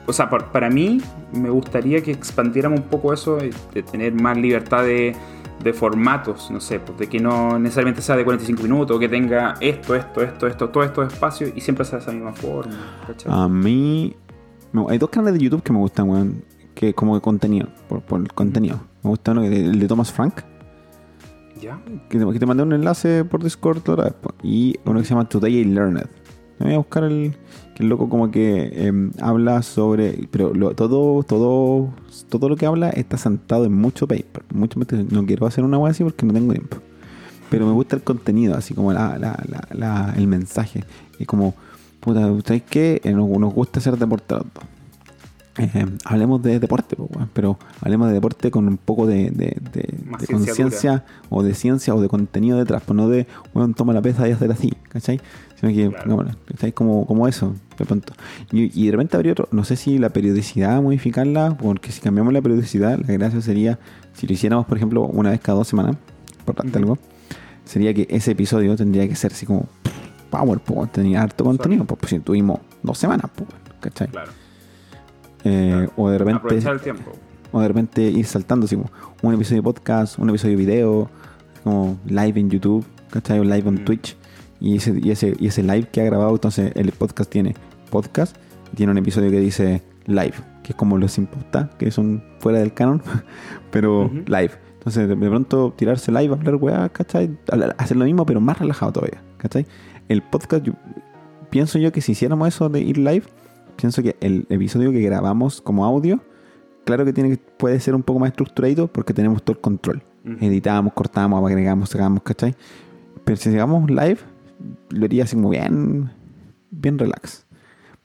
o 0.07 0.12
sea, 0.12 0.31
par- 0.31 0.51
para 0.51 0.70
mí 0.70 1.03
me 1.35 1.51
gustaría 1.51 2.03
que 2.03 2.11
expandiéramos 2.12 2.81
un 2.81 2.87
poco 2.87 3.12
eso, 3.12 3.37
de, 3.37 3.53
de 3.74 3.83
tener 3.83 4.14
más 4.14 4.38
libertad 4.38 4.85
de, 4.85 5.14
de 5.62 5.72
formatos, 5.74 6.51
no 6.51 6.62
sé, 6.62 6.81
pues, 6.81 6.98
de 6.98 7.07
que 7.07 7.20
no 7.20 7.59
necesariamente 7.59 8.01
sea 8.01 8.16
de 8.16 8.24
45 8.24 8.62
minutos, 8.62 8.98
que 8.98 9.07
tenga 9.07 9.57
esto, 9.61 9.94
esto, 9.94 10.22
esto, 10.22 10.46
esto, 10.46 10.70
todos 10.70 10.87
estos 10.87 11.12
espacios 11.12 11.53
y 11.55 11.61
siempre 11.61 11.85
sea 11.85 11.98
de 11.98 12.05
esa 12.05 12.12
misma 12.12 12.33
forma. 12.33 12.74
¿cachai? 13.07 13.31
A 13.31 13.46
mí. 13.48 14.16
hay 14.88 14.96
dos 14.96 15.11
canales 15.11 15.35
de 15.35 15.40
YouTube 15.44 15.62
que 15.62 15.72
me 15.74 15.79
gustan, 15.81 16.09
weón. 16.09 16.42
que 16.74 16.94
como 16.94 17.16
de 17.16 17.20
contenido, 17.20 17.68
por, 17.87 18.01
por 18.01 18.18
el 18.20 18.33
contenido. 18.33 18.81
Me 19.03 19.11
gusta 19.11 19.33
uno 19.33 19.44
el 19.44 19.79
de 19.79 19.87
Thomas 19.88 20.11
Frank, 20.11 20.40
¿Ya? 21.61 21.79
que 22.09 22.18
te, 22.18 22.33
que 22.33 22.38
te 22.38 22.46
mandé 22.46 22.62
un 22.62 22.72
enlace 22.72 23.27
por 23.27 23.42
Discord 23.44 23.79
otra 23.90 24.05
vez, 24.05 24.14
po. 24.14 24.33
y 24.42 24.74
uno 24.87 25.01
que 25.01 25.05
se 25.05 25.11
llama 25.11 25.29
Today 25.29 25.55
I 25.59 25.64
Learned. 25.64 26.07
Me 26.59 26.66
voy 26.66 26.75
a 26.75 26.79
buscar 26.79 27.05
el, 27.05 27.37
que 27.75 27.83
el 27.85 27.88
loco 27.88 28.09
como 28.09 28.31
que 28.31 28.87
em, 28.87 29.12
habla 29.21 29.62
sobre, 29.62 30.27
pero 30.31 30.53
lo- 30.55 30.75
todo, 30.75 31.23
todo, 31.23 31.90
todo 32.29 32.49
lo 32.49 32.57
que 32.57 32.66
habla 32.66 32.90
está 32.90 33.16
sentado 33.16 33.64
en 33.64 33.73
mucho 33.75 34.07
paper. 34.09 34.44
Mucho, 34.53 34.81
no 35.11 35.27
quiero 35.27 35.47
hacer 35.47 35.64
una 35.64 35.79
web 35.79 35.90
así 35.92 36.03
porque 36.05 36.27
no 36.27 36.33
tengo 36.33 36.53
tiempo. 36.53 36.79
Pero 37.51 37.66
me 37.66 37.73
gusta 37.73 37.97
el 37.97 38.03
contenido, 38.03 38.57
así 38.57 38.75
como 38.75 38.92
la, 38.92 39.18
la- 39.18 39.42
la- 39.49 39.68
la- 39.73 40.14
el 40.16 40.27
mensaje. 40.27 40.85
Y 41.18 41.25
como, 41.25 41.55
puta, 42.01 42.27
¿ustedes 42.31 42.62
qué? 42.62 43.01
Eh, 43.05 43.12
Nos, 43.12 43.29
nos 43.29 43.55
gusta 43.55 43.79
hacer 43.79 43.97
deporte 43.97 44.35
a 44.35 44.38
los 44.38 44.47
dos. 44.53 44.64
Eh, 45.61 45.87
hablemos 46.05 46.40
de 46.40 46.61
deporte, 46.61 46.94
po, 46.94 47.09
weón, 47.12 47.31
pero 47.33 47.59
hablemos 47.81 48.07
de 48.09 48.14
deporte 48.14 48.49
con 48.53 48.68
un 48.68 48.77
poco 48.77 49.07
de, 49.09 49.31
de, 49.31 49.57
de- 49.73 49.94
Más 50.07 50.21
de 50.21 50.27
ciencia 50.29 50.53
conciencia 50.55 51.05
o 51.31 51.42
de 51.42 51.53
ciencia 51.55 51.94
o 51.97 52.01
de 52.01 52.09
contenido 52.09 52.59
detrás, 52.59 52.81
pues 52.87 52.97
no 52.97 53.09
de, 53.09 53.27
bueno, 53.53 53.75
toma 53.75 53.92
la 53.92 54.01
pesa 54.01 54.29
y 54.29 54.33
hacer 54.33 54.53
así, 54.53 54.73
¿cachai? 54.88 55.21
Sino 55.61 55.73
que, 55.73 55.88
Claro. 55.88 56.05
pongámosle, 56.05 56.35
¿cachai? 56.47 56.73
Como, 56.73 57.05
como 57.07 57.27
eso, 57.27 57.55
de 57.79 57.85
pronto. 57.85 58.12
Y, 58.53 58.71
y 58.81 58.87
de 58.87 58.92
repente 58.92 59.16
habría 59.16 59.33
otro, 59.33 59.49
no 59.51 59.64
sé 59.64 59.75
si 59.77 59.99
la 59.99 60.11
periodicidad 60.11 60.81
modificarla, 60.81 61.57
porque 61.59 61.90
si 61.90 62.01
cambiamos 62.01 62.33
la 62.33 62.40
periodicidad, 62.40 62.99
la 62.99 63.12
gracia 63.14 63.40
sería, 63.40 63.79
si 64.12 64.27
lo 64.29 64.35
hiciéramos, 64.35 64.66
por 64.66 64.77
ejemplo, 64.77 65.03
una 65.07 65.31
vez 65.31 65.40
cada 65.40 65.59
dos 65.59 65.66
semanas, 65.68 65.97
por 66.44 66.55
Ujú. 66.64 66.79
algo, 66.79 66.99
sería 67.64 67.92
que 67.92 68.07
ese 68.11 68.31
episodio 68.33 68.77
tendría 68.77 69.09
que 69.09 69.16
ser 69.16 69.33
así 69.33 69.47
como 69.47 69.66
power, 70.31 70.61
pues, 70.61 70.92
tenía 70.92 71.23
harto 71.23 71.42
contenido, 71.44 71.85
pues, 71.85 71.99
pues 72.01 72.11
si 72.11 72.18
tuvimos 72.21 72.61
dos 72.83 72.97
semanas, 72.99 73.29
pues, 73.35 73.49
¿cachai? 73.81 74.09
Claro. 74.09 74.31
Eh, 75.44 75.71
Claro. 75.73 75.92
O 75.97 76.11
de 76.11 76.18
repente 76.18 76.38
Aprovechar 76.38 76.75
el 76.75 76.81
tiempo. 76.81 77.12
o 77.53 77.61
de 77.61 77.68
repente 77.68 78.03
ir 78.03 78.27
saltando 78.27 78.66
así 78.66 78.77
como 78.77 78.90
un 79.23 79.35
episodio 79.35 79.62
de 79.62 79.64
podcast, 79.64 80.18
un 80.18 80.29
episodio 80.31 80.57
de 80.57 80.64
video, 80.64 81.11
como 81.64 81.99
live 82.07 82.38
en 82.40 82.51
YouTube, 82.51 82.85
¿cachai? 83.11 83.38
O 83.40 83.44
live 83.44 83.68
en 83.68 83.75
Mm. 83.75 83.85
Twitch. 83.85 84.16
Y 84.61 84.77
ese, 84.77 84.99
y, 85.03 85.11
ese, 85.11 85.35
y 85.38 85.47
ese 85.47 85.62
live 85.62 85.88
que 85.92 86.01
ha 86.01 86.05
grabado, 86.05 86.33
entonces 86.33 86.73
el 86.75 86.90
podcast 86.92 87.31
tiene 87.31 87.55
podcast, 87.90 88.37
tiene 88.75 88.92
un 88.92 88.99
episodio 88.99 89.31
que 89.31 89.38
dice 89.40 89.83
live, 90.07 90.35
que 90.62 90.73
es 90.73 90.75
como 90.77 90.99
los 90.99 91.12
sin 91.12 91.27
pauta, 91.27 91.71
que 91.79 91.90
son 91.90 92.23
fuera 92.40 92.59
del 92.59 92.73
canon, 92.75 93.03
pero 93.71 94.11
live. 94.27 94.51
Entonces 94.75 95.09
de, 95.09 95.16
pronto 95.16 95.73
tirarse 95.77 96.11
live, 96.12 96.33
hablar 96.35 96.57
weá, 96.57 96.88
¿cachai? 96.88 97.37
Hacer 97.77 97.97
lo 97.97 98.05
mismo, 98.05 98.25
pero 98.27 98.40
más 98.40 98.59
relajado 98.59 98.92
todavía, 98.92 99.23
¿cachai? 99.37 99.66
El 100.09 100.23
podcast, 100.23 100.64
yo- 100.64 100.75
pienso 101.51 101.79
yo 101.79 101.92
que 101.92 102.01
si 102.01 102.12
hiciéramos 102.12 102.49
eso 102.49 102.68
de 102.68 102.81
ir 102.81 102.99
live, 102.99 103.25
pienso 103.77 104.03
que 104.03 104.16
el 104.21 104.47
episodio 104.49 104.90
que 104.90 105.01
grabamos 105.01 105.61
como 105.61 105.85
audio, 105.85 106.21
claro 106.85 107.05
que 107.05 107.12
tiene 107.12 107.37
puede 107.37 107.79
ser 107.81 107.94
un 107.94 108.03
poco 108.03 108.18
más 108.21 108.31
estructurado 108.31 108.88
porque 108.88 109.12
tenemos 109.14 109.42
todo 109.42 109.55
el 109.57 109.61
control. 109.61 110.03
Editamos, 110.40 110.92
cortamos, 110.92 111.42
agregamos, 111.49 111.88
sacamos, 111.90 112.23
¿cachai? 112.23 112.55
Pero 113.25 113.37
si 113.37 113.51
llegamos 113.51 113.88
live, 113.90 114.18
lo 114.90 115.05
haría 115.05 115.25
así 115.25 115.37
como 115.37 115.51
bien, 115.51 116.11
bien 116.71 116.99
relax. 116.99 117.47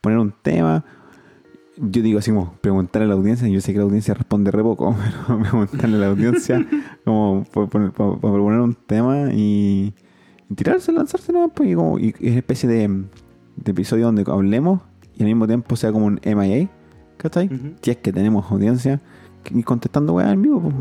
Poner 0.01 0.19
un 0.19 0.33
tema, 0.41 0.83
yo 1.77 2.01
digo 2.01 2.19
así 2.19 2.31
como 2.31 2.53
preguntarle 2.61 3.05
a 3.05 3.09
la 3.09 3.13
audiencia, 3.15 3.47
yo 3.47 3.61
sé 3.61 3.71
que 3.73 3.79
la 3.79 3.85
audiencia 3.85 4.13
responde 4.13 4.51
re 4.51 4.61
poco, 4.63 4.95
pero 5.27 5.39
preguntarle 5.41 5.95
a 5.97 5.99
la 5.99 6.07
audiencia 6.07 6.65
como 7.05 7.45
para 7.53 7.69
proponer 7.79 8.59
un 8.59 8.75
tema 8.75 9.31
y, 9.33 9.93
y 10.49 10.55
tirarse, 10.55 10.91
lanzarse, 10.91 11.31
¿no? 11.33 11.49
Pues, 11.49 11.69
y, 11.69 11.75
como, 11.75 11.99
y 11.99 12.09
es 12.09 12.21
una 12.21 12.37
especie 12.37 12.67
de, 12.69 12.87
de 13.55 13.71
episodio 13.71 14.05
donde 14.05 14.23
hablemos 14.27 14.81
y 15.15 15.21
al 15.21 15.27
mismo 15.27 15.47
tiempo 15.47 15.75
sea 15.75 15.91
como 15.91 16.05
un 16.07 16.19
MIA, 16.23 16.69
¿cachai? 17.17 17.45
Ujú. 17.47 17.73
Si 17.81 17.91
es 17.91 17.97
que 17.97 18.11
tenemos 18.11 18.51
audiencia 18.51 18.99
y 19.49 19.63
contestando 19.63 20.13
weá 20.13 20.31
en 20.31 20.41
vivo, 20.41 20.61
pues, 20.61 20.73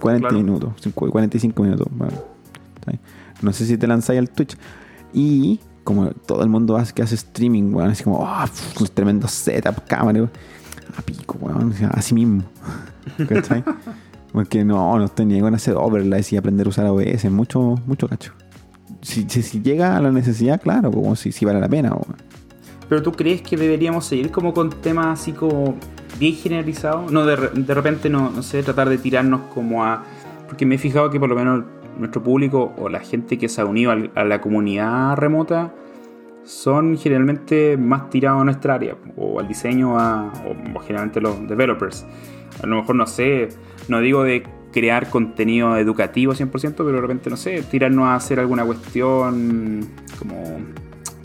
40 0.00 0.28
Claro. 0.28 0.42
minutos, 0.44 0.72
5 0.80 1.10
45 1.10 1.62
minutos. 1.62 1.86
bueno, 1.90 2.14
¿cachai? 2.74 3.00
No 3.42 3.52
sé 3.52 3.66
si 3.66 3.76
te 3.76 3.86
lanzáis 3.86 4.18
al 4.18 4.30
Twitch. 4.30 4.56
Y 5.12 5.60
como 5.84 6.10
todo 6.10 6.42
el 6.42 6.48
mundo 6.48 6.76
hace, 6.76 6.92
que 6.92 7.02
hace 7.02 7.14
streaming, 7.14 7.72
weón, 7.74 7.90
así 7.90 8.04
como, 8.04 8.24
ah, 8.26 8.46
pf, 8.46 8.80
un 8.80 8.88
tremendo 8.88 9.28
setup, 9.28 9.86
cámara, 9.86 10.20
weón. 10.20 10.30
a 10.96 11.02
pico, 11.02 11.38
weón, 11.40 11.74
así 11.92 12.14
mismo. 12.14 12.42
¿Cachai? 13.28 13.64
Porque 14.32 14.64
no, 14.64 14.96
no 14.98 15.04
estoy 15.06 15.26
ni 15.26 15.40
con 15.40 15.54
hacer 15.54 15.74
overlays 15.76 16.32
y 16.32 16.36
aprender 16.36 16.66
a 16.66 16.70
usar 16.70 16.86
OBS, 16.86 17.24
mucho, 17.30 17.76
mucho 17.86 18.08
cacho. 18.08 18.32
Si, 19.02 19.24
si, 19.28 19.42
si 19.42 19.60
llega 19.62 19.96
a 19.96 20.00
la 20.00 20.12
necesidad, 20.12 20.60
claro, 20.60 20.90
como 20.90 21.16
si, 21.16 21.32
si 21.32 21.44
vale 21.44 21.60
la 21.60 21.68
pena, 21.68 21.90
weón. 21.90 22.16
Pero 22.88 23.02
tú 23.02 23.12
crees 23.12 23.40
que 23.42 23.56
deberíamos 23.56 24.04
seguir 24.04 24.30
como 24.30 24.52
con 24.52 24.70
temas 24.70 25.20
así 25.20 25.32
como 25.32 25.76
bien 26.18 26.34
generalizados? 26.34 27.10
No, 27.10 27.24
de, 27.24 27.36
de 27.36 27.74
repente 27.74 28.08
no, 28.10 28.30
no 28.30 28.42
sé, 28.42 28.62
tratar 28.62 28.88
de 28.88 28.98
tirarnos 28.98 29.40
como 29.54 29.84
a... 29.84 30.04
Porque 30.46 30.66
me 30.66 30.74
he 30.74 30.78
fijado 30.78 31.10
que 31.10 31.18
por 31.18 31.28
lo 31.28 31.34
menos 31.34 31.64
nuestro 32.00 32.22
público 32.22 32.72
o 32.78 32.88
la 32.88 33.00
gente 33.00 33.38
que 33.38 33.48
se 33.48 33.60
ha 33.60 33.64
unido 33.64 33.92
a 33.92 34.24
la 34.24 34.40
comunidad 34.40 35.16
remota 35.16 35.72
son 36.44 36.96
generalmente 36.98 37.76
más 37.76 38.10
tirados 38.10 38.40
a 38.40 38.44
nuestra 38.44 38.74
área 38.74 38.96
o 39.16 39.38
al 39.38 39.46
diseño 39.46 39.94
o, 39.94 39.98
o 39.98 40.80
generalmente 40.80 41.20
los 41.20 41.46
developers. 41.46 42.06
A 42.62 42.66
lo 42.66 42.76
mejor 42.76 42.96
no 42.96 43.06
sé, 43.06 43.48
no 43.88 44.00
digo 44.00 44.24
de 44.24 44.42
crear 44.72 45.08
contenido 45.10 45.76
educativo 45.76 46.32
100%, 46.32 46.50
pero 46.76 46.92
de 46.92 47.00
repente 47.00 47.30
no 47.30 47.36
sé, 47.36 47.62
tirarnos 47.62 48.06
a 48.06 48.14
hacer 48.14 48.40
alguna 48.40 48.64
cuestión 48.64 49.86
como 50.18 50.58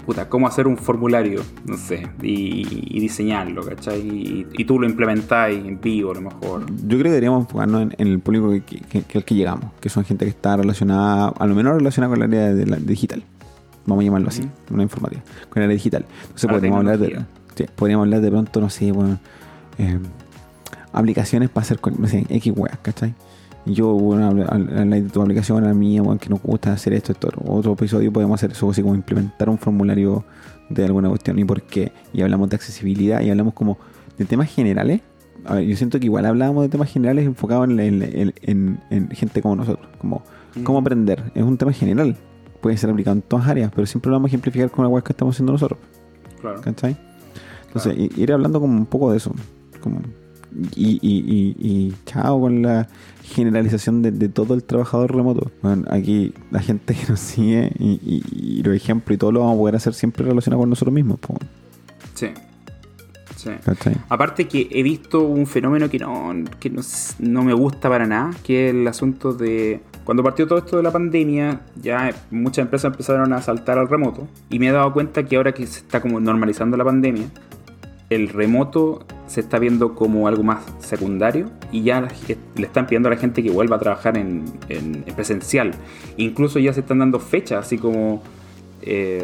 puta, 0.05 0.29
cómo 0.29 0.47
hacer 0.47 0.67
un 0.67 0.77
formulario, 0.77 1.41
no 1.65 1.77
sé, 1.77 2.07
y, 2.21 2.95
y 2.95 2.99
diseñarlo, 2.99 3.63
¿cachai? 3.65 3.99
Y, 4.01 4.47
y 4.57 4.65
tú 4.65 4.79
lo 4.79 4.87
implementáis 4.87 5.65
en 5.65 5.79
vivo 5.81 6.11
a 6.11 6.15
lo 6.15 6.21
mejor. 6.21 6.65
Yo 6.69 6.97
creo 6.97 7.03
que 7.03 7.09
deberíamos 7.09 7.41
enfocarnos 7.45 7.81
en, 7.81 7.95
en 7.97 8.07
el 8.07 8.19
público 8.19 8.49
que, 8.51 8.61
que- 8.81 9.01
que- 9.03 9.17
al 9.17 9.25
que 9.25 9.35
llegamos, 9.35 9.65
que 9.81 9.89
son 9.89 10.03
gente 10.05 10.25
que 10.25 10.29
está 10.31 10.55
relacionada, 10.57 11.29
a 11.29 11.45
lo 11.47 11.55
menos 11.55 11.75
relacionada 11.77 12.13
con 12.13 12.23
el 12.23 12.29
área 12.29 12.53
de 12.53 12.65
la 12.65 12.77
digital. 12.77 13.23
Vamos 13.87 14.01
a 14.01 14.05
llamarlo 14.05 14.29
así, 14.29 14.41
una 14.71 14.83
informática, 14.83 15.21
con 15.49 15.61
el 15.61 15.67
área 15.67 15.75
digital. 15.75 16.05
Entonces 16.23 16.49
podríamos 16.49 16.79
hablar, 16.79 16.97
de, 16.99 17.25
sí, 17.55 17.65
podríamos 17.75 18.05
hablar 18.05 18.21
de 18.21 18.31
pronto, 18.31 18.61
no 18.61 18.69
sé, 18.69 18.91
bueno, 18.91 19.19
eh, 19.77 19.99
aplicaciones 20.93 21.49
para 21.49 21.63
hacer, 21.63 21.79
con- 21.79 21.95
no 21.99 22.07
sé, 22.07 22.25
X 22.29 22.53
weas, 22.55 22.77
¿cachai? 22.81 23.13
Yo, 23.65 23.88
bueno, 23.93 24.28
hablar 24.28 24.88
de 24.88 25.01
tu 25.10 25.21
aplicación, 25.21 25.63
a 25.63 25.67
la 25.67 25.73
mía, 25.73 26.01
bueno, 26.04 26.19
que 26.19 26.30
nos 26.30 26.41
gusta 26.41 26.71
hacer 26.73 26.93
esto, 26.93 27.12
esto. 27.13 27.30
Otro 27.47 27.73
episodio 27.73 28.13
podemos 28.13 28.36
hacer 28.39 28.51
eso, 28.51 28.69
así 28.69 28.82
como 28.84 28.93
implementar 28.93 29.49
un 29.49 29.58
formulario 29.58 30.23
de 30.69 30.86
alguna 30.86 31.10
cuestión 31.10 31.39
y 31.39 31.45
por 31.45 31.63
qué. 31.63 31.91
Y 32.13 32.21
hablamos 32.21 32.49
de 32.49 32.58
accesibilidad 32.58 33.21
y 33.21 33.30
hablamos 33.32 33.54
como 33.56 33.78
de 34.17 34.25
temas 34.25 34.49
generales. 34.54 35.01
A 35.45 35.56
ver, 35.56 35.65
yo 35.65 35.75
siento 35.75 35.99
que 35.99 36.06
igual 36.06 36.25
hablábamos 36.25 36.63
de 36.63 36.69
temas 36.69 36.91
generales 36.91 37.25
enfocados 37.25 37.67
en, 37.69 37.80
en- 37.80 38.04
en- 38.04 38.34
en- 38.43 38.80
en 38.91 39.10
gente 39.10 39.41
como 39.41 39.56
nosotros, 39.56 39.88
como 39.99 40.21
cómo 40.63 40.80
aprender. 40.80 41.23
Es 41.34 41.43
un 41.43 41.58
tema 41.58 41.73
general, 41.73 42.15
puede 42.62 42.78
ser 42.78 42.89
aplicado 42.91 43.15
en 43.15 43.21
todas 43.23 43.47
áreas, 43.47 43.71
pero 43.73 43.86
siempre 43.88 44.10
lo 44.10 44.15
vamos 44.15 44.28
a 44.28 44.30
ejemplificar 44.30 44.69
con 44.71 44.86
la 44.86 44.89
web 44.89 45.04
que 45.04 45.12
estamos 45.12 45.36
haciendo 45.36 45.51
nosotros. 45.54 45.80
Claro. 46.39 46.62
¿Cachai? 46.62 46.95
Entonces, 47.67 47.95
i- 47.97 48.12
ir 48.21 48.32
hablando 48.32 48.60
como 48.62 48.73
un 48.78 48.86
poco 48.86 49.12
de 49.12 49.17
eso. 49.17 49.34
Como, 49.82 49.99
y, 50.75 50.99
y, 51.01 51.17
y, 51.17 51.55
y 51.59 51.93
chao 52.05 52.39
con 52.39 52.61
la 52.61 52.87
generalización 53.23 54.01
de, 54.01 54.11
de 54.11 54.29
todo 54.29 54.53
el 54.53 54.63
trabajador 54.63 55.15
remoto. 55.15 55.51
Bueno, 55.61 55.85
aquí 55.89 56.33
la 56.51 56.59
gente 56.59 56.93
que 56.93 57.07
nos 57.09 57.19
sigue 57.19 57.71
y, 57.79 58.23
y, 58.31 58.63
los 58.63 58.75
ejemplos 58.75 59.15
y 59.15 59.17
todo 59.17 59.31
lo 59.31 59.41
vamos 59.41 59.55
a 59.55 59.59
poder 59.59 59.75
hacer 59.75 59.93
siempre 59.93 60.25
relacionado 60.25 60.61
con 60.61 60.69
nosotros 60.69 60.93
mismos. 60.93 61.19
po, 61.19 61.37
Sí. 62.13 62.27
Sí. 63.35 63.51
Aparte 64.09 64.47
que 64.47 64.67
he 64.71 64.81
visto 64.81 65.21
un 65.21 65.45
fenómeno 65.45 65.89
que 65.89 65.99
no, 65.99 66.33
que 66.59 66.69
no, 66.69 66.81
no 67.19 67.43
me 67.43 67.53
gusta 67.53 67.89
para 67.89 68.07
nada, 68.07 68.31
que 68.43 68.69
es 68.69 68.75
el 68.75 68.87
asunto 68.87 69.33
de... 69.33 69.81
Cuando 70.03 70.23
partió 70.23 70.47
todo 70.47 70.59
esto 70.59 70.77
de 70.77 70.83
la 70.83 70.91
pandemia, 70.91 71.61
ya 71.79 72.11
muchas 72.31 72.63
empresas 72.63 72.91
empezaron 72.91 73.33
a 73.33 73.41
saltar 73.41 73.77
al 73.77 73.87
remoto. 73.87 74.27
Y 74.49 74.57
me 74.57 74.67
he 74.67 74.71
dado 74.71 74.93
cuenta 74.93 75.25
que 75.25 75.35
ahora 75.35 75.51
que 75.51 75.67
se 75.67 75.79
está 75.79 76.01
como 76.01 76.19
normalizando 76.19 76.77
la 76.77 76.85
pandemia, 76.85 77.27
el 78.09 78.29
remoto 78.29 79.03
se 79.27 79.39
está 79.39 79.57
viendo 79.59 79.95
como 79.95 80.27
algo 80.27 80.43
más 80.43 80.63
secundario 80.79 81.49
y 81.71 81.81
ya 81.83 82.07
le 82.55 82.65
están 82.65 82.86
pidiendo 82.86 83.09
a 83.09 83.11
la 83.13 83.17
gente 83.17 83.41
que 83.41 83.49
vuelva 83.49 83.77
a 83.77 83.80
trabajar 83.80 84.17
en, 84.17 84.43
en- 84.69 85.03
en 85.07 85.15
presencial. 85.15 85.71
Incluso 86.17 86.59
ya 86.59 86.71
se 86.73 86.82
están 86.82 86.99
dando 86.99 87.19
fechas, 87.19 87.65
así 87.65 87.77
como... 87.77 88.21
eh, 88.82 89.23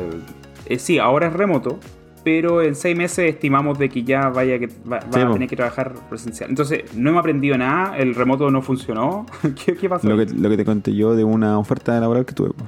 eh, 0.65 0.79
sí, 0.79 0.97
ahora 0.99 1.27
es 1.27 1.33
remoto, 1.33 1.77
pero 2.23 2.61
en 2.61 2.75
seis 2.75 2.95
meses 2.97 3.29
estimamos 3.29 3.77
de 3.79 3.89
que 3.89 4.03
ya 4.03 4.29
vaya 4.29 4.57
que 4.59 4.67
va, 4.67 4.97
va 4.99 5.07
Sí, 5.11 5.19
a 5.19 5.31
tener 5.31 5.47
que 5.49 5.55
trabajar 5.55 5.93
presencial. 6.09 6.49
Entonces, 6.49 6.83
no 6.95 7.09
hemos 7.09 7.19
aprendido 7.19 7.57
nada, 7.57 7.97
el 7.97 8.15
remoto 8.15 8.49
no 8.51 8.61
funcionó. 8.61 9.25
¿Qué, 9.65 9.75
qué 9.75 9.89
pasó? 9.89 10.07
Lo 10.09 10.17
que, 10.17 10.31
lo 10.33 10.49
que 10.49 10.57
te 10.57 10.65
conté 10.65 10.95
yo 10.95 11.15
de 11.15 11.23
una 11.23 11.57
oferta 11.59 11.99
laboral 11.99 12.25
que 12.25 12.33
tuve. 12.33 12.49
po. 12.51 12.65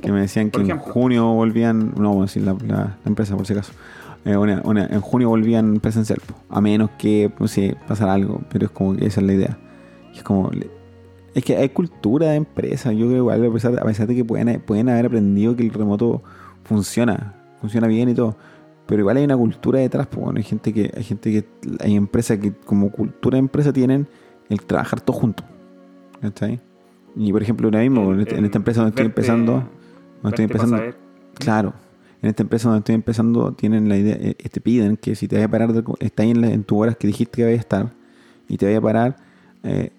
que 0.00 0.12
me 0.12 0.20
decían 0.20 0.50
que 0.50 0.60
en 0.60 0.78
junio 0.78 1.24
volvían, 1.32 1.92
no 1.96 2.10
vamos 2.10 2.18
a 2.18 2.22
decir 2.26 2.42
la, 2.42 2.52
la- 2.66 2.76
la 2.76 2.98
empresa 3.06 3.36
por 3.36 3.46
si 3.46 3.52
acaso, 3.54 3.72
Eh, 4.24 4.36
una- 4.36 4.60
una- 4.64 4.86
en 4.86 5.00
junio 5.00 5.28
volvían 5.30 5.80
presencial, 5.80 6.18
po, 6.26 6.34
a 6.48 6.60
menos 6.60 6.90
que 6.98 7.30
pues, 7.36 7.52
sí, 7.52 7.72
pasara 7.88 8.12
algo, 8.14 8.40
pero 8.50 8.66
es 8.66 8.70
como 8.72 8.94
que 8.94 9.06
esa 9.06 9.20
es 9.20 9.26
la 9.26 9.32
idea. 9.32 9.58
Y 10.14 10.18
es 10.18 10.22
como, 10.22 10.50
es 11.34 11.44
que 11.44 11.56
hay 11.56 11.68
cultura 11.70 12.28
de 12.30 12.36
empresa, 12.36 12.92
yo 12.92 13.06
creo 13.06 13.18
igual, 13.18 13.44
a 13.46 13.50
pesar, 13.52 13.78
a 13.80 13.84
pesar 13.84 14.06
de 14.06 14.14
que 14.16 14.24
pueden, 14.24 14.60
pueden 14.60 14.88
haber 14.90 15.06
aprendido 15.06 15.56
que 15.56 15.62
el 15.62 15.72
remoto 15.72 16.22
funciona, 16.64 17.34
funciona 17.60 17.86
bien 17.86 18.08
y 18.10 18.14
todo, 18.14 18.36
pero 18.86 19.00
igual 19.00 19.16
hay 19.16 19.24
una 19.24 19.36
cultura 19.36 19.78
detrás, 19.80 20.06
pues, 20.08 20.22
bueno, 20.22 20.36
hay 20.38 20.42
gente 20.44 20.72
que, 20.74 20.90
hay 20.94 21.02
gente 21.04 21.30
que, 21.30 21.48
hay 21.82 21.94
empresas 21.96 22.38
que 22.38 22.52
como 22.52 22.90
cultura 22.90 23.36
de 23.36 23.40
empresa 23.40 23.72
tienen 23.72 24.06
el 24.48 24.60
trabajar 24.62 25.00
todos 25.00 25.20
juntos. 25.20 25.46
¿Cachai? 26.20 26.60
Y 27.16 27.32
por 27.32 27.42
ejemplo, 27.42 27.68
ahora 27.68 27.80
mismo, 27.80 28.12
en, 28.12 28.20
esta- 28.20 28.36
en 28.36 28.44
esta 28.44 28.58
empresa 28.58 28.80
donde 28.82 28.90
estoy 28.90 29.06
empezando, 29.06 29.52
donde 30.22 30.28
estoy 30.28 30.44
empezando, 30.44 30.76
saber. 30.76 30.96
claro, 31.38 31.72
en 32.22 32.28
esta 32.28 32.42
empresa 32.42 32.68
donde 32.68 32.80
estoy 32.80 32.94
empezando, 32.94 33.52
tienen 33.52 33.88
la 33.88 33.96
idea, 33.96 34.16
eh, 34.20 34.34
te 34.50 34.60
piden 34.60 34.96
que 34.96 35.14
si 35.14 35.26
te 35.28 35.36
vayas 35.36 35.48
a 35.48 35.50
parar, 35.50 35.72
de, 35.72 35.82
está 36.00 36.22
ahí 36.22 36.30
en, 36.30 36.40
la- 36.40 36.50
en 36.52 36.64
tus 36.64 36.78
horas 36.78 36.96
que 36.96 37.06
dijiste 37.06 37.32
que 37.36 37.44
vayas 37.44 37.58
a 37.58 37.60
estar, 37.62 37.92
y 38.48 38.56
te 38.56 38.66
vayas 38.66 38.78
a 38.78 38.82
parar, 38.82 39.16
eh, 39.62 39.90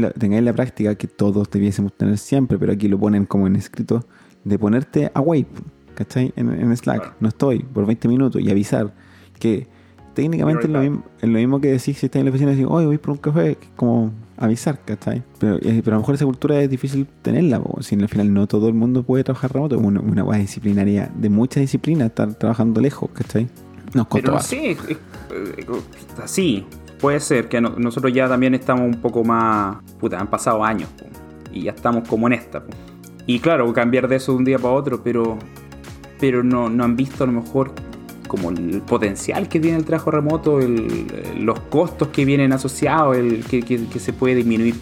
la- 0.00 0.10
tengáis 0.10 0.42
la 0.44 0.52
práctica 0.52 0.94
que 0.96 1.06
todos 1.06 1.50
debiésemos 1.50 1.92
tener 1.92 2.18
siempre, 2.18 2.58
pero 2.58 2.72
aquí 2.72 2.88
lo 2.88 2.98
ponen 2.98 3.24
como 3.26 3.46
en 3.46 3.56
escrito, 3.56 4.04
de 4.44 4.58
ponerte 4.58 5.10
away, 5.14 5.46
¿cachai? 5.94 6.32
En, 6.36 6.50
en 6.50 6.76
Slack, 6.76 7.14
no 7.20 7.28
estoy, 7.28 7.60
por 7.60 7.86
20 7.86 8.08
minutos, 8.08 8.42
y 8.42 8.50
avisar 8.50 8.92
que 9.38 9.68
técnicamente 10.14 10.64
es 10.66 10.70
lo, 10.70 10.80
mismo, 10.80 11.02
es 11.20 11.28
lo 11.28 11.38
mismo 11.38 11.60
que 11.60 11.68
decir 11.68 11.94
si 11.94 12.06
estás 12.06 12.20
en 12.20 12.26
la 12.26 12.30
oficina 12.30 12.50
y 12.52 12.54
decir, 12.54 12.66
oye, 12.70 12.86
voy 12.86 12.98
por 12.98 13.10
un 13.12 13.16
café, 13.18 13.56
que 13.56 13.64
es 13.66 13.70
como 13.76 14.10
avisar, 14.36 14.80
¿cachai? 14.84 15.22
Pero, 15.38 15.56
eh, 15.56 15.80
pero 15.84 15.94
a 15.94 15.98
lo 15.98 16.00
mejor 16.00 16.14
esa 16.14 16.24
cultura 16.24 16.60
es 16.60 16.70
difícil 16.70 17.06
tenerla, 17.22 17.60
po, 17.60 17.82
si 17.82 17.94
al 17.96 18.08
final 18.08 18.32
no 18.32 18.46
todo 18.46 18.68
el 18.68 18.74
mundo 18.74 19.02
puede 19.02 19.22
trabajar 19.24 19.52
remoto, 19.52 19.76
es 19.76 19.82
una, 19.82 20.00
una 20.00 20.22
guay 20.22 20.40
disciplinaria 20.42 21.10
de 21.14 21.28
mucha 21.28 21.60
disciplina 21.60 22.06
estar 22.06 22.32
trabajando 22.34 22.80
lejos, 22.80 23.10
¿cachai? 23.12 23.48
Nos 23.94 24.06
Pero 24.06 24.36
es- 24.38 24.52
es- 24.88 26.30
sí, 26.30 26.64
puede 27.00 27.20
ser 27.20 27.48
que 27.48 27.60
no- 27.60 27.74
nosotros 27.76 28.12
ya 28.12 28.28
también 28.28 28.54
estamos 28.54 28.84
un 28.84 29.00
poco 29.00 29.24
más. 29.24 29.78
Puta, 29.98 30.18
han 30.18 30.28
pasado 30.28 30.64
años 30.64 30.88
po, 30.98 31.06
y 31.52 31.62
ya 31.62 31.72
estamos 31.72 32.08
como 32.08 32.26
en 32.26 32.34
esta. 32.34 32.60
po. 32.64 32.72
Y 33.26 33.38
claro, 33.40 33.72
cambiar 33.72 34.08
de 34.08 34.16
eso 34.16 34.32
de 34.32 34.38
un 34.38 34.44
día 34.44 34.58
para 34.58 34.74
otro, 34.74 35.02
pero, 35.02 35.38
pero 36.18 36.42
no, 36.42 36.68
no 36.68 36.84
han 36.84 36.96
visto 36.96 37.24
a 37.24 37.26
lo 37.26 37.32
mejor 37.34 37.72
como 38.30 38.50
el 38.50 38.80
potencial 38.86 39.48
que 39.48 39.58
tiene 39.58 39.76
el 39.78 39.84
trabajo 39.84 40.12
remoto, 40.12 40.60
el- 40.60 41.06
los 41.40 41.58
costos 41.58 42.08
que 42.08 42.24
vienen 42.24 42.52
asociados, 42.52 43.16
el 43.16 43.44
que, 43.44 43.60
que- 43.62 43.86
que 43.86 43.98
se 43.98 44.12
puede 44.12 44.36
disminuir, 44.36 44.76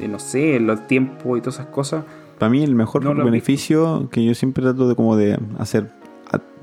eh, 0.00 0.08
no 0.08 0.18
sé, 0.18 0.58
los 0.60 0.86
tiempos 0.86 1.36
y 1.36 1.42
todas 1.42 1.56
esas 1.56 1.66
cosas. 1.66 2.04
Para 2.38 2.48
mí 2.48 2.62
el 2.64 2.74
mejor 2.74 3.04
No 3.04 3.14
beneficio 3.14 4.08
que 4.10 4.24
yo 4.24 4.34
siempre 4.34 4.62
trato 4.62 4.88
de 4.88 4.94
como 4.94 5.14
de 5.14 5.38
hacer, 5.58 5.92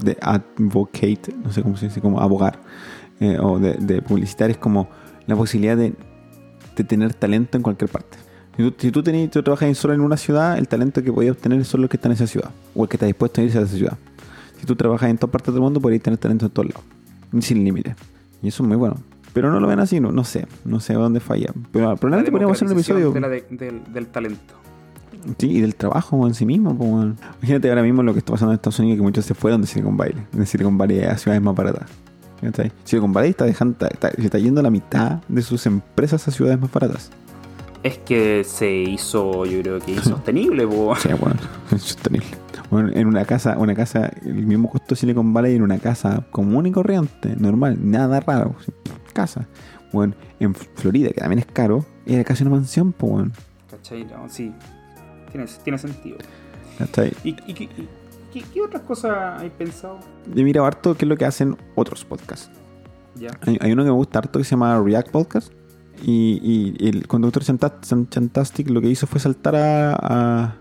de 0.03 0.17
advocate, 0.21 1.33
no 1.43 1.51
sé 1.51 1.61
cómo 1.61 1.77
se 1.77 1.85
dice, 1.87 2.01
como 2.01 2.19
abogar, 2.19 2.59
eh, 3.19 3.37
o 3.39 3.59
de, 3.59 3.73
de 3.75 4.01
publicitar 4.01 4.49
es 4.49 4.57
como 4.57 4.89
la 5.27 5.35
posibilidad 5.35 5.77
de, 5.77 5.93
de 6.75 6.83
tener 6.83 7.13
talento 7.13 7.57
en 7.57 7.63
cualquier 7.63 7.89
parte. 7.91 8.17
Si 8.57 8.63
tú, 8.63 8.73
si 8.77 8.91
tú, 8.91 9.01
tenés- 9.03 9.29
tú 9.29 9.41
trabajas 9.43 9.77
solo 9.77 9.93
en 9.93 10.01
una 10.01 10.17
ciudad, 10.17 10.57
el 10.57 10.67
talento 10.67 11.03
que 11.03 11.11
podías 11.13 11.35
obtener 11.35 11.59
es 11.61 11.67
solo 11.67 11.83
el 11.83 11.89
que 11.89 11.97
está 11.97 12.07
en 12.07 12.13
esa 12.13 12.27
ciudad, 12.27 12.49
o 12.75 12.83
el 12.83 12.89
que 12.89 12.97
está 12.97 13.05
dispuesto 13.05 13.41
a 13.41 13.43
irse 13.43 13.57
a 13.57 13.61
esa 13.61 13.75
ciudad. 13.75 13.97
Si 14.63 14.67
tú 14.67 14.77
trabajas 14.77 15.09
en 15.09 15.17
todas 15.17 15.31
partes 15.33 15.53
del 15.53 15.61
mundo, 15.61 15.81
podrías 15.81 16.01
tener 16.01 16.17
talento 16.17 16.45
en 16.45 16.51
todos 16.51 16.69
lados, 16.69 16.83
sin 17.45 17.65
límite. 17.65 17.97
Y 18.41 18.47
eso 18.47 18.63
es 18.63 18.67
muy 18.69 18.77
bueno. 18.77 18.95
Pero 19.33 19.51
no 19.51 19.59
lo 19.59 19.67
ven 19.67 19.81
así, 19.81 19.99
no, 19.99 20.13
no 20.13 20.23
sé, 20.23 20.47
no 20.63 20.79
sé 20.79 20.93
dónde 20.93 21.19
falla. 21.19 21.51
Pero 21.73 21.97
probablemente 21.97 22.31
podríamos 22.31 22.55
hacer 22.57 22.67
un 22.69 22.73
episodio. 22.75 23.11
de 23.11 23.19
la 23.19 23.27
de- 23.27 23.45
del, 23.49 23.81
del 23.91 24.07
talento. 24.07 24.53
Sí, 25.37 25.51
y 25.51 25.59
del 25.59 25.75
trabajo 25.75 26.25
en 26.27 26.33
sí 26.33 26.45
mismo. 26.45 26.71
weón. 26.71 27.17
Imagínate 27.39 27.67
ahora 27.67 27.83
mismo 27.83 28.03
lo 28.03 28.13
que 28.13 28.19
está 28.19 28.31
pasando 28.31 28.53
en 28.53 28.55
Estados 28.55 28.79
Unidos, 28.79 28.95
que 28.99 29.01
muchos 29.01 29.25
se 29.25 29.33
fueron 29.33 29.59
de 29.59 29.67
Silicon 29.67 29.97
Valley. 29.97 30.15
De 30.31 30.45
Silicon 30.45 30.77
Valley 30.77 31.01
a 31.03 31.17
ciudades 31.17 31.43
más 31.43 31.55
baratas. 31.55 31.89
Silicon 32.85 33.11
Valley 33.11 33.31
está 33.31 33.43
dejando, 33.43 33.85
está, 33.85 34.07
está 34.09 34.37
yendo 34.39 34.61
la 34.61 34.69
mitad 34.69 35.21
de 35.27 35.41
sus 35.41 35.65
empresas 35.65 36.25
a 36.27 36.31
ciudades 36.31 36.57
más 36.57 36.71
baratas. 36.71 37.11
Es 37.83 37.97
que 37.97 38.45
se 38.45 38.73
hizo, 38.73 39.45
yo 39.45 39.61
creo 39.61 39.79
que 39.79 39.91
insostenible, 39.91 40.65
sea, 41.01 41.15
bueno, 41.15 41.35
es 41.71 41.81
sostenible. 41.81 42.27
Bueno, 42.73 42.89
en 42.93 43.07
una 43.07 43.23
casa, 43.25 43.57
una 43.57 43.75
casa, 43.75 44.11
el 44.25 44.45
mismo 44.45 44.69
costo 44.69 44.87
de 44.89 44.95
Silicon 44.97 45.33
Valley 45.33 45.55
en 45.55 45.61
una 45.61 45.77
casa 45.79 46.25
común 46.31 46.65
y 46.65 46.71
corriente, 46.71 47.35
normal, 47.37 47.77
nada 47.81 48.19
raro. 48.19 48.55
Casa. 49.13 49.47
Bueno, 49.91 50.15
en 50.39 50.55
Florida, 50.55 51.09
que 51.09 51.21
también 51.21 51.39
es 51.39 51.45
caro, 51.45 51.85
era 52.05 52.23
casi 52.23 52.43
una 52.43 52.51
mansión, 52.55 52.91
pues, 52.93 53.11
bueno. 53.11 53.31
¿Cachai? 53.69 54.05
No, 54.05 54.27
sí. 54.27 54.51
Tiene, 55.31 55.45
tiene 55.63 55.77
sentido. 55.77 56.17
¿Cachai? 56.79 57.13
¿Y, 57.23 57.29
y, 57.45 57.53
qué- 57.53 57.63
y- 57.65 57.87
qué, 58.33 58.41
qué 58.51 58.61
otras 58.61 58.81
cosas 58.81 59.39
hay 59.39 59.51
pensado? 59.51 59.99
Yo 60.33 60.43
miro 60.43 60.65
harto 60.65 60.95
qué 60.95 61.05
es 61.05 61.09
lo 61.09 61.15
que 61.15 61.25
hacen 61.25 61.55
otros 61.75 62.03
podcasts. 62.05 62.49
Ya. 63.15 63.29
Hay, 63.45 63.59
hay 63.61 63.71
uno 63.71 63.83
que 63.83 63.89
me 63.91 63.95
gusta 63.95 64.17
harto 64.19 64.39
que 64.39 64.45
se 64.45 64.51
llama 64.51 64.81
React 64.81 65.11
Podcast. 65.11 65.53
Y, 66.03 66.41
y 66.79 66.87
el 66.89 67.07
conductor 67.07 67.43
Chanta- 67.43 67.79
Chan- 67.81 68.09
Chantastic 68.09 68.69
lo 68.71 68.81
que 68.81 68.89
hizo 68.89 69.05
fue 69.05 69.19
saltar 69.19 69.55
a, 69.55 69.93
a- 69.93 70.55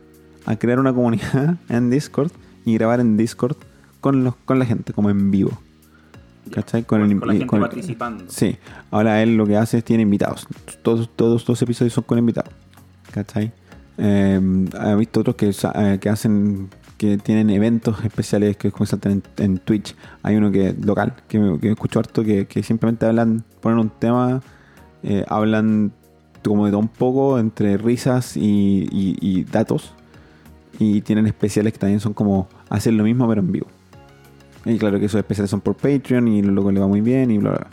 a 0.46 0.56
crear 0.56 0.78
una 0.80 0.92
comunidad 0.92 1.56
en 1.68 1.90
Discord 1.90 2.30
y 2.64 2.74
grabar 2.74 3.00
en 3.00 3.16
Discord 3.16 3.56
con, 4.00 4.24
los, 4.24 4.34
con 4.44 4.58
la 4.58 4.64
gente, 4.66 4.92
como 4.92 5.10
en 5.10 5.30
vivo. 5.30 5.50
¿Cachai? 6.52 6.82
Con 6.84 7.00
Con, 7.02 7.10
el- 7.12 7.18
con 7.18 7.28
la 7.28 7.34
gente 7.34 7.46
con 7.46 7.62
el- 7.62 7.68
participando. 7.68 8.24
Sí, 8.28 8.56
ahora 8.90 9.22
él 9.22 9.36
lo 9.36 9.46
que 9.46 9.56
hace 9.56 9.78
es 9.78 9.84
tiene 9.84 10.02
invitados. 10.02 10.46
Todos, 10.82 11.08
todos 11.14 11.48
los 11.48 11.62
episodios 11.62 11.92
son 11.92 12.04
con 12.04 12.18
invitados. 12.18 12.52
¿Cachai? 13.12 13.52
Eh, 13.98 14.40
he 14.84 14.94
visto 14.96 15.20
otros 15.20 15.36
que, 15.36 15.50
eh, 15.50 15.98
que 16.00 16.08
hacen 16.08 16.68
que 16.98 17.18
tienen 17.18 17.50
eventos 17.50 18.04
especiales 18.04 18.56
que 18.56 18.72
saltan 18.86 19.12
en, 19.12 19.22
en 19.44 19.58
Twitch. 19.58 19.94
Hay 20.22 20.36
uno 20.36 20.50
que 20.52 20.68
es 20.68 20.84
local, 20.84 21.14
que, 21.28 21.38
me- 21.38 21.58
que 21.58 21.70
escucho 21.72 21.98
harto, 22.00 22.22
que, 22.24 22.46
que 22.46 22.62
simplemente 22.62 23.06
hablan, 23.06 23.44
ponen 23.60 23.78
un 23.78 23.90
tema, 23.90 24.40
eh, 25.02 25.24
hablan 25.28 25.92
como 26.44 26.64
de 26.66 26.72
todo 26.72 26.80
un 26.80 26.88
poco 26.88 27.38
entre 27.38 27.76
risas 27.76 28.36
y, 28.36 28.88
y- 28.90 29.16
y 29.20 29.44
datos. 29.44 29.94
Y 30.78 31.00
tienen 31.02 31.26
especiales 31.26 31.72
que 31.72 31.78
también 31.78 32.00
son 32.00 32.12
como 32.14 32.48
hacer 32.68 32.92
lo 32.94 33.04
mismo 33.04 33.28
pero 33.28 33.40
en 33.40 33.52
vivo. 33.52 33.66
Y 34.64 34.78
claro 34.78 34.98
que 34.98 35.06
esos 35.06 35.18
especiales 35.18 35.50
son 35.50 35.60
por 35.60 35.74
Patreon 35.74 36.28
y 36.28 36.42
luego 36.42 36.70
le 36.72 36.80
va 36.80 36.86
muy 36.86 37.00
bien 37.00 37.30
y 37.30 37.38
bla 37.38 37.50
bla. 37.50 37.66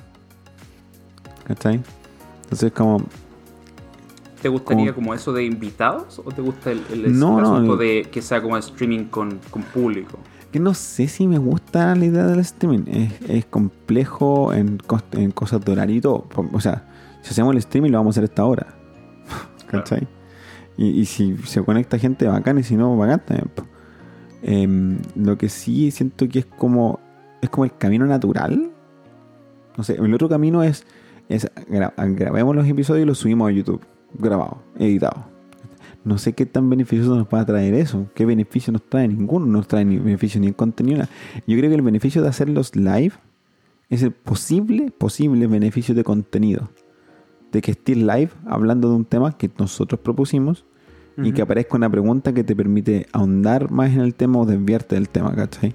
¿Cachai? 1.46 1.82
Entonces 2.44 2.72
como... 2.72 3.04
¿Te 4.42 4.48
gustaría 4.50 4.94
Como- 4.94 5.08
como 5.08 5.14
eso 5.14 5.34
de 5.34 5.44
invitados 5.44 6.22
o 6.24 6.32
te 6.32 6.42
gusta 6.42 6.72
el, 6.72 6.82
el- 6.92 7.20
No, 7.20 7.38
el 7.40 7.44
no, 7.44 7.56
asunto 7.56 7.74
el- 7.74 7.80
de 7.80 8.02
que 8.10 8.22
sea 8.22 8.42
como 8.42 8.56
streaming 8.58 9.06
con, 9.06 9.40
con 9.52 9.64
público? 9.64 10.18
Que 10.52 10.60
no 10.60 10.74
sé 10.74 11.08
si 11.08 11.28
me 11.28 11.38
gusta 11.38 11.94
la 11.96 12.06
idea 12.06 12.26
del 12.26 12.40
streaming. 12.40 12.86
Es, 12.88 13.14
es 13.30 13.46
complejo 13.46 14.54
en, 14.54 14.80
en 15.12 15.32
cosas 15.32 15.64
de 15.64 15.72
horario 15.72 15.96
y 15.98 16.02
todo. 16.02 16.28
O 16.54 16.60
sea, 16.62 16.88
si 17.22 17.32
hacemos 17.32 17.52
el 17.52 17.58
streaming 17.60 17.92
lo 17.92 17.98
vamos 18.00 18.16
a 18.16 18.22
hacer 18.22 18.24
a 18.24 18.26
esta 18.32 18.46
hora. 18.46 18.68
¿Cachai? 19.68 20.08
Y, 20.82 21.04
si 21.06 21.36
se 21.40 21.62
conecta 21.62 21.98
gente 22.00 22.26
bacán 22.26 22.58
y 22.58 22.64
si 22.64 22.78
no, 22.78 22.96
bacán 22.96 23.22
también. 23.26 23.50
Em, 24.42 24.98
lo 25.16 25.38
que 25.38 25.50
sí 25.50 25.92
siento 25.92 26.30
que 26.30 26.40
es 26.40 26.46
como 26.46 27.02
es 27.42 27.50
como 27.50 27.66
el 27.66 27.76
camino 27.76 28.06
natural. 28.06 28.72
No 29.78 29.84
sé, 29.84 29.96
el 29.96 30.14
otro 30.14 30.30
camino 30.30 30.64
es, 30.64 30.86
es 31.28 31.52
gra- 31.70 31.94
grabemos 32.16 32.56
los 32.56 32.68
episodios 32.68 33.04
y 33.04 33.08
los 33.08 33.18
subimos 33.18 33.50
a 33.50 33.52
YouTube. 33.52 33.82
Grabado, 34.18 34.62
editado. 34.78 35.26
No 36.06 36.18
sé 36.18 36.32
qué 36.34 36.46
tan 36.46 36.70
beneficioso 36.70 37.16
nos 37.16 37.28
va 37.28 37.42
a 37.42 37.46
traer 37.46 37.74
eso. 37.74 38.08
¿Qué 38.16 38.26
beneficio 38.26 38.72
nos 38.72 38.84
trae? 38.90 39.08
Ninguno 39.08 39.46
nos 39.46 39.68
trae 39.68 39.84
ni 39.84 39.98
beneficio 39.98 40.40
ni 40.40 40.48
en 40.48 40.54
contenido. 40.54 41.04
Yo 41.46 41.58
creo 41.58 41.70
que 41.70 41.76
el 41.76 41.82
beneficio 41.82 42.22
de 42.22 42.30
hacerlos 42.30 42.76
live 42.76 43.12
es 43.90 44.02
el 44.04 44.12
posible, 44.12 44.92
posible 44.92 45.48
beneficio 45.48 45.94
de 45.94 46.06
contenido. 46.06 46.70
De 47.52 47.62
que 47.62 47.72
estés 47.72 47.98
live 47.98 48.30
hablando 48.46 48.90
de 48.90 48.96
un 48.96 49.06
tema 49.06 49.38
que 49.38 49.52
nosotros 49.58 50.00
propusimos 50.00 50.66
y 51.24 51.32
que 51.34 51.42
aparezca 51.42 51.76
una 51.76 51.90
pregunta 51.90 52.34
que 52.34 52.44
te 52.44 52.56
permite 52.56 53.08
ahondar 53.12 53.72
más 53.72 53.92
en 53.92 54.02
el 54.02 54.14
tema 54.14 54.40
o 54.40 54.46
desviarte 54.46 54.96
del 54.96 55.10
tema, 55.10 55.34
¿cachai? 55.36 55.74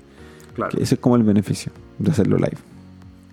Claro. 0.54 0.76
Que 0.76 0.82
ese 0.82 0.94
es 0.94 1.00
como 1.00 1.16
el 1.16 1.22
beneficio 1.22 1.72
de 1.98 2.10
hacerlo 2.10 2.36
live. 2.36 2.58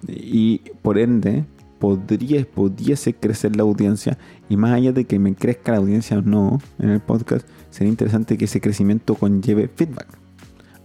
Y 0.07 0.61
por 0.81 0.97
ende, 0.97 1.45
podría, 1.81 2.45
pudiese 2.45 3.13
crecer 3.13 3.55
la 3.55 3.63
audiencia. 3.63 4.17
Y 4.49 4.55
más 4.55 4.71
allá 4.71 4.93
de 4.93 5.05
que 5.05 5.19
me 5.19 5.33
crezca 5.35 5.71
la 5.71 5.79
audiencia 5.79 6.19
o 6.19 6.21
no 6.21 6.61
en 6.79 6.89
el 6.89 6.99
podcast, 6.99 7.45
sería 7.71 7.89
interesante 7.89 8.37
que 8.37 8.45
ese 8.45 8.61
crecimiento 8.61 9.15
conlleve 9.15 9.67
feedback. 9.67 10.07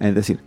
Es 0.01 0.15
decir, 0.15 0.41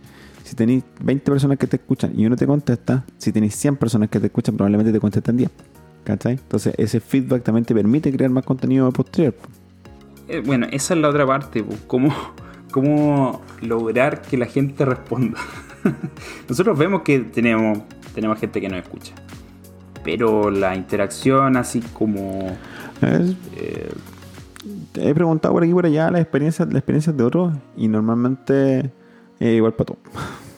si 0.44 0.56
tenéis 0.56 0.84
20 1.02 1.30
personas 1.30 1.58
que 1.58 1.66
te 1.66 1.76
escuchan 1.76 2.12
y 2.18 2.26
uno 2.26 2.36
te 2.36 2.46
contesta, 2.46 3.04
si 3.18 3.32
tenéis 3.32 3.54
100 3.54 3.76
personas 3.76 4.10
que 4.10 4.18
te 4.18 4.26
escuchan, 4.26 4.56
probablemente 4.56 4.92
te 4.92 5.00
contestan 5.00 5.36
10. 5.36 5.50
¿Cachai? 6.02 6.32
Entonces, 6.32 6.74
ese 6.78 6.98
feedback 6.98 7.44
también 7.44 7.64
te 7.64 7.74
permite 7.74 8.10
crear 8.12 8.30
más 8.30 8.44
contenido 8.44 8.90
posterior. 8.90 9.34
Eh, 10.30 10.42
bueno, 10.44 10.66
esa 10.70 10.94
es 10.94 11.00
la 11.00 11.08
otra 11.08 11.26
parte, 11.26 11.62
po. 11.62 11.74
¿Cómo, 11.86 12.14
cómo 12.70 13.42
lograr 13.62 14.22
que 14.22 14.36
la 14.36 14.46
gente 14.46 14.84
responda. 14.84 15.38
Nosotros 16.48 16.78
vemos 16.78 17.02
que 17.02 17.18
tenemos, 17.20 17.78
tenemos 18.14 18.38
gente 18.38 18.60
que 18.60 18.68
nos 18.68 18.78
escucha. 18.80 19.12
Pero 20.04 20.50
la 20.50 20.74
interacción 20.76 21.56
así 21.56 21.80
como... 21.92 22.56
Es- 23.02 23.34
eh, 23.56 23.90
he 24.94 25.14
preguntado 25.14 25.54
por 25.54 25.62
aquí 25.62 25.70
y 25.72 25.74
por 25.74 25.86
allá 25.86 26.10
las 26.10 26.20
experiencias, 26.20 26.68
las 26.68 26.76
experiencias 26.76 27.16
de 27.16 27.24
otros 27.24 27.54
y 27.76 27.88
normalmente 27.88 28.90
es 29.40 29.56
igual 29.56 29.72
para 29.74 29.86
todo. 29.86 29.98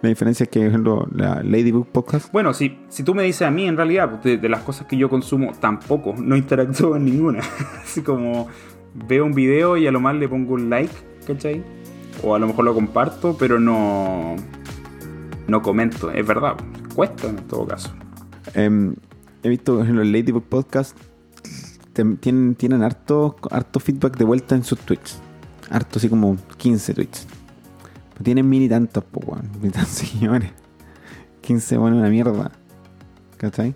La 0.00 0.08
diferencia 0.08 0.44
es 0.44 0.50
que, 0.50 0.60
por 0.60 0.68
ejemplo, 0.68 1.08
la 1.14 1.42
Ladybug 1.42 1.86
Podcast 1.86 2.32
bueno, 2.32 2.54
si, 2.54 2.78
si 2.88 3.02
tú 3.02 3.14
me 3.14 3.22
dices 3.22 3.42
a 3.42 3.50
mí, 3.50 3.66
en 3.66 3.76
realidad, 3.76 4.08
pues, 4.08 4.22
de, 4.24 4.36
de 4.38 4.48
las 4.48 4.60
cosas 4.62 4.86
que 4.86 4.96
yo 4.96 5.10
consumo, 5.10 5.52
tampoco, 5.60 6.14
no 6.16 6.36
interactúo 6.36 6.96
en 6.96 7.04
ninguna. 7.04 7.40
así 7.82 8.00
como 8.02 8.48
veo 8.94 9.24
un 9.24 9.32
video 9.32 9.76
y 9.76 9.86
a 9.86 9.92
lo 9.92 10.00
más 10.00 10.14
le 10.14 10.28
pongo 10.28 10.54
un 10.54 10.70
like, 10.70 10.94
¿cachai? 11.26 11.62
O 12.22 12.34
a 12.34 12.38
lo 12.38 12.46
mejor 12.46 12.64
lo 12.64 12.74
comparto, 12.74 13.36
pero 13.38 13.58
no... 13.60 14.36
no 15.46 15.62
comento. 15.62 16.10
Es 16.10 16.26
verdad, 16.26 16.56
cuesta 16.94 17.28
en 17.28 17.36
todo 17.36 17.66
caso. 17.66 17.92
Em, 18.54 18.94
he 19.42 19.48
visto 19.48 19.82
en 19.84 19.96
los 19.96 20.06
Ladybug 20.06 20.44
Podcast 20.44 20.96
tienen, 22.20 22.54
tienen 22.56 22.82
harto, 22.82 23.36
harto 23.50 23.80
feedback 23.80 24.16
de 24.16 24.24
vuelta 24.24 24.54
en 24.54 24.64
sus 24.64 24.80
tweets. 24.80 25.20
Harto, 25.70 25.98
así 25.98 26.08
como 26.08 26.36
15 26.58 26.94
tweets. 26.94 27.26
Pero 28.12 28.24
tienen 28.24 28.48
mil 28.48 28.62
y 28.62 28.68
tantos, 28.68 29.04
po, 29.04 29.20
weón. 29.20 29.50
Mil 29.60 29.68
y 29.68 29.72
tantos 29.72 29.92
seguidores. 29.94 30.50
15 31.40 31.78
bueno 31.78 31.96
una 31.96 32.08
mierda. 32.08 32.50
¿Cachai? 33.36 33.74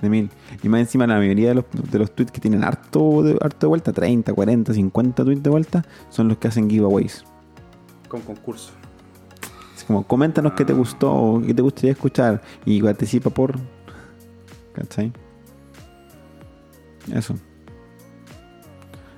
De 0.00 0.10
mil. 0.10 0.30
Y 0.62 0.68
más 0.68 0.80
encima 0.80 1.06
la 1.06 1.16
mayoría 1.16 1.48
de 1.48 1.54
los, 1.54 1.64
de 1.90 1.98
los 1.98 2.10
tweets 2.14 2.30
que 2.30 2.40
tienen 2.40 2.64
harto 2.64 3.22
de, 3.22 3.38
harto 3.40 3.58
de 3.60 3.66
vuelta, 3.66 3.92
30, 3.92 4.32
40, 4.32 4.74
50 4.74 5.24
tweets 5.24 5.42
de 5.42 5.50
vuelta, 5.50 5.84
son 6.10 6.28
los 6.28 6.36
que 6.38 6.48
hacen 6.48 6.68
giveaways. 6.68 7.24
Con 8.08 8.20
concurso. 8.20 8.72
Así 9.74 9.86
como, 9.86 10.06
coméntanos 10.06 10.52
qué 10.52 10.64
te 10.64 10.72
gustó, 10.72 11.12
o 11.12 11.42
qué 11.42 11.54
te 11.54 11.62
gustaría 11.62 11.92
escuchar 11.92 12.42
y 12.64 12.82
participa 12.82 13.30
por. 13.30 13.58
¿Cachai? 14.74 15.12
Eso. 17.12 17.34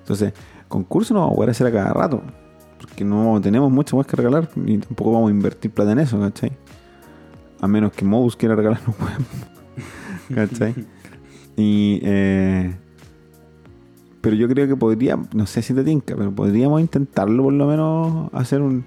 Entonces, 0.01 0.33
concurso 0.69 1.13
no 1.13 1.21
vamos 1.21 1.35
a 1.35 1.37
poder 1.37 1.51
hacer 1.51 1.67
a 1.67 1.73
cada 1.73 1.93
rato. 1.93 2.23
Porque 2.81 3.05
no 3.05 3.41
tenemos 3.41 3.71
mucho 3.71 3.97
más 3.97 4.07
que 4.07 4.17
regalar 4.17 4.49
y 4.65 4.79
tampoco 4.79 5.13
vamos 5.13 5.29
a 5.29 5.33
invertir 5.33 5.73
plata 5.73 5.93
en 5.93 5.99
eso, 5.99 6.19
¿cachai? 6.21 6.53
A 7.61 7.67
menos 7.67 7.93
que 7.93 8.05
Modus 8.05 8.37
quiera 8.37 8.55
regalarnos. 8.55 8.95
¿cachai? 10.35 10.75
Y. 11.57 12.01
Eh, 12.03 12.75
pero 14.21 14.35
yo 14.35 14.49
creo 14.49 14.67
que 14.67 14.77
podría, 14.77 15.19
no 15.33 15.47
sé 15.47 15.63
si 15.63 15.75
te 15.75 15.85
tinca, 15.85 16.17
pero 16.17 16.33
podríamos 16.33 16.81
intentarlo 16.81 17.45
por 17.45 17.53
lo 17.53 17.67
menos 17.67 18.33
hacer 18.33 18.61
un. 18.61 18.85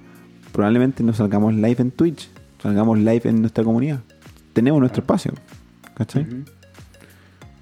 Probablemente 0.51 1.03
no 1.03 1.13
salgamos 1.13 1.53
live 1.53 1.77
en 1.79 1.91
Twitch, 1.91 2.29
salgamos 2.61 2.97
live 2.99 3.21
en 3.23 3.41
nuestra 3.41 3.63
comunidad. 3.63 4.01
Tenemos 4.53 4.79
nuestro 4.81 5.01
espacio, 5.01 5.33
¿cachai? 5.95 6.27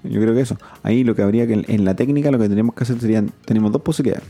Yo 0.02 0.20
creo 0.20 0.34
que 0.34 0.40
eso. 0.40 0.58
Ahí 0.82 1.04
lo 1.04 1.14
que 1.14 1.22
habría 1.22 1.46
que, 1.46 1.64
en 1.66 1.84
la 1.84 1.94
técnica, 1.94 2.30
lo 2.30 2.38
que 2.38 2.48
tenemos 2.48 2.74
que 2.74 2.82
hacer 2.82 2.98
serían, 3.00 3.30
tenemos 3.44 3.70
dos 3.70 3.82
posibilidades. 3.82 4.26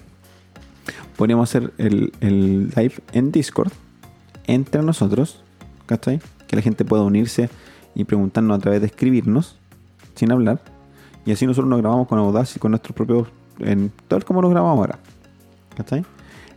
Podríamos 1.16 1.48
hacer 1.48 1.72
el, 1.78 2.12
el 2.20 2.70
live 2.76 2.94
en 3.12 3.32
Discord 3.32 3.72
entre 4.46 4.82
nosotros, 4.82 5.42
¿cachai? 5.86 6.20
Que 6.46 6.56
la 6.56 6.62
gente 6.62 6.84
pueda 6.84 7.02
unirse 7.02 7.48
y 7.94 8.04
preguntarnos 8.04 8.56
a 8.56 8.60
través 8.60 8.80
de 8.80 8.86
escribirnos, 8.86 9.56
sin 10.14 10.32
hablar. 10.32 10.60
Y 11.26 11.32
así 11.32 11.46
nosotros 11.46 11.68
nos 11.68 11.80
grabamos 11.80 12.08
con 12.08 12.18
Audacity, 12.18 12.60
con 12.60 12.72
nuestros 12.72 12.94
propios, 12.94 13.28
en 13.58 13.92
todo 14.08 14.18
el 14.18 14.24
como 14.24 14.40
nos 14.42 14.50
grabamos 14.50 14.78
ahora, 14.78 14.98
¿cachai? 15.76 16.04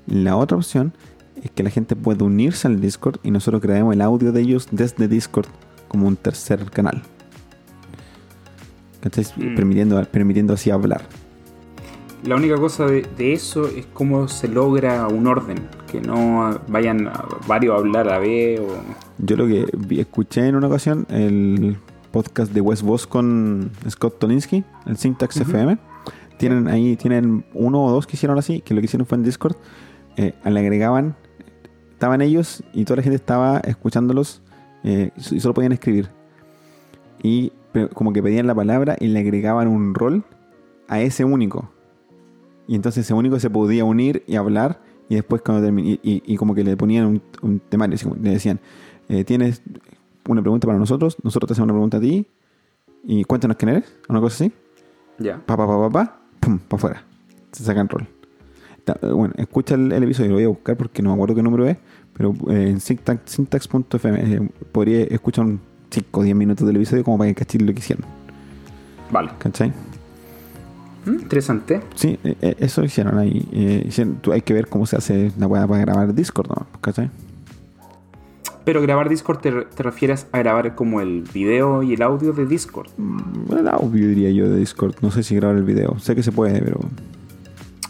La 0.07 0.35
otra 0.35 0.57
opción 0.57 0.93
es 1.41 1.51
que 1.51 1.63
la 1.63 1.69
gente 1.69 1.95
pueda 1.95 2.23
unirse 2.23 2.67
al 2.67 2.79
Discord 2.79 3.19
y 3.23 3.31
nosotros 3.31 3.61
grabemos 3.61 3.93
el 3.93 4.01
audio 4.01 4.31
de 4.31 4.41
ellos 4.41 4.67
desde 4.71 5.07
Discord 5.07 5.47
como 5.87 6.07
un 6.07 6.15
tercer 6.15 6.69
canal. 6.71 7.01
¿Cachai? 9.01 9.25
Mm. 9.35 9.55
Permitiendo, 9.55 10.03
permitiendo 10.05 10.53
así 10.53 10.71
hablar. 10.71 11.01
La 12.25 12.35
única 12.35 12.55
cosa 12.55 12.85
de, 12.85 13.01
de 13.17 13.33
eso 13.33 13.67
es 13.67 13.85
cómo 13.93 14.27
se 14.29 14.47
logra 14.47 15.07
un 15.07 15.27
orden. 15.27 15.57
Que 15.91 15.99
no 16.01 16.59
vayan 16.69 17.07
a- 17.07 17.25
varios 17.47 17.75
a 17.75 17.79
hablar 17.79 18.07
a 18.07 18.11
la 18.13 18.19
vez 18.19 18.59
o... 18.59 18.67
Yo 19.19 19.35
lo 19.35 19.45
que 19.47 19.65
vi- 19.77 19.99
escuché 19.99 20.47
en 20.47 20.55
una 20.55 20.67
ocasión, 20.67 21.05
el 21.09 21.77
podcast 22.11 22.51
de 22.53 22.61
Wes 22.61 22.81
Voss 22.81 23.05
con 23.07 23.71
Scott 23.89 24.19
Tolinsky, 24.19 24.63
el 24.85 24.97
Syntax. 24.97 25.37
FM. 25.37 25.77
Tienen 26.37 26.67
ahí, 26.67 26.95
tienen 26.95 27.45
uno 27.53 27.83
o 27.83 27.91
dos 27.91 28.07
que 28.07 28.15
hicieron 28.15 28.37
así, 28.37 28.61
que 28.61 28.73
lo 28.73 28.79
que 28.81 28.85
hicieron 28.85 29.05
fue 29.05 29.17
en 29.17 29.23
Discord. 29.23 29.55
eh, 30.17 30.33
le 30.45 30.59
agregaban, 30.59 31.15
estaban 31.91 32.21
ellos 32.21 32.63
y 32.73 32.85
toda 32.85 32.97
la 32.97 33.03
gente 33.03 33.15
estaba 33.17 33.59
escuchándolos 33.59 34.41
eh, 34.83 35.11
y 35.31 35.39
solo 35.39 35.53
podían 35.53 35.71
escribir. 35.73 36.09
Y 37.21 37.51
como 37.93 38.13
que 38.13 38.21
pedían 38.23 38.47
la 38.47 38.55
palabra 38.55 38.95
y 38.99 39.07
le 39.07 39.19
agregaban 39.19 39.67
un 39.67 39.93
rol 39.93 40.23
a 40.87 41.01
ese 41.01 41.23
único. 41.25 41.71
Y 42.67 42.75
entonces 42.75 43.05
ese 43.05 43.13
único 43.13 43.39
se 43.39 43.49
podía 43.49 43.83
unir 43.85 44.23
y 44.27 44.35
hablar. 44.35 44.81
Y 45.09 45.15
después 45.15 45.41
cuando 45.41 45.67
termin- 45.67 45.99
y, 46.03 46.09
y- 46.09 46.23
y 46.25 46.37
como 46.37 46.55
que 46.55 46.63
le 46.63 46.77
ponían 46.77 47.05
un, 47.05 47.21
un 47.41 47.59
temario, 47.59 47.97
le 48.21 48.29
decían, 48.31 48.59
eh, 49.09 49.23
tienes 49.23 49.61
una 50.29 50.41
pregunta 50.41 50.65
para 50.67 50.79
nosotros, 50.79 51.17
nosotros 51.23 51.47
te 51.49 51.53
hacemos 51.53 51.65
una 51.65 51.73
pregunta 51.73 51.97
a 51.97 51.99
ti 52.01 52.25
y 53.03 53.23
cuéntanos 53.25 53.57
quién 53.57 53.69
eres, 53.69 53.93
una 54.07 54.21
cosa 54.21 54.35
así, 54.45 54.53
Ya. 55.19 55.37
pa 55.45 55.57
pa 55.57 55.67
pa 55.67 55.77
pa 55.77 55.89
pa, 55.89 56.21
pum, 56.39 56.57
pa 56.59 56.77
afuera, 56.77 57.03
se 57.51 57.63
sacan 57.65 57.89
rol. 57.89 58.07
Bueno, 59.13 59.33
escucha 59.37 59.75
el, 59.75 59.91
el 59.91 60.03
episodio, 60.03 60.29
lo 60.29 60.35
voy 60.35 60.43
a 60.45 60.47
buscar 60.49 60.77
porque 60.77 61.01
no 61.01 61.09
me 61.09 61.15
acuerdo 61.15 61.35
qué 61.35 61.43
número 61.43 61.67
es, 61.67 61.77
pero 62.13 62.33
eh, 62.49 62.69
en 62.69 62.77
syntax- 62.79 63.21
syntax.fm 63.25 64.19
eh, 64.35 64.49
podría 64.71 65.03
escuchar 65.03 65.43
un 65.45 65.59
5 65.89 66.19
o 66.19 66.23
10 66.23 66.35
minutos 66.35 66.65
del 66.65 66.77
episodio 66.77 67.03
como 67.03 67.17
para 67.17 67.29
que 67.29 67.35
cachis 67.35 67.61
lo 67.61 67.73
que 67.73 67.79
hicieron, 67.79 68.05
Vale. 69.11 69.31
¿cachai? 69.37 69.71
Mm, 71.05 71.11
Interesante. 71.21 71.81
Sí, 71.95 72.17
eh, 72.23 72.35
eh, 72.41 72.55
eso 72.59 72.83
hicieron 72.83 73.17
ahí. 73.17 73.47
eh, 73.51 73.83
hicieron- 73.87 74.19
hay 74.31 74.41
que 74.41 74.53
ver 74.53 74.67
cómo 74.67 74.85
se 74.85 74.95
hace 74.95 75.31
la 75.37 75.47
weá 75.47 75.67
para 75.67 75.81
grabar 75.81 76.13
Discord, 76.13 76.47
¿no? 76.49 76.65
¿cachai? 76.81 77.09
Pero 78.65 78.81
grabar 78.81 79.09
Discord 79.09 79.39
te, 79.39 79.51
te 79.51 79.83
refieres 79.83 80.25
a 80.31 80.37
grabar 80.39 80.73
como 80.75 81.01
el 81.01 81.23
video 81.33 81.83
y 81.83 81.93
el 81.95 82.01
audio 82.01 82.31
de 82.31 82.45
Discord. 82.45 82.87
Mm, 82.97 83.51
El 83.57 83.67
audio 83.67 84.07
diría 84.07 84.29
yo 84.31 84.49
de 84.49 84.57
Discord, 84.57 84.95
no 85.01 85.11
sé 85.11 85.21
si 85.23 85.35
grabar 85.35 85.57
el 85.57 85.63
video, 85.63 85.99
sé 85.99 86.15
que 86.15 86.23
se 86.23 86.31
puede, 86.31 86.61
pero 86.61 86.79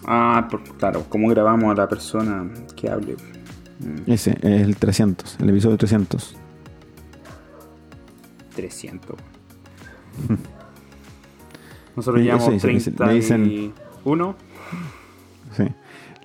Ah, 0.06 0.48
por- 0.50 0.64
claro, 0.78 1.06
cómo 1.10 1.30
grabamos 1.30 1.72
a 1.72 1.76
la 1.76 1.88
persona 1.88 2.50
que 2.76 2.90
hable. 2.90 3.16
Mm, 3.80 4.12
Ese 4.12 4.32
es 4.42 4.62
el 4.64 4.76
300, 4.76 5.38
el 5.40 5.50
episodio 5.52 5.78
300. 5.78 6.36
300. 8.56 9.16
Nosotros 11.96 12.22
Sí, 12.22 12.26
llevamos 12.26 12.48
eso 12.54 12.68
dice, 12.68 12.92
le 12.92 13.14
dicen- 13.14 13.44
31. 13.44 14.36
Sí. 15.56 15.64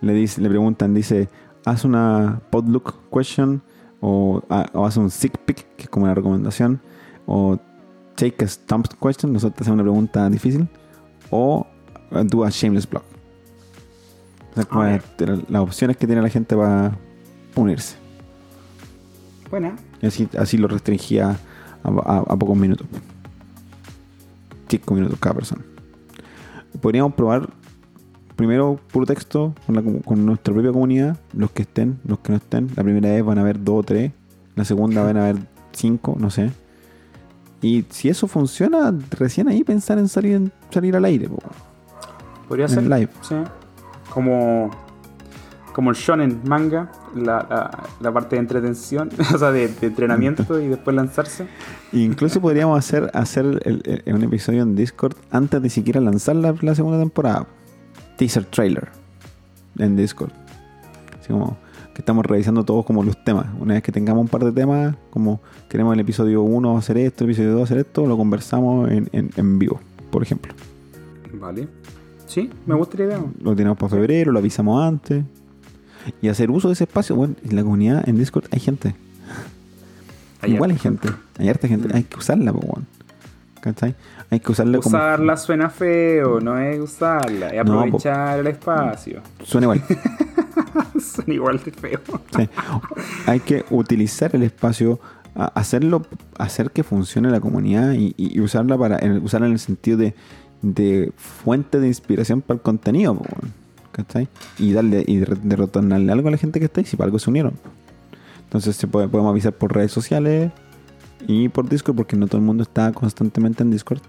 Le, 0.00 0.12
dice, 0.14 0.40
le 0.40 0.48
preguntan, 0.48 0.94
dice, 0.94 1.28
haz 1.64 1.84
una 1.84 2.40
podlook 2.50 2.94
question 3.12 3.62
o, 4.00 4.42
a- 4.48 4.66
o 4.72 4.86
haz 4.86 4.96
un 4.96 5.10
sick 5.10 5.36
pick, 5.38 5.66
que 5.76 5.82
es 5.84 5.88
como 5.88 6.04
una 6.04 6.14
recomendación, 6.14 6.80
o 7.26 7.58
take 8.14 8.44
a 8.44 8.48
stump 8.48 8.86
question, 9.00 9.32
nosotros 9.32 9.60
hacemos 9.62 9.74
una 9.76 9.82
pregunta 9.82 10.28
difícil, 10.30 10.68
o 11.30 11.66
uh, 12.10 12.24
do 12.24 12.44
a 12.44 12.50
shameless 12.50 12.88
block. 12.88 13.02
O 14.52 14.54
sea, 14.54 14.66
Ah, 14.70 14.98
las, 15.18 15.50
las 15.50 15.62
opciones 15.62 15.96
que 15.96 16.06
tiene 16.06 16.22
la 16.22 16.28
gente 16.28 16.56
para 16.56 16.96
unirse. 17.54 17.96
Buena. 19.50 19.76
Y 20.00 20.06
así, 20.06 20.28
así 20.38 20.56
lo 20.58 20.68
restringía 20.68 21.38
a, 21.82 21.88
a- 21.88 22.24
a 22.32 22.36
pocos 22.36 22.56
minutos. 22.56 22.86
5 24.68 24.94
minutos 24.94 25.18
cada 25.20 25.34
persona. 25.36 25.62
Podríamos 26.80 27.14
probar 27.14 27.48
primero 28.36 28.78
puro 28.92 29.06
texto 29.06 29.54
con, 29.66 29.74
la 29.74 29.82
comu- 29.82 30.04
con 30.04 30.24
nuestra 30.24 30.52
propia 30.54 30.72
comunidad. 30.72 31.18
Los 31.32 31.50
que 31.50 31.62
estén, 31.62 31.98
los 32.06 32.18
que 32.20 32.32
no 32.32 32.36
estén. 32.38 32.68
La 32.76 32.82
primera 32.84 33.10
vez 33.10 33.24
van 33.24 33.38
a 33.38 33.40
haber 33.40 33.62
2 33.62 33.74
o 33.78 33.82
3. 33.82 34.12
La 34.54 34.64
segunda 34.64 35.02
van 35.02 35.16
a 35.16 35.22
haber 35.28 35.36
5, 35.72 36.16
no 36.18 36.30
sé. 36.30 36.50
Y 37.60 37.84
si 37.90 38.08
eso 38.08 38.28
funciona, 38.28 38.94
recién 39.18 39.48
ahí 39.48 39.64
pensar 39.64 39.98
en 39.98 40.08
salir, 40.08 40.34
en- 40.36 40.52
salir 40.70 40.94
al 40.94 41.04
aire. 41.04 41.28
po. 41.28 41.38
Podría 42.48 42.66
En 42.66 42.70
ser. 42.70 42.82
live. 42.84 43.08
Sí. 43.22 43.34
Como, 44.12 44.70
como 45.78 45.90
el 45.90 45.96
shonen 45.96 46.40
manga, 46.44 46.90
la, 47.14 47.46
la, 47.48 47.84
la 48.00 48.12
parte 48.12 48.34
de 48.34 48.40
entretención, 48.40 49.10
o 49.32 49.38
sea, 49.38 49.52
de, 49.52 49.68
de 49.68 49.86
entrenamiento 49.86 50.58
y 50.60 50.66
después 50.66 50.96
lanzarse. 50.96 51.46
Incluso 51.92 52.40
podríamos 52.40 52.76
hacer, 52.76 53.12
hacer 53.14 53.44
el- 53.64 54.02
el- 54.04 54.12
un 54.12 54.24
episodio 54.24 54.64
en 54.64 54.74
Discord 54.74 55.14
antes 55.30 55.62
de 55.62 55.70
siquiera 55.70 56.00
lanzar 56.00 56.34
la, 56.34 56.52
la 56.62 56.74
segunda 56.74 56.98
temporada. 56.98 57.46
Teaser 58.16 58.44
trailer 58.46 58.88
en 59.78 59.94
Discord. 59.94 60.32
Así 61.20 61.28
como 61.32 61.56
que 61.94 62.02
estamos 62.02 62.26
revisando 62.26 62.64
todos 62.64 62.84
como 62.84 63.04
los 63.04 63.22
temas. 63.22 63.46
Una 63.60 63.74
vez 63.74 63.84
que 63.84 63.92
tengamos 63.92 64.22
un 64.22 64.28
par 64.28 64.42
de 64.44 64.50
temas, 64.50 64.96
como 65.10 65.40
queremos 65.68 65.94
el 65.94 66.00
episodio 66.00 66.42
1 66.42 66.76
hacer 66.76 66.98
esto, 66.98 67.22
el 67.22 67.30
episodio 67.30 67.52
2 67.52 67.62
hacer 67.62 67.78
esto, 67.78 68.04
lo 68.04 68.16
conversamos 68.16 68.90
en, 68.90 69.08
en- 69.12 69.30
en 69.36 69.58
vivo, 69.60 69.78
por 70.10 70.24
ejemplo. 70.24 70.52
Vale. 71.34 71.68
Sí, 72.26 72.50
me 72.66 72.74
gusta 72.74 72.98
la 72.98 73.04
idea. 73.04 73.20
Lo 73.40 73.54
tenemos 73.54 73.78
para 73.78 73.90
febrero, 73.90 74.32
lo 74.32 74.40
avisamos 74.40 74.82
antes. 74.82 75.22
Y 76.22 76.28
hacer 76.28 76.50
uso 76.50 76.68
de 76.68 76.74
ese 76.74 76.84
espacio. 76.84 77.16
Bueno, 77.16 77.34
en 77.48 77.56
la 77.56 77.62
comunidad, 77.62 78.08
en 78.08 78.18
Discord, 78.18 78.44
hay 78.50 78.60
gente. 78.60 78.94
Hay 80.40 80.54
Igual 80.54 80.70
hay 80.70 80.78
gente. 80.78 81.08
Hay 81.38 81.48
harta 81.48 81.66
gente. 81.68 81.88
Mm. 81.88 81.96
Hay 81.96 82.04
que 82.04 82.16
usarla, 82.16 82.52
po, 82.52 82.60
weón. 82.60 82.86
¿Cachai? 83.60 83.94
Hay 84.30 84.38
que 84.40 84.52
usarla 84.52 84.78
como. 84.78 84.96
Usarla 84.96 85.36
suena 85.36 85.68
feo, 85.70 86.40
no 86.40 86.58
es 86.58 86.78
usarla, 86.78 87.48
es 87.48 87.64
No, 87.64 87.80
aprovechar 87.80 88.38
el 88.38 88.46
espacio. 88.46 89.20
Suena 89.42 89.64
igual. 89.64 89.82
Suena 91.00 91.34
igual 91.34 91.60
de 91.64 91.72
feo. 91.72 92.00
Sí. 92.36 92.48
Hay 93.26 93.40
que 93.40 93.64
utilizar 93.70 94.34
el 94.36 94.44
espacio, 94.44 95.00
hacerlo, 95.34 96.06
hacer 96.38 96.70
que 96.70 96.84
funcione 96.84 97.30
la 97.30 97.40
comunidad 97.40 97.92
y, 97.94 98.14
y- 98.16 98.40
usarla 98.40 98.78
para 98.78 99.00
usarla 99.22 99.46
en 99.48 99.54
el 99.54 99.58
sentido 99.58 99.98
de, 99.98 100.14
de 100.62 101.12
fuente 101.16 101.80
de 101.80 101.88
inspiración 101.88 102.42
para 102.42 102.56
el 102.58 102.62
contenido, 102.62 103.16
po. 103.16 103.24
¿Cachai? 103.98 104.28
Y 104.58 104.72
darle 104.72 105.04
y 105.06 105.24
retornarle 105.24 106.12
algo 106.12 106.28
a 106.28 106.30
la 106.30 106.36
gente 106.36 106.60
que 106.60 106.66
está 106.66 106.80
ahí, 106.80 106.86
si 106.86 106.96
para 106.96 107.06
algo 107.06 107.18
se 107.18 107.28
unieron. 107.28 107.54
Entonces 108.44 108.76
se 108.76 108.86
puede, 108.86 109.08
podemos 109.08 109.30
avisar 109.30 109.52
por 109.52 109.74
redes 109.74 109.90
sociales 109.90 110.52
y 111.26 111.48
por 111.48 111.68
Discord, 111.68 111.96
porque 111.96 112.16
no 112.16 112.28
todo 112.28 112.38
el 112.38 112.44
mundo 112.44 112.62
está 112.62 112.92
constantemente 112.92 113.62
en 113.62 113.70
Discord. 113.70 114.00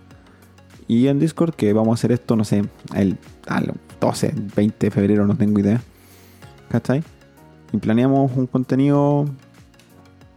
Y 0.88 1.08
en 1.08 1.20
Discord 1.20 1.56
que 1.56 1.74
vamos 1.74 1.90
a 1.90 1.94
hacer 1.96 2.12
esto, 2.12 2.36
no 2.36 2.44
sé, 2.44 2.64
el 2.96 3.18
al 3.48 3.74
12, 4.00 4.34
20 4.56 4.86
de 4.86 4.92
febrero, 4.92 5.26
no 5.26 5.36
tengo 5.36 5.60
idea. 5.60 5.82
¿Cachai? 6.70 7.04
Y 7.74 7.78
planeamos 7.78 8.32
un 8.36 8.46
contenido 8.46 9.26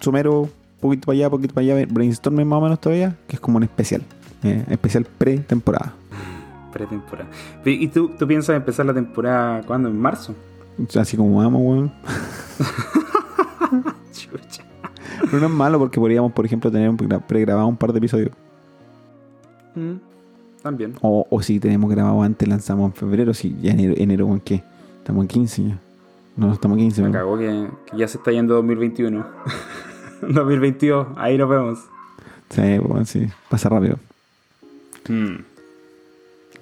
sumero, 0.00 0.48
poquito 0.80 1.06
para 1.06 1.16
allá, 1.16 1.30
poquito 1.30 1.54
para 1.54 1.66
allá, 1.66 1.86
brainstorming 1.90 2.46
más 2.48 2.58
o 2.58 2.62
menos 2.62 2.80
todavía, 2.80 3.16
que 3.28 3.36
es 3.36 3.40
como 3.40 3.58
un 3.58 3.64
especial. 3.64 4.02
eh, 4.42 4.64
especial 4.70 5.04
pre-temporada. 5.04 5.94
Pretemporada. 6.72 7.28
¿Y 7.64 7.88
tú, 7.88 8.10
tú 8.18 8.26
piensas 8.26 8.56
empezar 8.56 8.86
la 8.86 8.94
temporada 8.94 9.62
cuándo? 9.62 9.88
¿En 9.88 10.00
marzo? 10.00 10.34
Así 10.98 11.16
como 11.16 11.36
vamos, 11.36 11.60
weón. 11.62 11.92
Chucha. 14.12 14.64
Pero 15.20 15.40
no 15.40 15.46
es 15.46 15.52
malo 15.52 15.78
porque 15.78 16.00
podríamos, 16.00 16.32
por 16.32 16.46
ejemplo, 16.46 16.70
tener 16.70 16.90
pregrabado 17.26 17.66
un 17.66 17.76
par 17.76 17.92
de 17.92 17.98
episodios. 17.98 18.30
Mm, 19.74 19.94
También. 20.62 20.94
O, 21.02 21.26
o 21.28 21.42
si 21.42 21.60
tenemos 21.60 21.90
grabado 21.90 22.22
antes, 22.22 22.48
lanzamos 22.48 22.90
en 22.90 22.94
febrero. 22.94 23.34
Si 23.34 23.56
ya 23.60 23.72
enero, 23.72 23.94
enero 23.96 24.26
¿en 24.28 24.40
qué? 24.40 24.62
Estamos 24.98 25.22
en 25.22 25.28
15 25.28 25.62
ya. 25.68 25.78
No, 26.36 26.52
estamos 26.52 26.78
en 26.78 26.84
15. 26.84 27.02
Me 27.02 27.12
cagó 27.12 27.38
que, 27.38 27.68
que 27.90 27.96
ya 27.98 28.08
se 28.08 28.18
está 28.18 28.32
yendo 28.32 28.54
2021. 28.54 29.24
2022, 30.22 31.08
ahí 31.16 31.36
nos 31.36 31.48
vemos. 31.48 31.78
Sí, 32.50 32.78
weón, 32.78 33.06
sí. 33.06 33.26
Pasa 33.48 33.68
rápido. 33.68 33.96
Mm. 35.08 35.36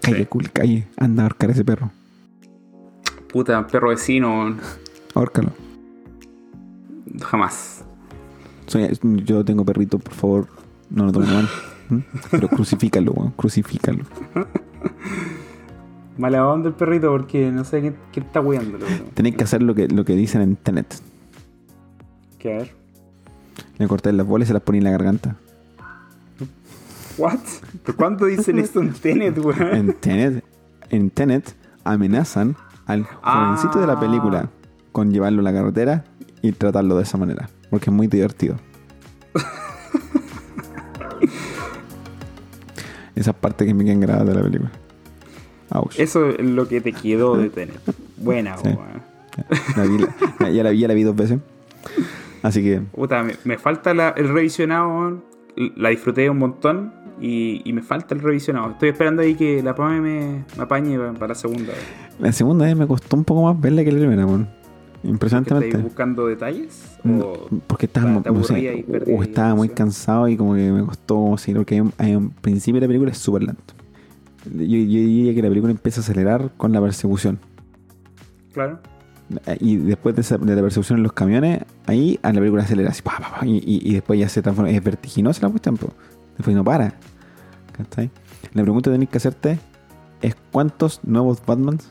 Calle, 0.02 0.18
Sí. 0.18 0.26
cool, 0.26 0.50
calle. 0.50 0.86
Anda 0.96 1.22
a 1.22 1.26
ahorcar 1.26 1.50
a 1.50 1.52
ese 1.52 1.64
perro. 1.64 1.90
Puta, 3.32 3.66
perro 3.66 3.90
vecino. 3.90 4.56
Ahórcalo. 5.14 5.50
Jamás. 7.22 7.84
Soy- 8.66 8.88
yo 9.24 9.44
tengo 9.44 9.64
perrito, 9.64 9.98
por 9.98 10.14
favor. 10.14 10.46
No 10.90 11.04
lo 11.06 11.12
tomen 11.12 11.32
mal. 11.34 11.48
¿Mm? 11.90 11.98
Pero 12.30 12.48
crucifícalo, 12.48 13.12
weón. 13.12 13.30
Crucifícalo. 13.32 14.04
Mala 16.18 16.46
onda 16.46 16.68
el 16.68 16.74
perrito 16.74 17.10
porque 17.10 17.50
no 17.50 17.64
sé 17.64 17.80
qué, 17.82 17.94
qué 18.12 18.20
está 18.20 18.40
weándolo. 18.40 18.84
Tenéis 19.14 19.36
que 19.36 19.44
hacer 19.44 19.62
lo 19.62 19.74
que, 19.74 19.88
lo 19.88 20.04
que 20.04 20.14
dicen 20.14 20.42
en 20.42 20.56
Tenet. 20.56 20.94
¿Qué 22.38 22.54
a 22.54 22.58
ver? 22.58 22.74
Le 23.78 23.88
cortáis 23.88 24.14
las 24.16 24.26
bolas 24.26 24.46
y 24.46 24.48
se 24.48 24.52
las 24.54 24.62
ponéis 24.62 24.80
en 24.80 24.84
la 24.84 24.90
garganta. 24.90 25.36
¿What? 27.18 27.38
¿Pero 27.84 27.96
cuándo 27.96 28.26
dicen 28.26 28.58
esto 28.58 28.80
en 28.80 28.92
Tenet, 28.92 29.38
weón? 29.38 29.74
En 29.74 29.92
Tenet, 29.94 30.44
en 30.90 31.10
Tenet 31.10 31.54
amenazan 31.84 32.56
al 32.86 33.04
jovencito 33.04 33.80
de 33.80 33.86
la 33.86 33.94
Ah. 33.94 34.00
película 34.00 34.48
con 34.92 35.10
llevarlo 35.12 35.40
a 35.40 35.44
la 35.44 35.52
carretera 35.52 36.04
y 36.42 36.52
tratarlo 36.52 36.96
de 36.96 37.02
esa 37.02 37.18
manera. 37.18 37.48
Porque 37.70 37.90
es 37.90 37.92
muy 37.92 38.06
divertido. 38.06 38.56
Esa 43.14 43.32
parte 43.32 43.66
que 43.66 43.74
me 43.74 43.84
quedan 43.84 44.00
grabadas 44.00 44.28
de 44.28 44.34
la 44.34 44.42
película. 44.42 44.70
Ouch. 45.70 45.98
Eso 45.98 46.30
es 46.30 46.40
lo 46.40 46.66
que 46.68 46.80
te 46.80 46.92
quedó 46.92 47.36
de 47.36 47.50
Tenet. 47.50 47.80
Buena, 48.16 48.56
Sí. 48.58 48.68
weón. 48.68 49.00
La 49.76 49.84
vi- 49.84 49.98
la- 50.38 50.50
ya, 50.50 50.62
la 50.64 50.70
vi, 50.70 50.78
ya 50.80 50.88
la 50.88 50.94
vi 50.94 51.02
dos 51.04 51.16
veces. 51.16 51.38
Así 52.42 52.62
que 52.62 52.80
Puta, 52.80 53.22
me, 53.22 53.34
me 53.44 53.58
falta 53.58 53.94
la- 53.94 54.10
el 54.10 54.28
revisionado. 54.28 55.22
La 55.76 55.90
disfruté 55.90 56.30
un 56.30 56.38
montón 56.38 56.92
y, 57.20 57.60
y 57.64 57.72
me 57.72 57.82
falta 57.82 58.14
el 58.14 58.20
revisionado. 58.20 58.70
Estoy 58.70 58.88
esperando 58.90 59.22
ahí 59.22 59.34
que 59.34 59.62
la 59.62 59.74
PAME 59.74 60.00
me, 60.00 60.44
me 60.56 60.62
apañe 60.62 60.98
pa- 60.98 61.12
para 61.12 61.28
la 61.28 61.34
segunda 61.34 61.72
vez. 61.72 61.82
la 62.18 62.32
segunda 62.32 62.64
vez 62.66 62.76
me 62.76 62.86
costó 62.86 63.16
un 63.16 63.24
poco 63.24 63.42
más 63.44 63.60
verla 63.60 63.84
que 63.84 63.92
la 63.92 63.98
primera. 63.98 64.26
¿Que 65.02 65.08
Impresionantemente. 65.08 65.68
¿Estáis 65.68 65.84
buscando 65.84 66.26
detalles? 66.26 66.98
No, 67.04 67.24
O- 67.26 67.48
porque 67.66 67.86
estaba, 67.86 68.10
no 68.10 68.44
sé, 68.44 68.84
o 69.16 69.22
estaba 69.22 69.54
muy 69.54 69.68
cansado 69.70 70.28
y 70.28 70.36
como 70.36 70.54
que 70.54 70.70
me 70.70 70.84
costó 70.84 71.36
seguir 71.38 71.56
porque 71.58 71.80
un 71.80 72.30
principio 72.40 72.80
la 72.80 72.86
película 72.86 73.10
es 73.10 73.18
súper 73.18 73.44
lento. 73.44 73.74
Yo, 74.44 74.62
yo 74.64 74.66
diría 74.66 75.34
que 75.34 75.42
la 75.42 75.48
película 75.48 75.70
empieza 75.70 76.00
a 76.00 76.04
acelerar 76.04 76.50
con 76.56 76.72
la 76.72 76.80
persecución. 76.80 77.38
Claro. 78.52 78.78
Y 79.60 79.76
después 79.76 80.14
de, 80.16 80.22
esa- 80.22 80.38
de 80.38 80.56
la 80.56 80.60
persecución 80.62 80.98
en 80.98 81.02
los 81.04 81.12
camiones, 81.12 81.60
ahí 81.86 82.18
a 82.22 82.32
la 82.32 82.40
película 82.40 82.62
acelera 82.64 82.90
así, 82.90 83.00
pa, 83.00 83.18
pa, 83.20 83.40
pa, 83.40 83.46
y, 83.46 83.58
y- 83.58 83.80
y 83.90 83.94
después 83.94 84.18
ya 84.18 84.28
se 84.28 84.42
transforma. 84.42 84.70
Es 84.70 84.82
vertiginosa 84.82 85.40
la 85.42 85.50
cuestión, 85.50 85.78
después 86.36 86.54
no 86.56 86.64
para. 86.64 86.94
¿Cachai? 87.72 88.10
La 88.54 88.62
pregunta 88.62 88.90
que 88.90 88.94
tenés 88.94 89.08
que 89.08 89.18
hacerte 89.18 89.58
es: 90.22 90.36
¿cuántos 90.52 91.00
nuevos 91.04 91.44
Batmans 91.44 91.88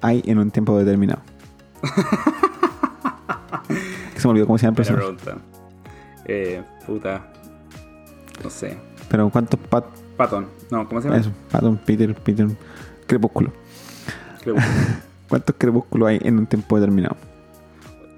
hay 0.00 0.22
en 0.26 0.38
un 0.38 0.50
tiempo 0.50 0.78
determinado? 0.78 1.20
se 4.16 4.26
me 4.26 4.30
olvidó 4.30 4.46
cómo 4.46 4.58
se 4.58 4.66
llama 4.66 4.76
el 4.78 4.94
pregunta. 4.94 5.36
Eh, 6.24 6.62
puta. 6.86 7.32
No 8.42 8.50
sé. 8.50 8.78
Pero 9.08 9.28
¿cuántos 9.30 9.60
Pat 9.60 9.84
Patton. 10.16 10.48
No, 10.70 10.86
¿cómo 10.86 11.00
se 11.00 11.08
llama? 11.08 11.20
Eso, 11.20 11.32
Patton, 11.50 11.78
Peter, 11.78 12.14
Peter, 12.14 12.46
Crepúsculo. 13.06 13.52
Creo. 14.42 14.56
¿Cuántos 15.28 15.54
crepúsculos 15.56 16.08
hay 16.08 16.18
en 16.22 16.38
un 16.38 16.46
tiempo 16.46 16.76
determinado? 16.76 17.16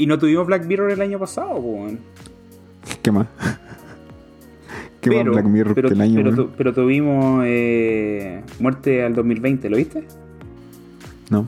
y 0.03 0.07
no 0.07 0.19
tuvimos 0.19 0.49
Black 0.49 0.65
Mirror 0.65 0.91
el 0.91 1.01
año 1.01 1.21
pasado, 1.21 1.55
weón. 1.55 2.01
¿Qué 3.03 3.13
más? 3.13 3.29
¿Qué 5.03 5.11
más 5.11 5.25
Black 5.35 5.45
Mirror 5.47 5.75
pero, 5.75 5.89
que 5.89 5.95
el 5.95 6.01
año? 6.01 6.15
pero, 6.17 6.35
tu- 6.35 6.51
pero 6.57 6.73
tuvimos 6.73 7.43
eh, 7.47 8.43
Muerte 8.61 9.03
al 9.05 9.15
2020, 9.15 9.69
¿lo 9.69 9.77
viste? 9.77 10.05
No. 11.29 11.47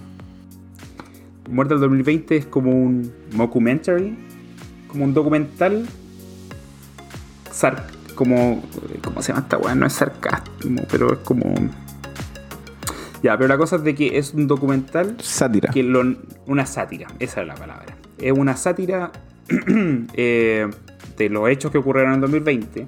Muerte 1.50 1.74
al 1.74 1.80
2020 1.80 2.36
es 2.36 2.46
como 2.46 2.70
un 2.72 3.12
mockumentary, 3.32 4.16
como 4.88 5.05
un 5.05 5.14
documental. 5.14 5.86
sar- 7.50 7.86
como. 8.14 8.62
¿Cómo 9.02 9.22
se 9.22 9.28
llama 9.32 9.42
esta 9.42 9.59
weá? 9.59 9.74
No 9.74 9.86
es 9.86 9.92
sarcasmo, 9.92 10.82
pero 10.90 11.12
es 11.12 11.18
como. 11.20 11.52
Ya, 13.22 13.36
pero 13.38 13.48
la 13.48 13.57
cosa 13.57 13.76
es 13.76 13.82
de 13.84 13.94
que 13.94 14.18
es 14.18 14.34
un 14.34 14.46
documental 14.46 15.16
Sátira. 15.20 15.70
que 15.70 15.82
lo- 15.82 16.16
una 16.46 16.66
sátira, 16.66 17.07
esa 17.20 17.40
es 17.42 17.46
la 17.46 17.55
palabra. 17.55 17.96
Es 18.18 18.32
una 18.32 18.57
sátira 18.57 19.11
eh, 20.14 20.68
de 21.16 21.28
los 21.30 21.48
hechos 21.48 21.70
que 21.72 21.78
ocurrieron 21.78 22.14
en 22.14 22.20
2020 22.20 22.86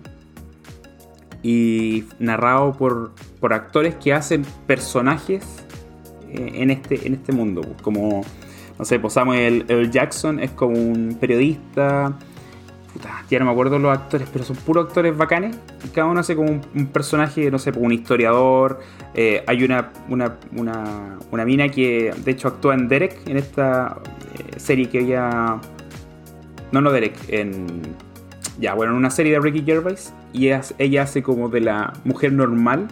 y 1.46 2.04
narrado 2.18 2.72
por, 2.72 3.12
por 3.38 3.52
actores 3.52 3.94
que 3.94 4.12
hacen 4.12 4.44
personajes 4.66 5.44
eh, 6.28 6.50
en, 6.54 6.72
este, 6.72 7.06
en 7.06 7.14
este 7.14 7.30
mundo. 7.30 7.62
Como, 7.82 8.24
no 8.76 8.84
sé, 8.84 8.98
pues 8.98 9.12
Samuel 9.12 9.64
L. 9.68 9.88
Jackson 9.88 10.40
es 10.40 10.50
como 10.50 10.76
un 10.76 11.16
periodista. 11.20 12.18
Puta, 12.92 13.24
ya 13.30 13.38
no 13.38 13.44
me 13.44 13.52
acuerdo 13.52 13.78
los 13.78 13.96
actores, 13.96 14.28
pero 14.32 14.44
son 14.44 14.56
puros 14.56 14.86
actores 14.86 15.16
bacanes. 15.16 15.56
Cada 15.94 16.08
uno 16.08 16.18
hace 16.18 16.34
como 16.34 16.50
un, 16.50 16.86
personaje, 16.88 17.48
no 17.48 17.60
sé, 17.60 17.70
pues 17.70 17.84
un 17.84 17.92
historiador. 17.92 18.80
Eh, 19.14 19.44
hay 19.46 19.62
una, 19.62 19.92
una, 20.08 20.38
una, 20.50 21.16
una 21.30 21.44
mina 21.44 21.68
que 21.68 22.12
de 22.24 22.30
hecho 22.32 22.48
actúa 22.48 22.74
en 22.74 22.88
Derek, 22.88 23.20
en 23.28 23.36
esta 23.36 23.98
eh, 24.34 24.58
serie 24.58 24.88
que 24.88 24.98
ella. 24.98 25.60
No, 26.72 26.80
no 26.80 26.90
Derek, 26.90 27.14
en. 27.28 28.05
Ya, 28.58 28.74
bueno, 28.74 28.92
en 28.92 28.98
una 28.98 29.10
serie 29.10 29.32
de 29.32 29.40
Ricky 29.40 29.62
Gervais. 29.62 30.14
Y 30.32 30.48
ella, 30.78 31.02
hace 31.02 31.22
como 31.22 31.48
de 31.48 31.60
la 31.60 31.92
mujer 32.04 32.32
normal. 32.32 32.88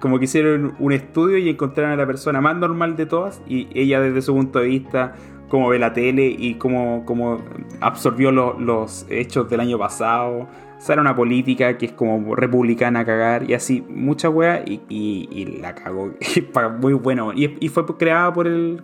Como 0.00 0.18
que 0.18 0.24
hicieron 0.24 0.74
un 0.78 0.92
estudio 0.92 1.38
y 1.38 1.48
encontraron 1.48 1.92
a 1.92 1.96
la 1.96 2.06
persona 2.06 2.40
más 2.40 2.56
normal 2.56 2.96
de 2.96 3.06
todas. 3.06 3.40
Y 3.46 3.68
ella, 3.74 4.00
desde 4.00 4.22
su 4.22 4.34
punto 4.34 4.58
de 4.60 4.66
vista, 4.66 5.14
cómo 5.48 5.68
ve 5.68 5.78
la 5.78 5.92
tele 5.92 6.26
y 6.26 6.54
cómo, 6.54 7.04
cómo 7.04 7.38
absorbió 7.80 8.30
lo- 8.32 8.58
los 8.58 9.06
hechos 9.10 9.48
del 9.50 9.60
año 9.60 9.78
pasado. 9.78 10.48
Era 10.88 11.02
una 11.02 11.14
política 11.14 11.76
que 11.76 11.86
es 11.86 11.92
como 11.92 12.34
republicana 12.34 13.00
a 13.00 13.04
cagar 13.04 13.48
y 13.48 13.52
así, 13.52 13.84
mucha 13.88 14.30
wea 14.30 14.64
y, 14.66 15.58
la 15.60 15.74
cagó. 15.74 16.14
Muy 16.80 16.94
bueno. 16.94 17.32
Y, 17.34 17.68
fue 17.68 17.84
creada 17.98 18.32
por 18.32 18.46
el. 18.46 18.82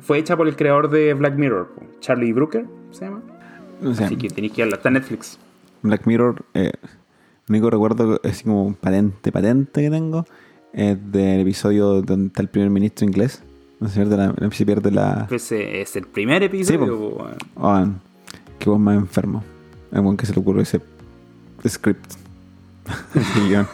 Fue 0.00 0.18
hecha 0.18 0.36
por 0.36 0.48
el 0.48 0.56
creador 0.56 0.90
de 0.90 1.14
Black 1.14 1.36
Mirror, 1.36 1.68
Charlie 2.00 2.32
Brooker, 2.32 2.66
se 2.90 3.04
llama. 3.04 3.22
O 3.82 3.94
sea, 3.94 4.06
Así 4.06 4.16
que 4.16 4.28
tenéis 4.28 4.52
que 4.52 4.62
verla, 4.62 4.76
está 4.76 4.88
en 4.88 4.94
Netflix. 4.94 5.38
Black 5.82 6.06
Mirror, 6.06 6.44
eh, 6.54 6.72
el 6.82 6.90
único 7.48 7.70
recuerdo, 7.70 8.20
así 8.22 8.44
como 8.44 8.64
un 8.64 8.74
patente, 8.74 9.32
patente 9.32 9.82
que 9.82 9.90
tengo, 9.90 10.26
es 10.72 10.98
del 11.10 11.40
episodio 11.40 12.02
donde 12.02 12.28
está 12.28 12.42
el 12.42 12.48
primer 12.48 12.70
ministro 12.70 13.06
inglés. 13.06 13.42
No 13.80 13.88
se 13.88 13.96
pierde 13.96 14.16
la, 14.16 14.34
no 14.38 14.50
se 14.50 14.66
pierde 14.66 14.90
la, 14.90 15.26
Pues 15.28 15.50
eh, 15.52 15.80
es 15.80 15.96
el 15.96 16.06
primer 16.06 16.42
episodio. 16.42 16.80
Sí, 16.80 16.86
po. 16.86 17.26
Oh, 17.56 17.86
qué 18.58 18.68
buen 18.68 18.82
más 18.82 18.96
enfermo. 18.96 19.42
El 19.90 20.02
buen 20.02 20.16
que 20.16 20.26
se 20.26 20.34
le 20.34 20.40
ocurrió 20.40 20.62
ese 20.62 20.80
script. 21.66 22.14
Ese 23.14 23.48
guion. 23.48 23.68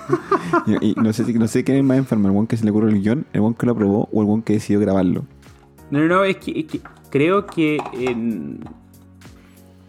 y, 0.67 0.91
y 0.91 0.95
no 0.95 1.13
sé 1.13 1.25
si 1.25 1.33
no 1.35 1.49
sé 1.49 1.65
quién 1.65 1.77
es 1.77 1.81
el 1.81 1.87
más 1.87 1.97
enfermo, 1.97 2.29
el 2.29 2.35
buen 2.35 2.47
que 2.47 2.57
se 2.57 2.65
le 2.65 2.71
ocurrió 2.71 2.91
el 2.91 3.01
guion, 3.01 3.27
el 3.33 3.41
buen 3.41 3.55
que 3.55 3.65
lo 3.65 3.73
aprobó 3.73 4.09
o 4.13 4.21
el 4.21 4.27
buen 4.27 4.43
que 4.43 4.55
decidió 4.55 4.79
grabarlo. 4.81 5.25
No, 5.91 6.01
no, 6.01 6.07
no, 6.07 6.25
es 6.25 6.37
que, 6.37 6.61
es 6.61 6.67
que 6.67 6.81
creo 7.11 7.47
que 7.47 7.79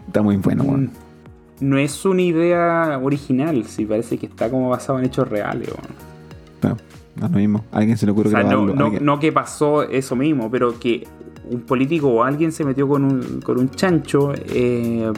Está 0.07 0.21
muy 0.21 0.37
bueno, 0.37 0.63
Mm, 0.63 0.67
weón. 0.67 0.91
No 1.59 1.77
es 1.77 2.05
una 2.05 2.21
idea 2.21 2.99
original, 3.01 3.65
sí, 3.65 3.85
parece 3.85 4.17
que 4.17 4.27
está 4.27 4.49
como 4.49 4.69
basado 4.69 4.99
en 4.99 5.05
hechos 5.05 5.27
reales. 5.27 5.69
weón. 5.69 6.77
No 7.15 7.25
es 7.25 7.31
lo 7.31 7.37
mismo. 7.39 7.65
A 7.71 7.77
alguien 7.79 7.97
se 7.97 8.05
le 8.05 8.11
ocurrió 8.11 8.29
O 8.29 8.31
sea, 8.31 8.43
no, 8.43 8.49
grabarlo. 8.49 8.75
no, 8.75 8.85
alguien- 8.85 9.05
no 9.05 9.19
que 9.19 9.31
pasó 9.31 9.81
eso 9.81 10.15
mismo, 10.15 10.51
pero 10.51 10.77
que 10.79 11.07
un 11.49 11.61
político 11.61 12.09
o 12.09 12.23
alguien 12.23 12.51
se 12.51 12.63
metió 12.63 12.87
con 12.87 13.03
un, 13.03 13.41
con 13.41 13.57
un 13.59 13.69
chancho, 13.71 14.33
eh, 14.35 15.11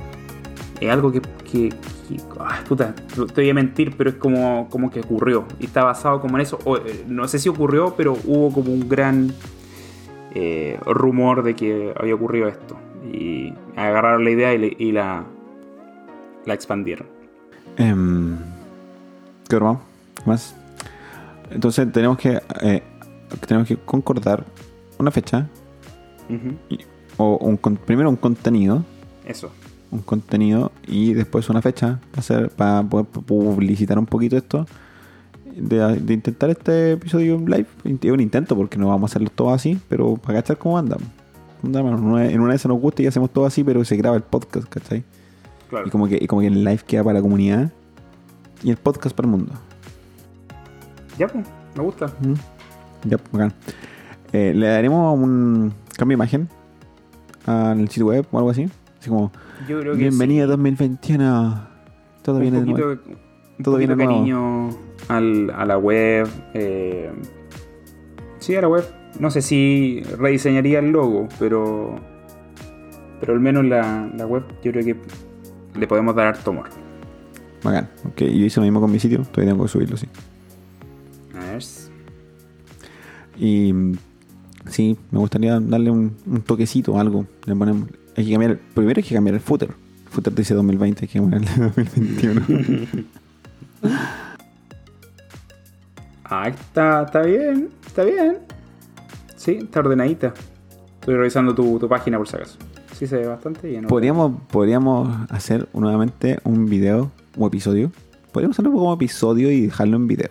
es 0.80 0.90
algo 0.90 1.12
que, 1.12 1.20
que, 1.20 1.68
que- 1.70 2.18
ay, 2.40 2.64
puta, 2.70 2.96
te 2.96 3.42
voy 3.42 3.50
a 3.50 3.54
mentir, 3.54 3.96
pero 3.98 4.12
es 4.12 4.16
como, 4.16 4.70
como 4.70 4.90
que 4.90 5.02
ocurrió. 5.02 5.44
Y 5.60 5.66
está 5.66 5.84
basado 5.84 6.22
como 6.22 6.38
en 6.38 6.42
eso. 6.44 6.58
O, 6.64 6.78
eh, 6.78 7.04
no 7.10 7.28
sé 7.28 7.38
si 7.38 7.50
ocurrió, 7.50 7.94
pero 7.98 8.16
hubo 8.26 8.54
como 8.54 8.72
un 8.72 8.88
gran 8.88 9.34
eh, 10.34 10.80
rumor 10.86 11.44
de 11.44 11.54
que 11.56 11.94
había 12.00 12.16
ocurrido 12.16 12.48
esto. 12.48 12.78
Y 13.14 13.54
agarraron 13.76 14.24
la 14.24 14.32
idea 14.32 14.54
y, 14.54 14.58
le- 14.58 14.76
y 14.78 14.91
la, 14.91 15.26
la 16.45 16.54
expandieron. 16.54 17.08
Em, 17.78 18.38
¿Qué 19.47 19.56
hermano? 19.56 19.82
más? 20.26 20.56
Entonces 21.52 21.91
tenemos 21.91 22.18
que 22.18 22.39
eh, 22.62 22.84
tenemos 23.47 23.68
que 23.68 23.78
concordar 23.78 24.43
una 24.97 25.12
fecha 25.12 25.47
y- 26.70 26.80
o 27.18 27.38
un 27.38 27.58
primero 27.58 28.10
un 28.10 28.16
contenido, 28.18 28.84
Eso. 29.26 29.50
un 29.91 30.00
contenido 30.02 30.72
y 30.88 31.14
después 31.14 31.50
una 31.50 31.62
fecha 31.62 32.00
para 32.12 32.20
hacer 32.20 32.50
para 32.50 32.84
poder 32.84 33.06
publicitar 33.08 33.97
un 33.97 34.06
poquito 34.06 34.38
esto 34.38 34.66
de, 35.56 36.00
de 36.00 36.14
intentar 36.14 36.50
este 36.50 36.91
episodio 36.93 37.36
en 37.36 37.45
live. 37.45 37.66
Es 37.86 38.12
un 38.12 38.20
intento 38.20 38.56
porque 38.56 38.78
no 38.78 38.89
vamos 38.89 39.10
a 39.10 39.12
hacerlo 39.14 39.30
todo 39.34 39.52
así, 39.54 39.80
pero 39.89 40.16
para 40.18 40.39
cachar 40.39 40.58
cómo 40.58 40.78
anda. 40.78 40.97
En 41.64 41.76
una, 41.76 41.82
una 41.84 42.47
vez 42.47 42.66
nos 42.66 42.80
gusta 42.80 43.01
y 43.01 43.07
hacemos 43.07 43.30
todo 43.32 43.45
así, 43.45 43.64
pero 43.64 43.84
se 43.84 43.95
graba 43.97 44.16
el 44.16 44.24
podcast, 44.24 44.68
¿cachai? 44.70 45.03
Claro. 45.70 45.88
Y 45.88 45.89
como 45.91 46.07
que, 46.07 46.18
y 46.22 46.28
como 46.28 46.41
que 46.41 46.47
el 46.47 46.64
live 46.64 46.80
queda 46.88 47.03
para 47.03 47.16
la 47.16 47.22
comunidad 47.22 47.72
y 48.64 48.70
el 48.72 48.78
podcast 48.78 49.16
para 49.16 49.28
el 49.28 49.32
mundo. 49.32 49.53
Ya, 51.18 51.28
pues, 51.28 51.45
me 51.76 51.84
gusta. 51.84 52.07
Ya, 53.05 53.18
bacán. 53.32 53.53
Eh, 54.32 54.53
le 54.55 54.68
daremos 54.68 55.18
un 55.20 55.74
cambio 55.97 56.14
de 56.16 56.20
imagen 56.20 56.47
al 57.45 57.88
sitio 57.89 58.07
web 58.07 58.26
o 58.32 58.38
algo 58.38 58.49
así. 58.51 58.70
Así 58.99 59.10
como, 59.10 59.32
Yo 59.68 59.80
creo 59.80 59.93
que 59.93 59.99
bienvenido 59.99 60.45
sí. 60.45 60.51
2021. 60.51 61.68
Todo 62.22 62.36
un 62.38 62.41
viene 62.41 62.60
de 62.60 62.66
poquito, 62.66 62.86
nuevo. 62.88 63.01
un 63.57 63.64
Todo 63.64 63.78
viene 63.78 63.95
nuevo. 63.95 64.12
cariño 64.12 64.70
al- 65.07 65.51
a 65.51 65.66
la 65.66 65.78
web. 65.78 66.28
eh, 66.53 67.12
sí, 68.39 68.55
a 68.55 68.62
la 68.62 68.68
web. 68.70 68.86
No 69.18 69.32
sé 69.32 69.41
si 69.41 70.01
rediseñaría 70.18 70.80
el 70.80 70.91
logo, 70.91 71.28
pero. 71.39 71.99
Pero 73.20 73.34
al 73.34 73.39
menos 73.39 73.66
la, 73.66 74.10
la 74.16 74.26
web 74.26 74.43
yo 74.64 74.72
creo 74.72 74.86
que 74.86 74.95
le 75.78 75.88
podemos 75.88 76.16
dar 76.16 76.28
harto 76.28 76.51
amor. 76.51 76.70
Bacán. 77.64 77.89
Ok, 78.05 78.22
yo 78.22 78.45
hice 78.45 78.60
lo 78.60 78.66
mismo 78.66 78.80
con 78.80 78.91
mi 78.91 78.99
sitio. 78.99 79.20
Todavía 79.24 79.51
tengo 79.53 79.64
que 79.64 79.70
subirlo, 79.70 79.97
sí. 79.97 80.07
A 81.36 81.51
ver. 81.51 81.64
Y 83.38 83.74
sí, 84.70 84.97
me 85.12 85.20
gustaría 85.20 85.60
darle 85.60 85.91
un, 85.91 86.16
un 86.26 86.41
toquecito 86.41 86.93
o 86.93 86.99
algo. 86.99 87.26
Le 87.45 87.55
ponemos, 87.55 87.89
hay 88.16 88.26
que 88.26 88.32
cambiar, 88.32 88.57
primero 88.74 88.99
hay 88.99 89.03
que 89.03 89.16
cambiar 89.16 89.36
el 89.36 89.41
footer. 89.41 89.70
El 89.70 90.10
footer 90.10 90.34
dice 90.34 90.53
2020, 90.53 91.01
hay 91.01 91.07
que 91.07 91.20
cambiarle 91.20 91.49
2021. 91.57 92.41
Ah, 96.32 96.47
está, 96.47 97.03
está 97.05 97.24
bien, 97.24 97.70
está 97.88 98.03
bien. 98.03 98.38
Sí, 99.50 99.58
está 99.64 99.80
ordenadita. 99.80 100.34
Estoy 101.00 101.16
revisando 101.16 101.56
tu, 101.56 101.80
tu 101.80 101.88
página 101.88 102.18
por 102.18 102.28
si 102.28 102.36
acaso. 102.36 102.58
Sí, 102.93 103.08
se 103.08 103.18
ve 103.18 103.28
bastante 103.28 103.68
bien. 103.68 103.86
podríamos, 103.88 104.41
podríamos 104.52 105.10
hacer 105.32 105.68
nuevamente 105.74 106.39
un 106.43 106.66
video 106.66 107.12
o 107.38 107.47
episodio. 107.47 107.91
Podríamos 108.32 108.56
hacerlo 108.56 108.72
como 108.74 108.93
episodio 108.93 109.50
y 109.52 109.62
dejarlo 109.62 109.95
en 109.97 110.08
video. 110.08 110.30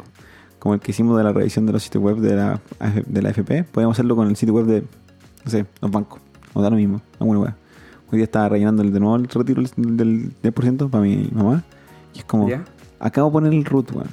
Como 0.58 0.74
el 0.74 0.80
que 0.80 0.90
hicimos 0.90 1.16
de 1.16 1.24
la 1.24 1.32
revisión 1.32 1.66
de 1.66 1.72
los 1.72 1.82
sitios 1.82 2.02
web 2.04 2.16
de 2.18 2.36
la, 2.36 2.60
de 3.06 3.22
la 3.22 3.30
FP. 3.30 3.64
Podríamos 3.64 3.94
hacerlo 3.96 4.14
con 4.16 4.28
el 4.28 4.36
sitio 4.36 4.54
web 4.54 4.66
de, 4.66 4.82
no 5.44 5.50
sé, 5.50 5.64
los 5.80 5.90
bancos. 5.90 6.20
O 6.52 6.62
da 6.62 6.68
lo 6.70 6.76
mismo. 6.76 7.00
alguna. 7.18 7.56
Hoy 8.10 8.16
día 8.18 8.24
estaba 8.24 8.48
rellenando 8.50 8.82
el 8.82 8.92
de 8.92 9.00
nuevo 9.00 9.16
el 9.16 9.28
retiro 9.28 9.62
del- 9.76 9.96
del 9.96 10.32
10% 10.42 10.90
para 10.90 11.02
mi 11.02 11.28
mamá. 11.32 11.64
Y 12.14 12.18
es 12.18 12.24
como, 12.24 12.48
¿Ya? 12.48 12.64
acabo 13.00 13.28
de 13.28 13.32
poner 13.32 13.52
el 13.52 13.64
root, 13.64 13.90
weón. 13.92 14.08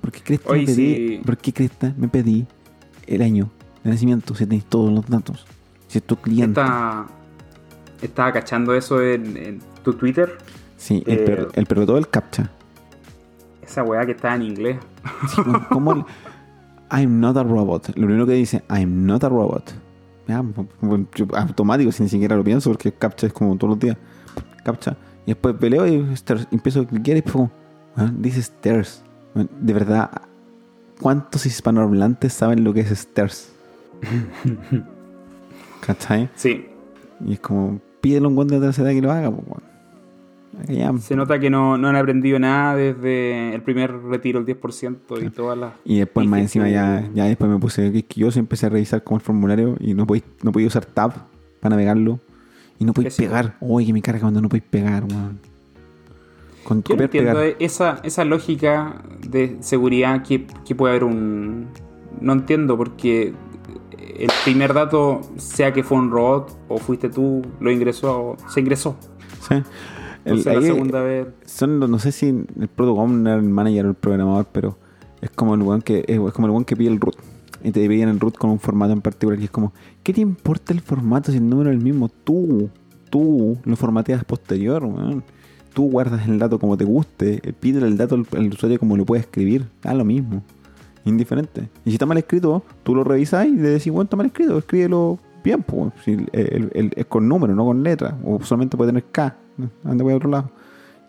¿Por 0.00 0.12
qué 0.12 0.20
crees 0.22 0.40
que 0.40 0.48
Oye, 0.50 0.60
me 0.60 0.66
pedí? 0.66 0.74
sí. 1.16 1.20
¿Por 1.24 1.36
qué 1.38 1.52
crees 1.52 1.70
que 1.72 1.92
me 1.96 2.08
pedí 2.08 2.46
el 3.06 3.22
año 3.22 3.50
de 3.88 3.94
nacimiento 3.94 4.34
si 4.34 4.44
tenéis 4.46 4.64
todos 4.66 4.92
los 4.92 5.06
datos? 5.06 5.46
Si 5.88 5.98
es 5.98 6.04
tu 6.04 6.16
cliente. 6.16 6.60
Está, 6.60 7.06
estaba 8.02 8.32
cachando 8.32 8.74
eso 8.74 9.02
en, 9.02 9.36
en 9.36 9.60
tu 9.82 9.94
Twitter. 9.94 10.36
Sí, 10.76 11.02
el, 11.06 11.18
Eh, 11.18 11.22
perro, 11.24 11.48
el 11.54 11.66
perro 11.66 11.86
todo 11.86 11.98
el 11.98 12.08
captcha. 12.08 12.50
Esa 13.62 13.82
weá 13.82 14.04
que 14.06 14.12
está 14.12 14.34
en 14.34 14.42
inglés. 14.42 14.78
Sí, 15.34 15.40
weón, 15.46 15.66
¿Cómo 15.70 15.92
el- 15.92 16.04
I'm 16.90 17.20
not 17.20 17.36
a 17.36 17.42
robot? 17.42 17.88
Lo 17.96 18.06
primero 18.06 18.26
que 18.26 18.32
dice, 18.32 18.62
I'm 18.70 19.04
not 19.06 19.22
a 19.24 19.28
robot. 19.28 19.72
Ya, 20.26 20.42
yo 21.14 21.26
automático, 21.36 21.90
sin 21.92 22.04
ni 22.04 22.10
siquiera 22.10 22.36
lo 22.36 22.44
pienso, 22.44 22.70
porque 22.70 22.92
captcha 22.92 23.26
es 23.26 23.32
como 23.32 23.56
todos 23.56 23.70
los 23.72 23.78
días. 23.78 23.96
Captcha. 24.64 24.96
Y 25.26 25.32
después 25.32 25.54
peleo 25.56 25.86
y 25.86 26.06
empiezo 26.50 26.80
a 26.80 26.86
cliquear 26.86 27.18
y 27.18 27.22
como, 27.22 27.50
weón, 27.96 28.22
dice 28.22 28.40
stairs. 28.42 29.02
De 29.34 29.72
verdad, 29.72 30.10
¿cuántos 31.00 31.44
hispanohablantes 31.46 32.32
saben 32.32 32.64
lo 32.64 32.72
que 32.72 32.80
es 32.80 32.90
stairs? 32.90 33.52
¿Cachai? 35.80 36.28
Sí, 36.34 36.66
Y 37.24 37.34
es 37.34 37.40
como, 37.40 37.80
pídele 38.00 38.26
un 38.26 38.34
guante 38.34 38.54
de 38.56 38.60
tercera 38.60 38.90
que 38.90 39.00
lo 39.00 39.10
haga, 39.10 39.30
pues, 39.30 39.62
se 41.00 41.14
nota 41.14 41.38
que 41.38 41.50
no, 41.50 41.78
no 41.78 41.88
han 41.88 41.96
aprendido 41.96 42.38
nada 42.38 42.74
desde 42.74 43.54
el 43.54 43.62
primer 43.62 43.92
retiro, 44.02 44.40
el 44.40 44.46
10% 44.46 45.24
y 45.24 45.30
todas 45.30 45.56
las. 45.56 45.72
Y 45.84 45.98
después 45.98 46.26
más 46.26 46.40
encima 46.40 46.68
ya, 46.68 47.08
ya 47.14 47.24
después 47.24 47.50
me 47.50 47.58
puse 47.58 47.92
quisquilloso 47.92 48.38
y 48.38 48.40
empecé 48.40 48.66
a 48.66 48.70
revisar 48.70 49.04
como 49.04 49.18
el 49.18 49.22
formulario 49.22 49.76
y 49.78 49.94
no 49.94 50.06
podéis, 50.06 50.24
no 50.42 50.50
podía 50.50 50.66
usar 50.66 50.84
tab 50.84 51.12
para 51.60 51.76
navegarlo. 51.76 52.18
Y 52.80 52.84
no 52.84 52.92
podéis 52.92 53.16
pegar. 53.16 53.56
Oye, 53.60 53.86
que 53.86 53.92
me 53.92 54.02
carga 54.02 54.20
cuando 54.20 54.40
no 54.40 54.48
podéis 54.48 54.64
pegar, 54.70 55.04
weón. 55.04 55.40
Con 56.64 56.82
Yo 56.84 56.96
no 56.96 57.02
entiendo 57.02 57.32
pegar. 57.32 57.56
esa, 57.58 57.98
esa 58.04 58.24
lógica 58.24 59.02
de 59.28 59.56
seguridad 59.60 60.22
que, 60.22 60.46
que 60.64 60.74
puede 60.74 60.92
haber 60.92 61.04
un. 61.04 61.66
No 62.20 62.32
entiendo 62.32 62.76
porque 62.76 63.34
el 64.18 64.30
primer 64.44 64.74
dato, 64.74 65.20
sea 65.36 65.72
que 65.72 65.82
fue 65.82 65.98
un 65.98 66.10
robot 66.10 66.56
o 66.68 66.78
fuiste 66.78 67.08
tú, 67.08 67.42
lo 67.60 67.70
ingresó, 67.70 68.36
se 68.48 68.60
ingresó. 68.60 68.96
Sí. 69.48 69.54
El- 69.54 70.38
Entonces 70.38 70.46
la 70.46 70.52
ahí 70.60 70.64
segunda 70.66 71.02
vez. 71.02 71.26
Son, 71.46 71.78
no 71.78 71.98
sé 71.98 72.12
si 72.12 72.26
el 72.28 72.68
product 72.74 72.98
owner, 72.98 73.38
el 73.38 73.44
manager 73.48 73.86
o 73.86 73.88
el 73.90 73.94
programador, 73.94 74.46
pero 74.52 74.76
es 75.22 75.30
como 75.30 75.54
el 75.54 75.62
weón 75.62 75.80
que, 75.82 76.04
es, 76.06 76.18
como 76.32 76.46
el 76.46 76.50
weón 76.50 76.64
que 76.64 76.76
pide 76.76 76.90
el 76.90 77.00
root. 77.00 77.16
Y 77.62 77.70
te 77.72 77.88
piden 77.88 78.08
el 78.08 78.20
root 78.20 78.36
con 78.36 78.50
un 78.50 78.58
formato 78.60 78.92
en 78.92 79.00
particular. 79.00 79.40
Y 79.40 79.44
es 79.44 79.50
como, 79.50 79.72
¿qué 80.02 80.12
te 80.12 80.20
importa 80.20 80.72
el 80.72 80.80
formato 80.80 81.32
si 81.32 81.38
el 81.38 81.48
número 81.48 81.70
es 81.70 81.76
el 81.76 81.82
mismo? 81.82 82.08
Tú, 82.08 82.68
tú 83.10 83.56
lo 83.64 83.76
formateas 83.76 84.22
posterior, 84.24 84.84
weón. 84.84 85.24
Tú 85.74 85.90
guardas 85.90 86.26
el 86.28 86.38
dato 86.38 86.58
como 86.58 86.76
te 86.76 86.84
guste. 86.84 87.40
eh, 87.42 87.52
Pídele 87.58 87.86
el 87.86 87.96
dato 87.96 88.14
al, 88.16 88.26
al 88.36 88.48
usuario 88.48 88.78
como 88.78 88.96
lo 88.96 89.04
puede 89.06 89.22
escribir. 89.22 89.66
Da 89.82 89.94
lo 89.94 90.04
mismo. 90.04 90.42
Indiferente. 91.08 91.68
Y 91.84 91.90
si 91.90 91.96
está 91.96 92.06
mal 92.06 92.18
escrito, 92.18 92.62
tú 92.82 92.94
lo 92.94 93.04
revisas 93.04 93.46
y 93.46 93.50
le 93.52 93.68
decís, 93.70 93.90
bueno, 93.92 94.04
está 94.04 94.16
mal 94.16 94.26
escrito, 94.26 94.58
escríbelo 94.58 95.18
bien, 95.42 95.62
pues. 95.62 95.92
Si 96.04 96.12
el- 96.32 96.92
es 96.94 97.06
con 97.06 97.28
número, 97.28 97.54
no 97.54 97.64
con 97.64 97.82
letra. 97.82 98.16
O 98.24 98.40
solamente 98.42 98.76
puede 98.76 98.90
tener 98.90 99.04
K. 99.10 99.36
Anda 99.84 100.04
voy 100.04 100.12
a 100.12 100.16
otro 100.16 100.30
lado. 100.30 100.50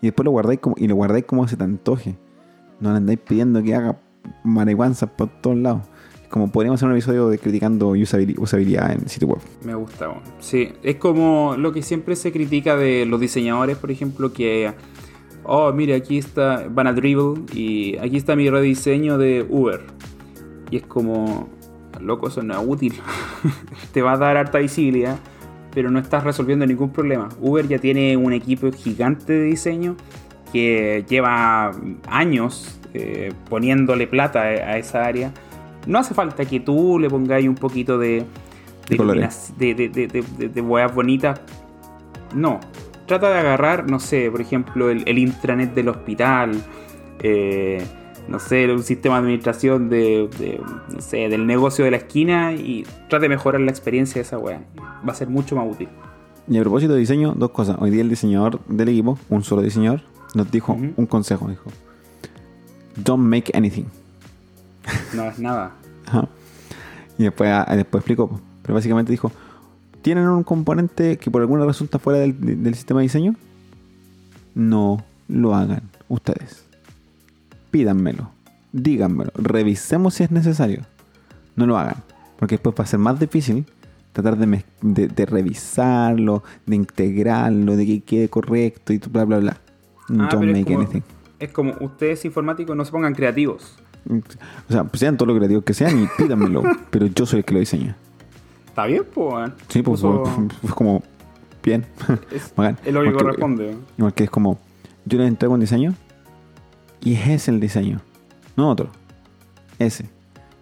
Y 0.02 0.06
después 0.06 0.24
lo 0.24 0.30
guardáis 0.30 0.60
como, 0.60 0.74
y 0.78 0.88
lo 0.88 0.94
guardáis 0.96 1.24
como 1.24 1.46
se 1.46 1.56
te 1.56 1.64
antoje. 1.64 2.16
No 2.80 2.90
le 2.90 2.96
andáis 2.96 3.18
pidiendo 3.18 3.62
que 3.62 3.74
haga 3.74 3.98
marihuanzas 4.44 5.10
por 5.10 5.28
todos 5.40 5.56
lados. 5.58 5.82
Como 6.30 6.50
podríamos 6.52 6.78
hacer 6.78 6.88
un 6.88 6.94
episodio 6.94 7.28
de 7.28 7.38
criticando 7.38 7.90
usabili- 7.96 8.38
usabilidad 8.38 8.92
en 8.92 9.08
sitio 9.08 9.28
web. 9.28 9.40
Me 9.64 9.74
gusta, 9.74 10.06
bueno. 10.06 10.22
Sí, 10.38 10.72
es 10.82 10.96
como 10.96 11.56
lo 11.58 11.72
que 11.72 11.82
siempre 11.82 12.14
se 12.16 12.30
critica 12.32 12.76
de 12.76 13.04
los 13.04 13.20
diseñadores, 13.20 13.76
por 13.76 13.90
ejemplo, 13.90 14.32
que, 14.32 14.72
oh, 15.52 15.72
mire, 15.72 15.94
aquí 15.94 16.18
está, 16.18 16.66
van 16.70 16.86
a 16.86 16.92
Dribble 16.92 17.42
y 17.54 17.96
aquí 17.98 18.16
está 18.16 18.36
mi 18.36 18.48
rediseño 18.48 19.18
de 19.18 19.44
Uber. 19.48 19.80
Y 20.70 20.76
es 20.76 20.82
como, 20.86 21.48
loco, 22.00 22.28
eso 22.28 22.42
no 22.42 22.54
es 22.60 22.66
útil. 22.66 22.94
Te 23.92 24.02
va 24.02 24.12
a 24.12 24.16
dar 24.16 24.36
harta 24.36 24.58
visibilidad, 24.58 25.18
pero 25.74 25.90
no 25.90 25.98
estás 25.98 26.22
resolviendo 26.24 26.66
ningún 26.66 26.90
problema. 26.90 27.28
Uber 27.40 27.66
ya 27.66 27.78
tiene 27.78 28.16
un 28.16 28.32
equipo 28.32 28.70
gigante 28.72 29.32
de 29.32 29.42
diseño 29.44 29.96
que 30.52 31.04
lleva 31.08 31.72
años 32.08 32.78
eh, 32.94 33.32
poniéndole 33.48 34.06
plata 34.06 34.42
a 34.42 34.78
esa 34.78 35.04
área. 35.04 35.32
No 35.86 35.98
hace 35.98 36.14
falta 36.14 36.44
que 36.44 36.60
tú 36.60 36.98
le 36.98 37.08
pongáis 37.08 37.48
un 37.48 37.54
poquito 37.54 37.98
de, 37.98 38.24
De 38.88 38.96
de, 39.58 39.74
de, 39.74 39.88
de, 39.88 40.06
de, 40.08 40.24
de- 40.38 40.48
de 40.48 40.60
hueás 40.60 40.94
bonitas. 40.94 41.40
No. 42.34 42.60
Trata 43.10 43.28
de 43.30 43.40
agarrar, 43.40 43.90
no 43.90 43.98
sé, 43.98 44.30
por 44.30 44.40
ejemplo, 44.40 44.88
el, 44.88 45.02
el 45.08 45.18
intranet 45.18 45.74
del 45.74 45.88
hospital. 45.88 46.62
eh, 47.18 47.84
no 48.28 48.38
sé, 48.38 48.72
un 48.72 48.84
sistema 48.84 49.16
de 49.16 49.20
administración 49.22 49.88
de, 49.88 50.30
de, 50.38 50.60
no 50.94 51.00
sé, 51.00 51.28
del 51.28 51.44
negocio 51.44 51.84
de 51.84 51.90
la 51.90 51.96
esquina 51.96 52.52
y 52.52 52.84
trata 53.08 53.22
de 53.22 53.30
mejorar 53.30 53.60
la 53.62 53.72
experiencia 53.72 54.20
de 54.20 54.20
esa 54.20 54.38
wea. 54.38 54.62
Va 54.78 55.10
a 55.10 55.16
ser 55.16 55.28
mucho 55.28 55.56
más 55.56 55.66
útil. 55.68 55.88
Y 56.46 56.56
a 56.56 56.60
propósito 56.60 56.92
de 56.92 57.00
diseño, 57.00 57.34
dos 57.36 57.50
cosas. 57.50 57.78
Hoy 57.80 57.90
día 57.90 58.02
el 58.02 58.08
diseñador 58.08 58.60
del 58.66 58.90
equipo, 58.90 59.18
un 59.28 59.42
solo 59.42 59.60
diseñador, 59.60 60.02
nos 60.36 60.48
dijo 60.48 60.72
un 60.72 61.06
consejo. 61.06 61.48
Dijo, 61.48 61.68
don't 62.94 63.24
make 63.24 63.50
anything. 63.56 63.86
No 65.14 65.24
es 65.24 65.36
nada. 65.40 65.72
Ajá. 66.06 66.28
Y 67.18 67.24
después, 67.24 67.50
ah, 67.50 67.74
después 67.74 68.02
explicó. 68.02 68.40
Pero 68.62 68.74
básicamente 68.74 69.10
dijo, 69.10 69.32
¿Tienen 70.02 70.26
un 70.28 70.42
componente 70.44 71.18
que 71.18 71.30
por 71.30 71.42
alguna 71.42 71.64
razón 71.64 71.86
está 71.86 71.98
fuera 71.98 72.18
del, 72.20 72.62
del 72.62 72.74
sistema 72.74 73.00
de 73.00 73.04
diseño? 73.04 73.36
No 74.54 75.04
lo 75.28 75.54
hagan 75.54 75.82
ustedes. 76.08 76.64
Pídanmelo. 77.70 78.30
Díganmelo. 78.72 79.30
Revisemos 79.34 80.14
si 80.14 80.24
es 80.24 80.30
necesario. 80.30 80.82
No 81.56 81.66
lo 81.66 81.78
hagan. 81.78 81.96
Porque 82.38 82.54
después 82.54 82.74
va 82.78 82.84
a 82.84 82.86
ser 82.86 82.98
más 82.98 83.20
difícil 83.20 83.66
tratar 84.12 84.36
de, 84.38 84.46
mez- 84.46 84.64
de- 84.80 85.08
de 85.08 85.26
revisarlo, 85.26 86.42
de 86.66 86.76
integrarlo, 86.76 87.76
de 87.76 87.86
que 87.86 88.00
quede 88.00 88.28
correcto 88.28 88.92
y 88.92 88.98
bla 88.98 89.24
bla 89.24 89.38
bla. 89.38 89.56
Ah, 90.08 90.28
Don't 90.32 90.44
es 90.48 90.52
make 90.52 90.64
como- 90.64 90.80
anything. 90.80 91.00
Es 91.38 91.52
como 91.52 91.74
ustedes 91.80 92.24
informáticos 92.24 92.76
no 92.76 92.84
se 92.84 92.90
pongan 92.90 93.14
creativos. 93.14 93.76
O 94.68 94.72
sea, 94.72 94.84
pues 94.84 95.00
sean 95.00 95.16
todo 95.16 95.26
lo 95.26 95.36
creativos 95.36 95.64
que 95.64 95.74
sean 95.74 96.02
y 96.02 96.06
pídanmelo. 96.18 96.62
pero 96.90 97.06
yo 97.06 97.24
soy 97.26 97.40
el 97.40 97.44
que 97.44 97.54
lo 97.54 97.60
diseña. 97.60 97.96
Está 98.80 98.86
bien, 98.86 99.04
pues. 99.12 99.50
Sí, 99.68 99.82
pues 99.82 100.00
Puso- 100.02 100.48
como 100.74 101.02
bien. 101.62 101.84
es, 102.30 102.52
es 102.84 102.92
lo 102.94 103.02
que 103.02 103.12
corresponde. 103.12 103.76
Igual 103.98 104.14
que 104.14 104.24
es 104.24 104.30
como, 104.30 104.58
yo 105.04 105.18
les 105.18 105.28
entrego 105.28 105.54
un 105.54 105.60
diseño 105.60 105.94
y 107.02 107.14
ese 107.14 107.34
es 107.34 107.48
el 107.48 107.60
diseño, 107.60 108.00
no 108.56 108.70
otro. 108.70 108.88
Ese. 109.78 110.08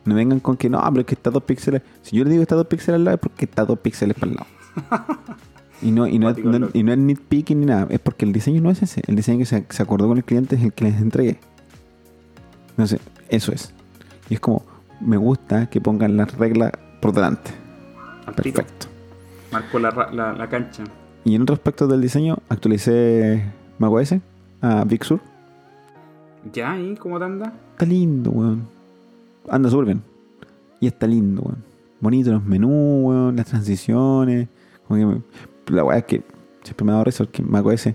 No 0.05 0.15
vengan 0.15 0.41
con 0.41 0.57
que 0.57 0.71
no, 0.71 0.81
pero 0.89 1.01
es 1.01 1.07
que 1.07 1.15
está 1.15 1.31
dos 1.31 1.43
píxeles. 1.43 1.83
Si 2.03 2.17
yo 2.17 2.25
le 2.25 2.31
digo 2.31 2.41
que 2.41 2.45
está 2.45 2.55
dos 2.57 2.67
píxeles 2.67 2.97
al 2.97 3.05
lado 3.05 3.15
es 3.17 3.21
porque 3.21 3.45
está 3.45 3.65
dos 3.65 3.79
píxeles 3.79 4.17
para 4.17 4.33
el 4.33 4.37
lado. 4.37 4.47
Y 5.81 5.93
no, 5.93 6.09
y 6.09 6.19
no, 6.19 6.29
es, 6.31 6.39
no- 6.39 6.71
y 6.75 6.83
no 6.83 6.91
es 6.93 6.99
nitpicking 6.99 7.61
ni 7.61 7.67
nada, 7.67 7.87
es 7.91 8.01
porque 8.01 8.25
el 8.25 8.33
diseño 8.33 8.61
no 8.61 8.69
es 8.73 8.83
ese. 8.83 9.01
El 9.07 9.15
diseño 9.15 9.39
que 9.39 9.45
se, 9.45 9.65
se 9.71 9.81
acordó 9.81 10.09
con 10.09 10.17
el 10.19 10.25
cliente 10.25 10.57
es 10.57 10.63
el 10.65 10.73
que 10.73 10.83
les 10.87 11.01
entregué. 11.01 11.39
Entonces, 12.71 12.99
eso 13.29 13.53
es. 13.53 13.73
Y 14.29 14.35
es 14.35 14.41
como, 14.41 14.65
me 15.01 15.17
gusta 15.17 15.71
que 15.71 15.81
pongan 15.81 16.17
las 16.17 16.37
reglas 16.37 16.73
por 17.01 17.13
delante. 17.13 17.53
Perfecto. 18.37 18.87
Marcó 19.53 19.79
la, 19.79 19.91
la, 20.13 20.33
la 20.33 20.49
cancha. 20.49 20.85
Y 21.25 21.35
en 21.35 21.43
otro 21.43 21.55
aspecto 21.55 21.87
del 21.87 22.01
diseño, 22.01 22.39
actualicé 22.49 23.45
macOS 23.79 24.15
a 24.61 24.85
Big 24.85 25.05
Sur. 25.05 25.21
¿Ya? 26.53 26.79
¿Y 26.79 26.95
cómo 26.97 27.19
te 27.19 27.25
anda? 27.25 27.53
Está 27.73 27.85
lindo, 27.87 28.31
weón. 28.31 28.63
Anda 29.51 29.69
súper 29.71 29.87
bien. 29.87 30.03
Y 30.81 30.87
está 30.87 31.07
lindo, 31.07 31.43
weón. 31.43 31.65
Bonito 32.01 32.31
los 32.33 32.45
menús, 32.45 33.05
weón, 33.05 33.37
las 33.37 33.47
transiciones. 33.47 34.49
Como 34.87 34.99
que 35.01 35.07
me- 35.07 35.23
la 35.75 35.85
weá 35.85 35.99
es 35.99 36.05
que 36.05 36.23
siempre 36.63 36.85
me 36.85 36.93
ha 36.93 36.95
dado 36.95 37.05
risa 37.05 37.25
porque 37.25 37.43
macOS 37.43 37.91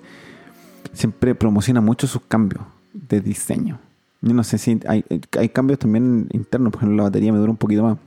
siempre 0.91 1.33
promociona 1.35 1.81
mucho 1.81 2.05
sus 2.07 2.21
cambios 2.23 2.63
de 2.93 3.21
diseño. 3.21 3.79
Yo 4.21 4.33
no 4.33 4.43
sé 4.43 4.57
si 4.57 4.79
hay, 4.87 5.03
hay 5.37 5.49
cambios 5.49 5.79
también 5.79 6.27
internos, 6.31 6.71
por 6.71 6.79
ejemplo, 6.79 6.97
la 6.97 7.03
batería 7.03 7.31
me 7.33 7.39
dura 7.39 7.51
un 7.51 7.57
poquito 7.57 7.83
más. 7.83 7.97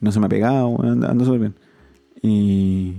No 0.00 0.12
se 0.12 0.20
me 0.20 0.26
ha 0.26 0.28
pegado, 0.28 0.80
anda 0.82 1.24
súper 1.24 1.40
bien. 1.40 1.54
Y. 2.22 2.96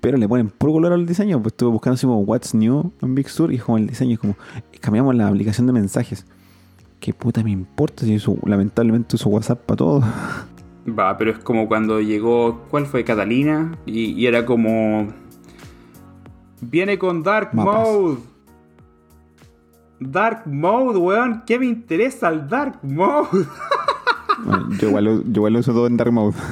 Pero 0.00 0.16
le 0.16 0.28
ponen 0.28 0.48
puro 0.48 0.74
color 0.74 0.92
al 0.92 1.06
diseño. 1.06 1.42
Pues 1.42 1.52
estuve 1.52 1.70
buscando 1.70 1.94
así 1.94 2.06
como 2.06 2.20
What's 2.20 2.54
New 2.54 2.92
en 3.02 3.14
Big 3.14 3.28
Sur 3.28 3.52
y 3.52 3.58
como 3.58 3.78
el 3.78 3.86
diseño. 3.86 4.14
Es 4.14 4.18
como. 4.20 4.36
Cambiamos 4.80 5.14
la 5.14 5.28
aplicación 5.28 5.66
de 5.66 5.72
mensajes. 5.72 6.24
¿Qué 7.00 7.12
puta 7.14 7.42
me 7.42 7.50
importa 7.50 8.04
si 8.04 8.16
uso, 8.16 8.36
lamentablemente 8.44 9.16
uso 9.16 9.28
WhatsApp 9.28 9.60
para 9.60 9.76
todo? 9.76 10.02
Va, 10.98 11.16
pero 11.16 11.32
es 11.32 11.38
como 11.38 11.68
cuando 11.68 12.00
llegó, 12.00 12.64
¿cuál 12.70 12.86
fue? 12.86 13.04
Catalina. 13.04 13.76
Y, 13.86 14.12
y 14.12 14.26
era 14.26 14.46
como... 14.46 15.12
Viene 16.60 16.98
con 16.98 17.22
Dark 17.22 17.50
Mapas. 17.52 17.88
Mode. 17.88 18.18
Dark 20.00 20.46
Mode, 20.46 20.98
weón. 20.98 21.42
¿Qué 21.46 21.58
me 21.58 21.66
interesa 21.66 22.28
el 22.28 22.48
Dark 22.48 22.78
Mode? 22.82 23.28
Yo, 24.80 24.88
igual, 24.88 25.22
yo 25.24 25.32
igual 25.34 25.56
uso 25.56 25.72
todo 25.72 25.86
en 25.86 25.96
Dark 25.96 26.12
Mode. 26.12 26.36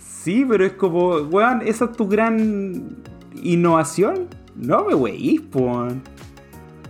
Sí, 0.00 0.44
pero 0.46 0.66
es 0.66 0.72
como, 0.72 1.16
weón, 1.20 1.62
esa 1.64 1.86
es 1.86 1.92
tu 1.92 2.06
gran 2.06 2.96
innovación. 3.42 4.26
No 4.56 4.84
me 4.84 4.94
weís. 4.94 5.40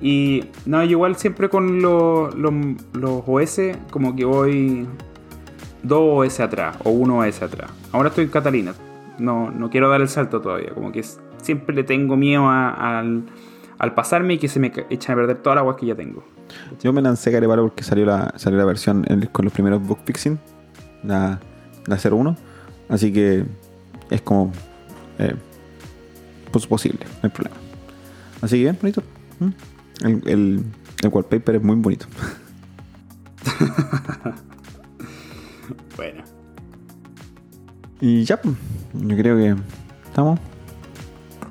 Y 0.00 0.44
no, 0.66 0.82
yo 0.84 0.90
igual 0.92 1.14
siempre 1.16 1.48
con 1.48 1.80
lo- 1.82 2.30
lo- 2.30 2.52
los 2.94 3.22
OS, 3.26 3.60
como 3.90 4.16
que 4.16 4.24
voy 4.24 4.86
dos 5.84 6.00
OS 6.26 6.40
atrás 6.40 6.76
o 6.84 6.90
uno 6.90 7.18
OS 7.18 7.42
atrás. 7.42 7.70
Ahora 7.92 8.08
estoy 8.08 8.24
en 8.24 8.30
Catalina. 8.30 8.74
No, 9.18 9.50
no 9.50 9.70
quiero 9.70 9.88
dar 9.88 10.00
el 10.00 10.08
salto 10.08 10.40
todavía. 10.40 10.70
Como 10.74 10.90
que 10.90 11.04
siempre 11.42 11.74
le 11.76 11.84
tengo 11.84 12.16
miedo 12.16 12.48
a- 12.48 12.98
al, 12.98 13.24
al 13.78 13.94
pasarme 13.94 14.34
y 14.34 14.38
que 14.38 14.48
se 14.48 14.58
me 14.58 14.72
echan 14.90 15.12
a 15.12 15.16
perder 15.16 15.36
todas 15.38 15.56
las 15.56 15.62
aguas 15.62 15.76
que 15.76 15.86
ya 15.86 15.94
tengo. 15.94 16.24
Yo 16.82 16.92
me 16.92 17.02
lancé 17.02 17.30
Carepalo 17.32 17.62
porque 17.62 17.82
salió 17.82 18.06
la, 18.06 18.32
salió 18.36 18.58
la 18.58 18.64
versión 18.64 19.04
el- 19.08 19.30
con 19.30 19.44
los 19.44 19.52
primeros 19.52 19.82
bug 19.86 19.98
fixing, 20.04 20.38
la, 21.04 21.38
la 21.86 21.96
01. 21.98 22.36
Así 22.88 23.12
que 23.12 23.44
es 24.10 24.22
como. 24.22 24.52
eh, 25.18 25.34
pues 26.50 26.66
posible, 26.66 27.00
no 27.04 27.18
hay 27.24 27.30
problema. 27.30 27.56
Así 28.40 28.56
que 28.56 28.62
bien, 28.62 28.78
bonito. 28.80 29.02
¿Mm? 29.40 29.48
El, 30.06 30.28
el, 30.28 30.64
el 31.02 31.08
wallpaper 31.10 31.56
es 31.56 31.62
muy 31.62 31.76
bonito. 31.76 32.06
Bueno. 35.96 36.22
Y 38.00 38.22
ya, 38.24 38.40
pues, 38.40 38.54
yo 38.94 39.16
creo 39.16 39.36
que 39.36 39.56
estamos. 40.06 40.38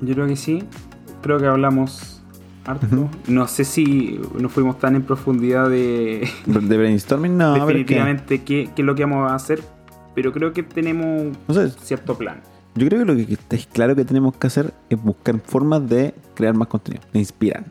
Yo 0.00 0.14
creo 0.14 0.26
que 0.26 0.36
sí. 0.36 0.64
Creo 1.22 1.38
que 1.38 1.46
hablamos 1.46 2.17
harto. 2.70 3.08
No 3.26 3.46
sé 3.48 3.64
si 3.64 4.20
nos 4.38 4.52
fuimos 4.52 4.78
tan 4.78 4.96
en 4.96 5.02
profundidad 5.02 5.68
de 5.70 6.28
De 6.46 6.76
brainstorming, 6.78 7.36
no, 7.36 7.56
es 7.56 7.62
definitivamente 7.66 8.42
qué, 8.44 8.70
qué 8.74 8.82
es 8.82 8.86
lo 8.86 8.94
que 8.94 9.04
vamos 9.04 9.30
a 9.30 9.34
hacer. 9.34 9.60
Pero 10.14 10.32
creo 10.32 10.52
que 10.52 10.62
tenemos 10.62 11.36
No 11.46 11.54
sé, 11.54 11.64
un 11.64 11.70
cierto 11.70 12.16
plan. 12.18 12.40
Yo 12.74 12.86
creo 12.88 13.00
que 13.00 13.12
lo 13.12 13.16
que 13.16 13.32
está 13.32 13.56
claro 13.72 13.96
que 13.96 14.04
tenemos 14.04 14.36
que 14.36 14.46
hacer 14.46 14.72
es 14.90 15.00
buscar 15.02 15.38
formas 15.40 15.88
de 15.88 16.14
crear 16.34 16.54
más 16.54 16.68
contenido, 16.68 17.02
de 17.12 17.18
inspirar. 17.18 17.64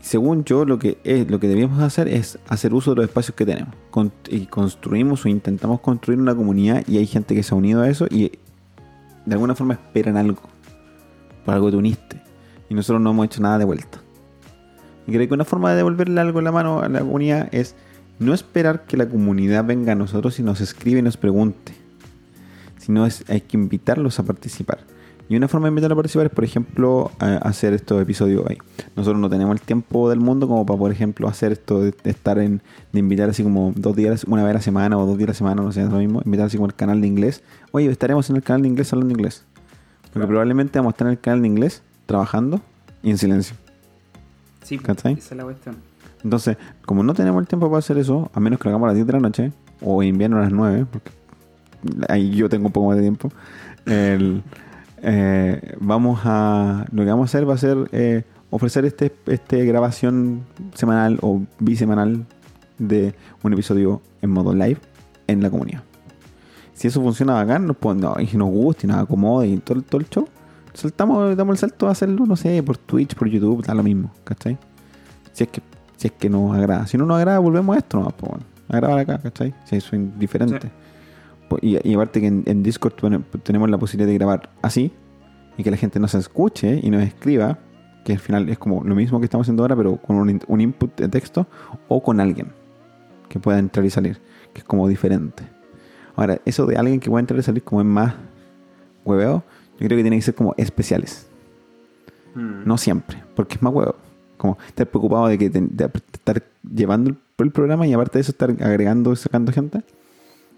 Según 0.00 0.44
yo, 0.44 0.66
lo 0.66 0.78
que 0.78 0.98
es, 1.04 1.30
lo 1.30 1.40
que 1.40 1.48
debíamos 1.48 1.80
hacer 1.80 2.08
es 2.08 2.38
hacer 2.48 2.74
uso 2.74 2.90
de 2.90 2.96
los 2.96 3.04
espacios 3.06 3.34
que 3.34 3.46
tenemos. 3.46 3.74
Con- 3.90 4.12
y 4.28 4.46
construimos 4.46 5.24
o 5.24 5.28
intentamos 5.28 5.80
construir 5.80 6.20
una 6.20 6.34
comunidad 6.34 6.84
y 6.86 6.98
hay 6.98 7.06
gente 7.06 7.34
que 7.34 7.42
se 7.42 7.54
ha 7.54 7.56
unido 7.56 7.80
a 7.80 7.88
eso 7.88 8.06
y 8.10 8.32
de 9.24 9.32
alguna 9.34 9.54
forma 9.54 9.74
esperan 9.74 10.18
algo. 10.18 10.42
Por 11.46 11.54
algo 11.54 11.70
te 11.70 11.76
uniste. 11.78 12.20
Y 12.68 12.74
nosotros 12.74 13.00
no 13.02 13.10
hemos 13.10 13.26
hecho 13.26 13.40
nada 13.42 13.58
de 13.58 13.64
vuelta. 13.64 13.98
Y 15.06 15.12
creo 15.12 15.28
que 15.28 15.34
una 15.34 15.44
forma 15.44 15.70
de 15.70 15.76
devolverle 15.76 16.20
algo 16.20 16.38
en 16.38 16.44
la 16.46 16.52
mano 16.52 16.80
a 16.80 16.88
la 16.88 17.00
comunidad 17.00 17.48
es 17.52 17.74
no 18.18 18.32
esperar 18.32 18.84
que 18.86 18.96
la 18.96 19.06
comunidad 19.08 19.64
venga 19.64 19.92
a 19.92 19.94
nosotros 19.96 20.38
y 20.38 20.42
nos 20.42 20.60
escribe 20.60 21.00
y 21.00 21.02
nos 21.02 21.16
pregunte 21.16 21.72
sino 22.78 23.06
es, 23.06 23.24
hay 23.30 23.40
que 23.40 23.56
invitarlos 23.56 24.18
a 24.18 24.24
participar. 24.24 24.78
Y 25.26 25.36
una 25.36 25.48
forma 25.48 25.66
de 25.66 25.70
invitarlos 25.70 25.96
a 25.96 26.00
participar 26.00 26.26
es, 26.26 26.32
por 26.32 26.44
ejemplo, 26.44 27.10
a- 27.18 27.36
hacer 27.38 27.72
estos 27.72 28.02
episodios 28.02 28.44
ahí. 28.46 28.58
Nosotros 28.94 29.18
no 29.22 29.30
tenemos 29.30 29.54
el 29.54 29.62
tiempo 29.62 30.10
del 30.10 30.20
mundo 30.20 30.46
como 30.46 30.66
para, 30.66 30.78
por 30.78 30.92
ejemplo, 30.92 31.26
hacer 31.26 31.52
esto 31.52 31.80
de, 31.80 31.94
de 32.04 32.10
estar 32.10 32.38
en, 32.38 32.60
de 32.92 32.98
invitar 33.00 33.30
así 33.30 33.42
como 33.42 33.72
dos 33.74 33.96
días, 33.96 34.24
una 34.24 34.42
vez 34.42 34.50
a 34.50 34.54
la 34.54 34.60
semana 34.60 34.98
o 34.98 35.06
dos 35.06 35.16
días 35.16 35.28
a 35.28 35.32
la 35.32 35.34
semana, 35.34 35.62
no 35.62 35.72
sé, 35.72 35.80
es 35.82 35.88
lo 35.88 35.96
mismo, 35.96 36.20
invitar 36.26 36.46
así 36.48 36.58
como 36.58 36.66
el 36.66 36.74
canal 36.74 37.00
de 37.00 37.06
inglés. 37.06 37.42
Oye, 37.72 37.88
estaremos 37.90 38.28
en 38.28 38.36
el 38.36 38.42
canal 38.42 38.60
de 38.62 38.68
inglés 38.68 38.92
hablando 38.92 39.14
inglés. 39.14 39.44
Porque 40.02 40.10
Claro. 40.12 40.28
probablemente 40.28 40.78
vamos 40.78 40.90
a 40.90 40.94
estar 40.94 41.06
en 41.06 41.12
el 41.12 41.20
canal 41.20 41.40
de 41.40 41.48
inglés 41.48 41.82
trabajando 42.06 42.60
y 43.02 43.10
en 43.10 43.18
silencio. 43.18 43.56
Sí, 44.62 44.78
¿Cachai? 44.78 45.14
esa 45.14 45.34
es 45.34 45.36
la 45.36 45.44
cuestión. 45.44 45.76
Entonces, 46.22 46.56
como 46.86 47.02
no 47.02 47.12
tenemos 47.14 47.40
el 47.42 47.46
tiempo 47.48 47.68
para 47.68 47.78
hacer 47.80 47.98
eso, 47.98 48.30
a 48.32 48.40
menos 48.40 48.58
que 48.58 48.64
lo 48.64 48.70
hagamos 48.70 48.86
a 48.86 48.88
las 48.88 48.94
10 48.96 49.06
de 49.06 49.12
la 49.12 49.20
noche, 49.20 49.52
o 49.82 50.02
en 50.02 50.08
invierno 50.10 50.38
a 50.38 50.42
las 50.42 50.52
9, 50.52 50.86
porque 50.90 51.10
ahí 52.08 52.30
yo 52.30 52.48
tengo 52.48 52.66
un 52.66 52.72
poco 52.72 52.86
más 52.88 52.96
de 52.96 53.02
tiempo, 53.02 53.30
el- 53.86 54.42
eh, 55.02 55.76
vamos 55.80 56.20
a. 56.24 56.86
Lo 56.92 57.04
que 57.04 57.10
vamos 57.10 57.28
a 57.28 57.30
hacer 57.36 57.48
va 57.48 57.54
a 57.54 57.58
ser 57.58 57.76
eh, 57.92 58.24
ofrecer 58.48 58.86
este, 58.86 59.14
este 59.26 59.66
grabación 59.66 60.44
semanal 60.74 61.18
o 61.20 61.42
bisemanal 61.58 62.24
de 62.78 63.14
un 63.42 63.52
episodio 63.52 64.00
en 64.22 64.30
modo 64.30 64.54
live 64.54 64.78
en 65.26 65.42
la 65.42 65.50
comunidad. 65.50 65.82
Si 66.72 66.88
eso 66.88 67.02
funciona 67.02 67.34
bacán, 67.34 67.66
nos, 67.66 67.76
no, 67.96 68.14
y 68.18 68.34
nos 68.36 68.48
gusta 68.48 68.86
y 68.86 68.88
nos 68.88 68.96
acomoda 68.96 69.44
y 69.46 69.58
todo, 69.58 69.82
todo 69.82 70.00
el 70.00 70.08
show, 70.08 70.26
saltamos, 70.74 71.36
damos 71.36 71.54
el 71.54 71.58
salto 71.58 71.88
a 71.88 71.92
hacerlo, 71.92 72.26
no 72.26 72.36
sé, 72.36 72.62
por 72.62 72.76
Twitch, 72.76 73.14
por 73.14 73.28
YouTube, 73.28 73.64
da 73.64 73.74
lo 73.74 73.82
mismo, 73.82 74.10
¿cachai? 74.24 74.58
Si 75.32 75.44
es 75.44 75.50
que, 75.50 75.62
si 75.96 76.08
es 76.08 76.12
que 76.12 76.28
nos 76.28 76.54
agrada. 76.56 76.86
Si 76.86 76.98
no 76.98 77.06
nos 77.06 77.16
agrada, 77.16 77.38
volvemos 77.38 77.74
a 77.76 77.78
esto 77.78 77.98
nomás, 77.98 78.14
pues 78.14 78.30
bueno. 78.30 78.44
A 78.68 78.76
grabar 78.76 78.98
acá, 78.98 79.18
¿cachai? 79.18 79.54
Si 79.64 79.76
eso 79.76 79.88
es 79.88 79.94
indiferente. 79.94 80.68
Sí. 80.68 80.72
Pues, 81.48 81.62
Y, 81.62 81.88
y 81.88 81.94
aparte 81.94 82.20
que 82.20 82.26
en, 82.26 82.42
en 82.46 82.62
Discord 82.62 82.94
bueno, 83.00 83.22
tenemos 83.42 83.70
la 83.70 83.78
posibilidad 83.78 84.08
de 84.08 84.14
grabar 84.14 84.50
así 84.62 84.92
y 85.56 85.62
que 85.62 85.70
la 85.70 85.76
gente 85.76 86.00
nos 86.00 86.14
escuche 86.14 86.80
y 86.82 86.90
nos 86.90 87.02
escriba, 87.02 87.58
que 88.04 88.12
al 88.12 88.18
final 88.18 88.48
es 88.48 88.58
como 88.58 88.82
lo 88.84 88.94
mismo 88.94 89.18
que 89.20 89.24
estamos 89.24 89.44
haciendo 89.44 89.62
ahora, 89.62 89.76
pero 89.76 89.96
con 89.96 90.16
un, 90.16 90.40
un 90.46 90.60
input 90.60 90.96
de 90.96 91.08
texto 91.08 91.46
o 91.88 92.02
con 92.02 92.20
alguien 92.20 92.52
que 93.28 93.38
pueda 93.38 93.58
entrar 93.58 93.84
y 93.84 93.90
salir, 93.90 94.20
que 94.52 94.60
es 94.60 94.64
como 94.64 94.88
diferente. 94.88 95.44
Ahora, 96.16 96.40
eso 96.44 96.66
de 96.66 96.76
alguien 96.76 97.00
que 97.00 97.10
pueda 97.10 97.20
entrar 97.20 97.38
y 97.38 97.42
salir 97.42 97.62
como 97.62 97.80
es 97.80 97.86
más 97.86 98.14
hueveo, 99.04 99.44
yo 99.78 99.86
creo 99.86 99.96
que 99.96 100.02
tiene 100.02 100.16
que 100.16 100.22
ser 100.22 100.34
como 100.34 100.54
especiales. 100.56 101.26
Mm. 102.34 102.66
No 102.66 102.76
siempre, 102.78 103.22
porque 103.34 103.56
es 103.56 103.62
más 103.62 103.72
huevo. 103.72 103.96
Como 104.36 104.58
estar 104.66 104.86
preocupado 104.88 105.28
de 105.28 105.38
que 105.38 105.48
te- 105.50 105.60
de 105.60 105.90
estar 106.12 106.42
llevando 106.62 107.10
el, 107.10 107.16
el 107.38 107.50
programa 107.52 107.86
y 107.86 107.92
aparte 107.92 108.18
de 108.18 108.22
eso 108.22 108.32
estar 108.32 108.50
agregando 108.50 109.12
y 109.12 109.16
sacando 109.16 109.52
gente. 109.52 109.82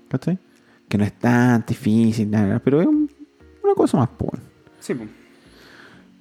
¿Cachai? 0.09 0.39
que 0.89 0.99
no 0.99 1.03
es 1.05 1.13
tan 1.15 1.65
difícil, 1.67 2.31
nada, 2.31 2.61
pero 2.61 2.81
es 2.81 2.87
un- 2.87 3.11
una 3.65 3.75
cosa 3.75 3.99
más, 3.99 4.09
pues. 4.17 4.41
Sí, 4.79 4.95
pues. 4.95 5.09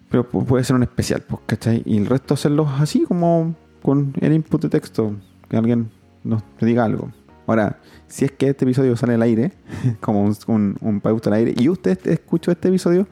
Pero 0.10 0.28
pu- 0.28 0.44
puede 0.44 0.64
ser 0.64 0.76
un 0.76 0.82
especial, 0.82 1.22
pues, 1.22 1.42
¿cachai? 1.46 1.84
Y 1.86 1.98
el 1.98 2.08
resto 2.08 2.34
hacerlos 2.34 2.68
así 2.80 3.02
como 3.04 3.56
con 3.84 4.14
el 4.22 4.34
input 4.34 4.64
de 4.64 4.70
texto, 4.70 5.14
que 5.50 5.58
alguien 5.58 5.92
nos 6.24 6.42
diga 6.60 6.84
algo. 6.84 7.12
Ahora, 7.48 7.80
si 8.08 8.26
es 8.26 8.32
que 8.32 8.50
este 8.50 8.66
episodio 8.66 8.96
sale 8.98 9.14
al 9.16 9.22
aire, 9.22 9.52
como 10.02 10.24
un, 10.24 10.36
un, 10.48 10.78
un 10.82 11.02
al 11.26 11.34
aire, 11.34 11.54
y 11.58 11.70
usted 11.70 11.98
escuchó 12.08 12.52
este 12.52 12.68
episodio, 12.70 13.08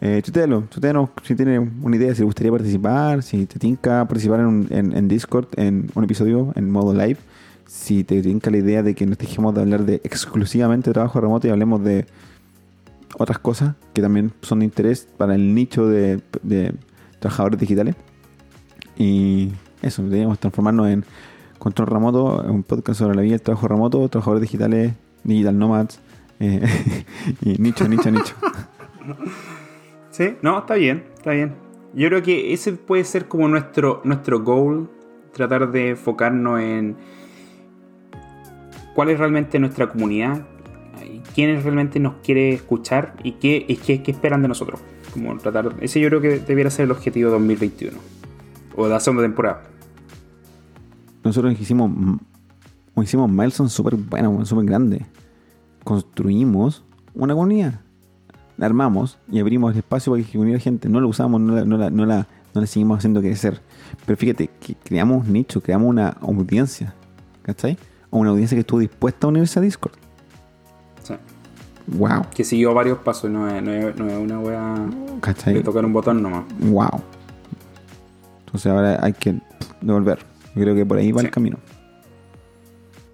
eh, 0.00 0.20
chutéalo, 0.22 0.68
si 1.22 1.34
tiene 1.34 1.58
una 1.58 1.96
idea, 1.96 2.14
si 2.14 2.20
le 2.20 2.26
gustaría 2.26 2.52
participar, 2.52 3.22
si 3.22 3.46
te 3.46 3.58
tinca 3.58 4.04
participar 4.06 4.40
en, 4.40 4.46
un- 4.46 4.66
en, 4.70 4.96
en 4.96 5.08
Discord, 5.08 5.46
en 5.56 5.90
un 5.94 6.04
episodio 6.04 6.52
en 6.54 6.70
modo 6.70 6.92
live, 6.92 7.18
si 7.66 8.04
te 8.04 8.20
tinca 8.22 8.50
la 8.50 8.58
idea 8.58 8.82
de 8.82 8.94
que 8.94 9.06
nos 9.06 9.18
dejemos 9.18 9.54
de 9.54 9.60
hablar 9.62 9.84
de 9.84 9.94
exclusivamente 10.04 10.90
de 10.90 10.94
trabajo 10.94 11.20
remoto 11.20 11.48
y 11.48 11.50
hablemos 11.50 11.82
de 11.82 12.06
otras 13.18 13.38
cosas 13.38 13.74
que 13.94 14.02
también 14.02 14.32
son 14.42 14.58
de 14.60 14.66
interés 14.66 15.08
para 15.16 15.34
el 15.34 15.54
nicho 15.54 15.88
de, 15.88 16.20
de 16.42 16.74
trabajadores 17.18 17.58
digitales. 17.58 17.96
Y 18.96 19.50
eso, 19.82 20.02
deberíamos 20.02 20.38
transformarnos 20.38 20.88
en 20.88 21.04
Control 21.58 21.88
Remoto, 21.88 22.42
un 22.42 22.62
podcast 22.62 22.98
sobre 23.00 23.16
la 23.16 23.22
vida 23.22 23.32
del 23.32 23.42
trabajo 23.42 23.68
remoto, 23.68 24.08
trabajadores 24.08 24.42
digitales, 24.42 24.92
digital 25.24 25.58
nomads, 25.58 26.00
eh, 26.40 26.62
y 27.42 27.58
nicho, 27.58 27.88
nicho, 27.88 28.10
nicho. 28.10 28.34
Sí, 30.10 30.34
no, 30.40 30.60
está 30.60 30.76
bien, 30.76 31.04
está 31.18 31.32
bien. 31.32 31.56
Yo 31.92 32.08
creo 32.08 32.22
que 32.22 32.54
ese 32.54 32.72
puede 32.72 33.04
ser 33.04 33.28
como 33.28 33.48
nuestro, 33.48 34.00
nuestro 34.02 34.42
goal, 34.42 34.88
tratar 35.34 35.70
de 35.70 35.90
enfocarnos 35.90 36.58
en 36.58 36.96
cuál 38.94 39.10
es 39.10 39.18
realmente 39.18 39.58
nuestra 39.58 39.90
comunidad, 39.90 40.46
quiénes 41.34 41.64
realmente 41.64 42.00
nos 42.00 42.14
quiere 42.24 42.54
escuchar 42.54 43.14
y 43.24 43.32
qué, 43.32 43.62
y 43.68 43.76
qué 43.76 44.10
esperan 44.10 44.40
de 44.40 44.48
nosotros. 44.48 44.80
Como 45.12 45.36
tratar, 45.36 45.74
ese 45.82 46.00
yo 46.00 46.08
creo 46.08 46.22
que 46.22 46.38
debiera 46.38 46.70
ser 46.70 46.86
el 46.86 46.92
objetivo 46.92 47.30
2021 47.30 47.98
o 48.74 48.84
de 48.84 48.90
la 48.90 49.00
segunda 49.00 49.22
temporada. 49.22 49.64
Nosotros 51.26 51.60
hicimos, 51.60 51.90
hicimos 53.02 53.28
milestones 53.28 53.72
súper 53.72 53.96
buenos, 53.96 54.48
súper 54.48 54.64
grandes. 54.64 55.02
Construimos 55.82 56.84
una 57.14 57.34
comunidad. 57.34 57.80
La 58.56 58.66
armamos 58.66 59.18
y 59.30 59.40
abrimos 59.40 59.72
el 59.72 59.78
espacio 59.78 60.12
para 60.12 60.22
que 60.22 60.38
uniera 60.38 60.60
gente. 60.60 60.88
No 60.88 61.00
la 61.00 61.08
usamos, 61.08 61.40
no 61.40 61.56
la, 61.56 61.64
no 61.64 61.76
la, 61.76 61.90
no 61.90 62.06
la, 62.06 62.28
no 62.54 62.60
la 62.60 62.66
seguimos 62.68 62.98
haciendo 62.98 63.20
crecer. 63.20 63.60
Pero 64.06 64.16
fíjate, 64.16 64.50
que 64.60 64.76
creamos 64.76 65.26
un 65.26 65.32
nicho, 65.32 65.60
creamos 65.60 65.88
una 65.88 66.10
audiencia. 66.20 66.94
¿Cachai? 67.42 67.76
O 68.10 68.18
una 68.18 68.30
audiencia 68.30 68.54
que 68.54 68.60
estuvo 68.60 68.78
dispuesta 68.78 69.26
a 69.26 69.30
unirse 69.30 69.58
a 69.58 69.62
Discord. 69.62 69.94
Sí. 71.02 71.14
Wow. 71.88 72.22
Que 72.32 72.44
siguió 72.44 72.72
varios 72.72 72.98
pasos, 72.98 73.30
no 73.30 73.48
es, 73.48 73.62
no 73.64 73.72
es, 73.72 73.96
no 73.96 74.08
es 74.08 74.16
una 74.16 74.38
wea 74.38 74.74
¿Cachai? 75.20 75.54
de 75.54 75.60
tocar 75.60 75.84
un 75.84 75.92
botón 75.92 76.22
nomás. 76.22 76.44
Wow. 76.60 77.02
Entonces 78.46 78.72
ahora 78.72 79.00
hay 79.02 79.12
que 79.12 79.40
devolver. 79.80 80.35
Yo 80.56 80.62
creo 80.62 80.74
que 80.74 80.84
por 80.84 80.98
ahí 80.98 81.12
va 81.12 81.20
Sí. 81.20 81.26
el 81.26 81.32
camino. 81.32 81.58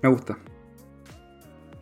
Me 0.03 0.09
gusta. 0.09 0.38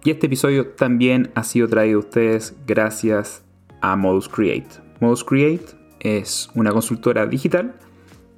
Y 0.02 0.11
este 0.11 0.26
episodio 0.26 0.68
también 0.68 1.30
ha 1.34 1.44
sido 1.44 1.68
traído 1.68 1.98
a 1.98 2.00
ustedes 2.00 2.56
gracias 2.66 3.44
a 3.82 3.94
Modus 3.96 4.28
Create. 4.28 4.68
Modus 5.00 5.22
Create 5.22 5.66
es 6.00 6.50
una 6.54 6.72
consultora 6.72 7.26
digital 7.26 7.74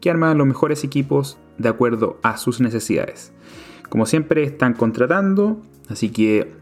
que 0.00 0.10
arma 0.10 0.34
los 0.34 0.46
mejores 0.46 0.82
equipos 0.82 1.38
de 1.58 1.68
acuerdo 1.68 2.18
a 2.24 2.36
sus 2.36 2.60
necesidades. 2.60 3.32
Como 3.88 4.06
siempre 4.06 4.42
están 4.42 4.74
contratando, 4.74 5.62
así 5.88 6.10
que 6.10 6.52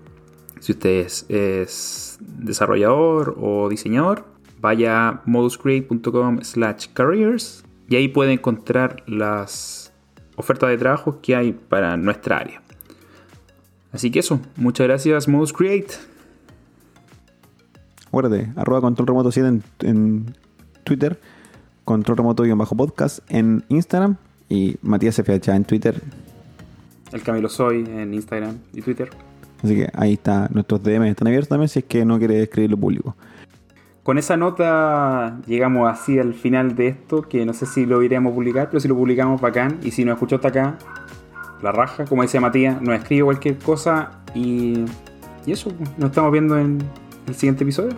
si 0.61 0.73
usted 0.73 1.07
es, 1.07 1.25
es 1.31 2.19
desarrollador 2.21 3.37
o 3.41 3.71
diseñador, 3.71 4.27
vaya 4.61 5.09
a 5.09 5.23
moduscreate.com 5.25 6.43
slash 6.43 6.89
careers 6.93 7.65
y 7.89 7.97
ahí 7.97 8.09
puede 8.09 8.33
encontrar 8.35 9.03
las 9.07 9.80
ofertas 10.41 10.71
de 10.71 10.79
trabajo 10.79 11.21
que 11.23 11.37
hay 11.37 11.53
para 11.53 11.97
nuestra 11.97 12.39
área. 12.39 12.63
Así 13.93 14.11
que 14.11 14.21
eso, 14.21 14.41
muchas 14.57 14.87
gracias 14.87 15.29
Modus 15.29 15.53
Create. 15.53 15.95
Acuérdate, 18.09 18.51
arroba 18.57 18.81
control 18.81 19.07
remoto 19.07 19.31
7 19.31 19.49
en, 19.49 19.63
en 19.81 20.35
Twitter, 20.83 21.21
control 21.85 22.17
remoto-podcast 22.19 23.21
en 23.29 23.65
Instagram 23.69 24.17
y 24.49 24.77
Matías 24.83 25.17
FH 25.17 25.53
en 25.53 25.65
Twitter. 25.65 26.01
El 27.13 27.23
Camilo 27.23 27.49
Soy 27.49 27.85
en 27.89 28.15
Instagram 28.15 28.59
y 28.73 28.83
Twitter. 28.83 29.11
Así 29.63 29.75
que 29.77 29.89
ahí 29.95 30.15
está, 30.15 30.49
nuestros 30.53 30.83
DM 30.83 31.05
están 31.05 31.29
abiertos 31.29 31.49
también 31.49 31.69
si 31.69 31.81
es 31.81 31.85
que 31.85 32.05
no 32.05 32.19
quiere 32.19 32.43
escribirlo 32.43 32.77
público. 32.77 33.17
Con 34.03 34.17
esa 34.17 34.37
nota 34.37 35.39
llegamos 35.47 35.91
así 35.91 36.19
al 36.19 36.33
final 36.35 36.75
de 36.75 36.89
esto, 36.89 37.23
que 37.23 37.45
no 37.45 37.53
sé 37.53 37.67
si 37.67 37.85
lo 37.85 38.03
iremos 38.03 38.33
a 38.33 38.35
publicar, 38.35 38.69
pero 38.69 38.81
si 38.81 38.89
lo 38.89 38.97
publicamos 38.97 39.41
bacán. 39.41 39.79
Y 39.83 39.91
si 39.91 40.05
nos 40.05 40.15
escuchó 40.15 40.37
hasta 40.37 40.49
acá, 40.49 40.79
la 41.63 41.71
raja, 41.73 42.07
como 42.07 42.23
decía 42.23 42.41
Matías, 42.41 42.81
nos 42.81 42.95
escribe 42.95 43.25
cualquier 43.25 43.59
cosa 43.59 44.23
y, 44.35 44.85
y 45.45 45.53
eso, 45.53 45.71
pues, 45.77 45.91
nos 45.99 46.11
estamos 46.11 46.33
viendo 46.33 46.59
en 46.59 46.79
el 47.27 47.35
siguiente 47.35 47.65
episodio. 47.65 47.97